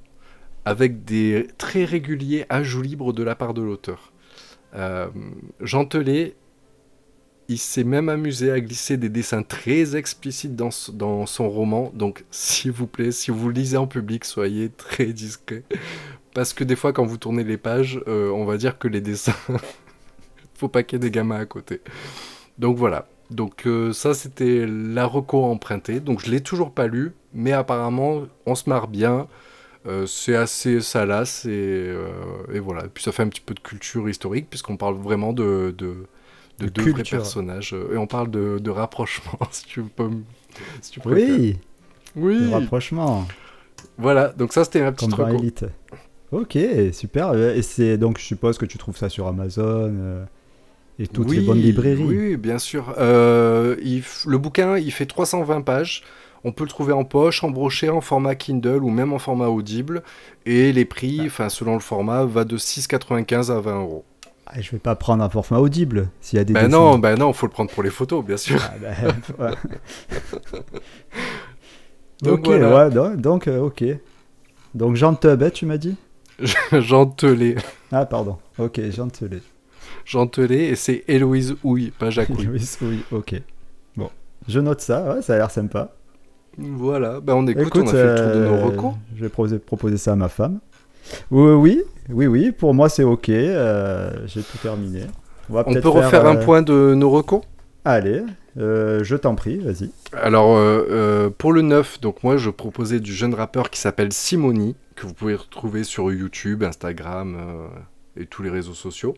avec 0.64 1.04
des 1.04 1.48
très 1.58 1.84
réguliers 1.84 2.46
ajouts 2.48 2.82
libres 2.82 3.12
de 3.12 3.22
la 3.22 3.34
part 3.34 3.54
de 3.54 3.62
l'auteur. 3.62 4.11
Euh, 4.74 5.08
il 7.48 7.58
s'est 7.58 7.84
même 7.84 8.08
amusé 8.08 8.50
à 8.50 8.60
glisser 8.60 8.96
des 8.96 9.08
dessins 9.08 9.42
très 9.42 9.96
explicites 9.96 10.56
dans, 10.56 10.70
dans 10.92 11.26
son 11.26 11.50
roman. 11.50 11.90
Donc, 11.94 12.24
s'il 12.30 12.72
vous 12.72 12.86
plaît, 12.86 13.12
si 13.12 13.30
vous 13.30 13.50
lisez 13.50 13.76
en 13.76 13.86
public, 13.86 14.24
soyez 14.24 14.70
très 14.70 15.06
discret. 15.06 15.64
Parce 16.34 16.54
que 16.54 16.64
des 16.64 16.76
fois, 16.76 16.92
quand 16.92 17.04
vous 17.04 17.18
tournez 17.18 17.44
les 17.44 17.58
pages, 17.58 18.00
euh, 18.08 18.30
on 18.30 18.44
va 18.44 18.56
dire 18.56 18.78
que 18.78 18.88
les 18.88 19.00
dessins, 19.00 19.34
faut 20.54 20.68
pas 20.68 20.82
qu'il 20.82 20.96
y 20.96 21.00
ait 21.00 21.00
des 21.00 21.10
gamins 21.10 21.40
à 21.40 21.46
côté. 21.46 21.80
Donc 22.58 22.76
voilà. 22.76 23.06
Donc 23.30 23.66
euh, 23.66 23.92
ça, 23.92 24.14
c'était 24.14 24.66
la 24.66 25.06
reco 25.06 25.44
empruntée. 25.44 26.00
Donc 26.00 26.24
je 26.24 26.30
l'ai 26.30 26.40
toujours 26.40 26.72
pas 26.72 26.86
lu, 26.86 27.12
mais 27.34 27.52
apparemment, 27.52 28.22
on 28.46 28.54
se 28.54 28.68
marre 28.68 28.88
bien. 28.88 29.26
Euh, 29.86 30.06
c'est 30.06 30.36
assez 30.36 30.80
salace 30.80 31.44
et, 31.44 31.92
et, 32.52 32.60
voilà. 32.60 32.84
Et 32.84 32.88
puis 32.88 33.02
ça 33.02 33.10
fait 33.12 33.22
un 33.22 33.28
petit 33.28 33.40
peu 33.40 33.54
de 33.54 33.60
culture 33.60 34.08
historique 34.08 34.48
puisqu'on 34.48 34.76
parle 34.76 34.96
vraiment 34.96 35.32
de, 35.32 35.74
de 35.76 36.06
de, 36.58 36.68
deux 36.68 36.90
vrais 36.90 37.02
personnages. 37.02 37.74
Euh, 37.74 37.94
et 37.94 37.96
on 37.96 38.06
parle 38.06 38.30
de, 38.30 38.58
de 38.58 38.70
rapprochement, 38.70 39.38
si 39.50 39.64
tu 39.64 39.82
peux 39.82 40.10
si 40.80 40.92
tu 40.92 41.00
Oui 41.04 41.56
Oui 42.16 42.40
de 42.40 42.48
rapprochement. 42.52 43.26
Voilà, 43.98 44.28
donc 44.28 44.52
ça 44.52 44.64
c'était 44.64 44.82
un 44.82 44.92
petit 44.92 45.08
truc. 45.08 45.26
Ok, 46.30 46.58
super. 46.92 47.28
Euh, 47.28 47.54
et 47.54 47.62
c'est 47.62 47.98
donc 47.98 48.18
je 48.18 48.24
suppose 48.24 48.56
que 48.56 48.64
tu 48.64 48.78
trouves 48.78 48.96
ça 48.96 49.08
sur 49.08 49.26
Amazon 49.26 49.92
euh, 49.94 50.24
et 50.98 51.06
toutes 51.06 51.30
les 51.30 51.40
bonnes 51.40 51.60
librairies. 51.60 52.04
Oui, 52.04 52.36
bien 52.36 52.58
sûr. 52.58 52.94
le 52.98 54.36
bouquin, 54.36 54.78
il 54.78 54.92
fait 54.92 55.06
320 55.06 55.62
pages. 55.62 56.02
On 56.44 56.52
peut 56.52 56.64
le 56.64 56.70
trouver 56.70 56.92
en 56.92 57.04
poche, 57.04 57.44
en 57.44 57.50
brochet, 57.50 57.88
en 57.88 58.00
format 58.00 58.34
Kindle 58.34 58.82
ou 58.82 58.90
même 58.90 59.12
en 59.12 59.18
format 59.18 59.46
audible. 59.46 60.02
Et 60.44 60.72
les 60.72 60.84
prix, 60.84 61.18
ah. 61.20 61.26
enfin 61.26 61.48
selon 61.48 61.74
le 61.74 61.80
format, 61.80 62.24
va 62.24 62.44
de 62.44 62.58
6,95 62.58 63.50
à 63.52 63.60
20 63.60 63.80
euros. 63.80 64.04
Ah, 64.46 64.60
je 64.60 64.70
vais 64.72 64.78
pas 64.78 64.96
prendre 64.96 65.22
un 65.22 65.30
format 65.30 65.60
audible 65.60 66.08
s'il 66.20 66.38
y 66.38 66.40
a 66.40 66.44
des. 66.44 66.52
Ben 66.52 66.68
non, 66.68 66.98
ben 66.98 67.16
non, 67.16 67.32
faut 67.32 67.46
le 67.46 67.52
prendre 67.52 67.70
pour 67.70 67.82
les 67.82 67.90
photos, 67.90 68.24
bien 68.24 68.36
sûr. 68.36 68.60
Ah, 68.62 68.74
ben, 68.80 68.94
donc, 72.22 72.40
ok, 72.40 72.48
ouais, 72.48 73.16
donc, 73.16 73.48
euh, 73.48 73.60
ok. 73.60 73.84
Donc 74.74 74.96
Jean 74.96 75.14
Tebet, 75.14 75.52
tu 75.52 75.64
m'as 75.66 75.78
dit? 75.78 75.96
Jean 76.72 77.06
Telé. 77.06 77.56
Ah 77.92 78.04
pardon. 78.04 78.38
Ok, 78.58 78.80
Jean 78.90 79.08
Telé. 79.08 79.42
Jean 80.04 80.26
Telé 80.26 80.64
et 80.64 80.76
c'est 80.76 81.04
Héloïse 81.08 81.54
Houille, 81.62 81.90
pas 81.90 82.10
Jacques 82.10 82.30
Houille. 82.30 82.44
Héloïse 82.44 82.78
Houille, 82.80 83.04
ok. 83.12 83.40
Bon, 83.96 84.10
je 84.48 84.60
note 84.60 84.80
ça. 84.80 85.14
Ouais, 85.14 85.22
ça 85.22 85.34
a 85.34 85.36
l'air 85.36 85.50
sympa. 85.50 85.92
Voilà, 86.58 87.20
ben 87.20 87.34
on 87.34 87.46
écoute, 87.46 87.74
on 87.76 87.88
a 87.88 87.90
fait 87.90 88.04
le 88.04 88.14
tour 88.14 88.26
de 88.26 88.44
nos 88.44 88.54
euh, 88.54 88.64
recours. 88.64 88.98
Je 89.16 89.24
vais 89.24 89.58
proposer 89.58 89.96
ça 89.96 90.12
à 90.12 90.16
ma 90.16 90.28
femme. 90.28 90.60
Oui, 91.30 91.82
oui, 92.10 92.26
oui, 92.26 92.52
pour 92.52 92.74
moi 92.74 92.88
c'est 92.88 93.04
ok. 93.04 93.28
Euh, 93.28 94.10
j'ai 94.26 94.42
tout 94.42 94.58
terminé. 94.58 95.02
On, 95.50 95.74
peut 95.74 95.88
refaire 95.88 96.26
un 96.26 96.36
euh, 96.36 96.44
point 96.44 96.62
de 96.62 96.94
nos 96.94 97.10
recours 97.10 97.44
Allez, 97.84 98.22
euh, 98.58 99.02
je 99.02 99.16
t'en 99.16 99.34
prie, 99.34 99.58
vas-y. 99.58 99.90
Alors, 100.12 100.58
pour 101.38 101.52
le 101.52 101.62
9, 101.62 102.00
donc 102.00 102.22
moi 102.22 102.36
je 102.36 102.50
proposais 102.50 103.00
du 103.00 103.12
jeune 103.12 103.34
rappeur 103.34 103.70
qui 103.70 103.80
s'appelle 103.80 104.12
Simoni, 104.12 104.76
que 104.94 105.06
vous 105.06 105.14
pouvez 105.14 105.34
retrouver 105.34 105.84
sur 105.84 106.12
YouTube, 106.12 106.62
Instagram 106.62 107.36
et 108.16 108.26
tous 108.26 108.42
les 108.42 108.50
réseaux 108.50 108.74
sociaux. 108.74 109.14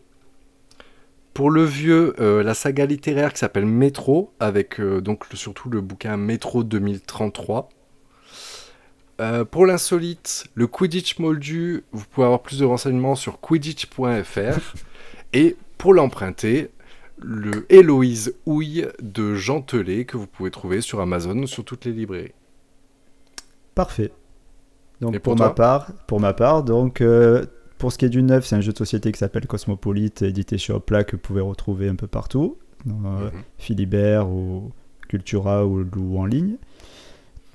Pour 1.35 1.51
le 1.51 1.63
vieux, 1.63 2.15
la 2.17 2.55
saga 2.55 2.87
littéraire 2.87 3.31
qui 3.31 3.39
s'appelle 3.39 3.67
Métro, 3.67 4.33
avec 4.39 4.81
donc 4.81 5.25
surtout 5.33 5.69
le 5.69 5.81
bouquin 5.81 6.17
Métro 6.17 6.63
2033. 6.63 7.69
Euh, 9.21 9.45
pour 9.45 9.65
l'insolite, 9.65 10.45
le 10.55 10.67
Quidditch 10.67 11.19
Moldu, 11.19 11.83
vous 11.91 12.03
pouvez 12.11 12.25
avoir 12.25 12.41
plus 12.41 12.59
de 12.59 12.65
renseignements 12.65 13.15
sur 13.15 13.39
quidditch.fr. 13.39 14.75
Et 15.33 15.55
pour 15.77 15.93
l'emprunter, 15.93 16.71
le 17.17 17.65
Héloïse 17.69 18.35
Houille 18.45 18.87
de 19.01 19.35
Jean 19.35 19.61
Telet, 19.61 20.05
que 20.05 20.17
vous 20.17 20.27
pouvez 20.27 20.51
trouver 20.51 20.81
sur 20.81 20.99
Amazon 20.99 21.37
ou 21.37 21.47
sur 21.47 21.63
toutes 21.63 21.85
les 21.85 21.93
librairies. 21.93 22.33
Parfait. 23.73 24.11
Donc 25.01 25.17
pour, 25.19 25.37
ma 25.37 25.49
part, 25.49 25.91
pour 26.07 26.19
ma 26.19 26.33
part, 26.33 26.63
donc 26.63 27.01
euh, 27.01 27.45
pour 27.77 27.91
ce 27.91 27.97
qui 27.97 28.05
est 28.05 28.09
du 28.09 28.23
neuf, 28.23 28.45
c'est 28.45 28.55
un 28.55 28.61
jeu 28.61 28.71
de 28.71 28.77
société 28.77 29.11
qui 29.11 29.19
s'appelle 29.19 29.47
Cosmopolite, 29.47 30.21
édité 30.21 30.57
chez 30.57 30.73
Opla 30.73 31.03
que 31.03 31.15
vous 31.15 31.21
pouvez 31.21 31.41
retrouver 31.41 31.89
un 31.89 31.95
peu 31.95 32.07
partout, 32.07 32.57
dans 32.85 33.05
euh, 33.05 33.25
mhm. 33.25 33.31
Philibert 33.57 34.29
ou 34.29 34.71
Cultura 35.07 35.65
ou, 35.65 35.85
ou 35.97 36.19
en 36.19 36.25
ligne. 36.25 36.55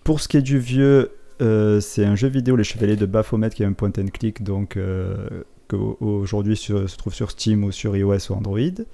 Pour 0.04 0.20
ce 0.20 0.28
qui 0.28 0.36
est 0.36 0.42
du 0.42 0.58
vieux, 0.58 1.12
euh, 1.40 1.80
c'est 1.80 2.04
un 2.04 2.16
jeu 2.16 2.28
vidéo, 2.28 2.56
Les 2.56 2.64
Chevaliers 2.64 2.96
de 2.96 3.06
Baphomet, 3.06 3.50
qui 3.50 3.62
est 3.62 3.66
un 3.66 3.72
point 3.72 3.92
and 3.98 4.08
click, 4.12 4.42
donc 4.42 4.76
euh, 4.76 5.44
qu'aujourd'hui 5.68 6.56
se 6.56 6.96
trouve 6.96 7.14
sur 7.14 7.30
Steam 7.30 7.64
ou 7.64 7.72
sur 7.72 7.96
iOS 7.96 8.30
ou 8.30 8.34
Android. 8.34 8.84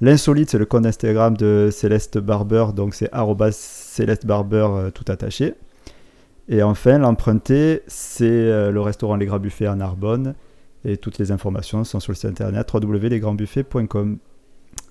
L'insolite, 0.00 0.50
c'est 0.50 0.58
le 0.58 0.66
compte 0.66 0.86
Instagram 0.86 1.36
de 1.36 1.68
Céleste 1.70 2.18
Barber, 2.18 2.66
donc 2.74 2.94
c'est 2.94 3.10
Céleste 3.52 4.26
Barber 4.26 4.68
euh, 4.70 4.90
tout 4.90 5.04
attaché. 5.08 5.54
Et 6.48 6.62
enfin, 6.62 6.98
l'emprunté, 6.98 7.82
c'est 7.86 8.70
le 8.70 8.80
restaurant 8.80 9.14
Les 9.14 9.26
Grands 9.26 9.38
Buffets 9.38 9.68
en 9.68 9.76
Narbonne. 9.76 10.34
Et 10.84 10.96
toutes 10.96 11.18
les 11.18 11.30
informations 11.30 11.84
sont 11.84 12.00
sur 12.00 12.12
le 12.12 12.16
site 12.16 12.30
internet 12.30 12.68
www.lesgrandsbuffets.com. 12.72 14.18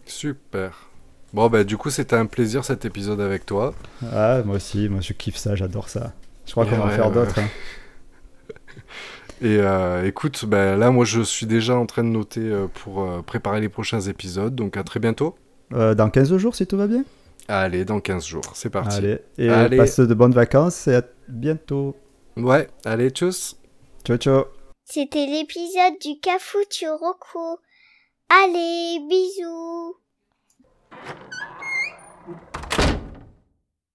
Super. 0.06 0.90
Bon, 1.34 1.50
bah, 1.50 1.64
du 1.64 1.78
coup, 1.78 1.90
c'était 1.90 2.16
un 2.16 2.26
plaisir 2.26 2.66
cet 2.66 2.86
épisode 2.86 3.22
avec 3.22 3.46
toi. 3.46 3.74
Ah, 4.12 4.42
moi 4.46 4.58
aussi, 4.58 4.90
moi 4.90 5.02
je 5.02 5.14
kiffe 5.14 5.38
ça, 5.38 5.56
j'adore 5.56 5.90
ça. 5.90 6.14
Je 6.46 6.52
crois 6.52 6.66
qu'on 6.66 6.78
va 6.78 6.86
en 6.86 6.90
faire 6.90 7.12
d'autres. 7.12 7.40
Hein. 7.40 7.48
Et 9.42 9.58
euh, 9.58 10.06
écoute, 10.06 10.46
bah, 10.46 10.76
là, 10.76 10.92
moi, 10.92 11.04
je 11.04 11.22
suis 11.22 11.48
déjà 11.48 11.76
en 11.76 11.86
train 11.88 12.04
de 12.04 12.10
noter 12.10 12.42
euh, 12.42 12.68
pour 12.68 13.02
euh, 13.02 13.22
préparer 13.22 13.60
les 13.60 13.70
prochains 13.70 14.02
épisodes. 14.02 14.54
Donc, 14.54 14.78
à 14.78 14.84
très 14.84 15.00
bientôt. 15.00 15.36
dans 15.72 16.10
15 16.10 16.38
jours, 16.38 16.56
si 16.56 16.68
tout 16.68 16.78
va 16.78 16.88
bien? 16.88 17.04
Allez, 17.48 17.86
dans 17.86 18.00
15 18.00 18.26
jours. 18.26 18.44
C'est 18.54 18.70
parti. 18.70 18.98
Allez, 18.98 19.20
et 19.38 19.78
passe 19.78 20.00
de 20.00 20.14
bonnes 20.14 20.34
vacances 20.34 20.88
et 20.88 20.96
à 20.96 21.04
bientôt. 21.28 21.96
Ouais, 22.38 22.70
allez, 22.86 23.10
tchuss. 23.10 23.58
Ciao, 24.06 24.18
ciao. 24.18 24.61
C'était 24.94 25.26
l'épisode 25.26 26.00
du 26.02 26.20
Cafuturoko. 26.20 27.60
Allez, 28.28 29.00
bisous 29.08 29.96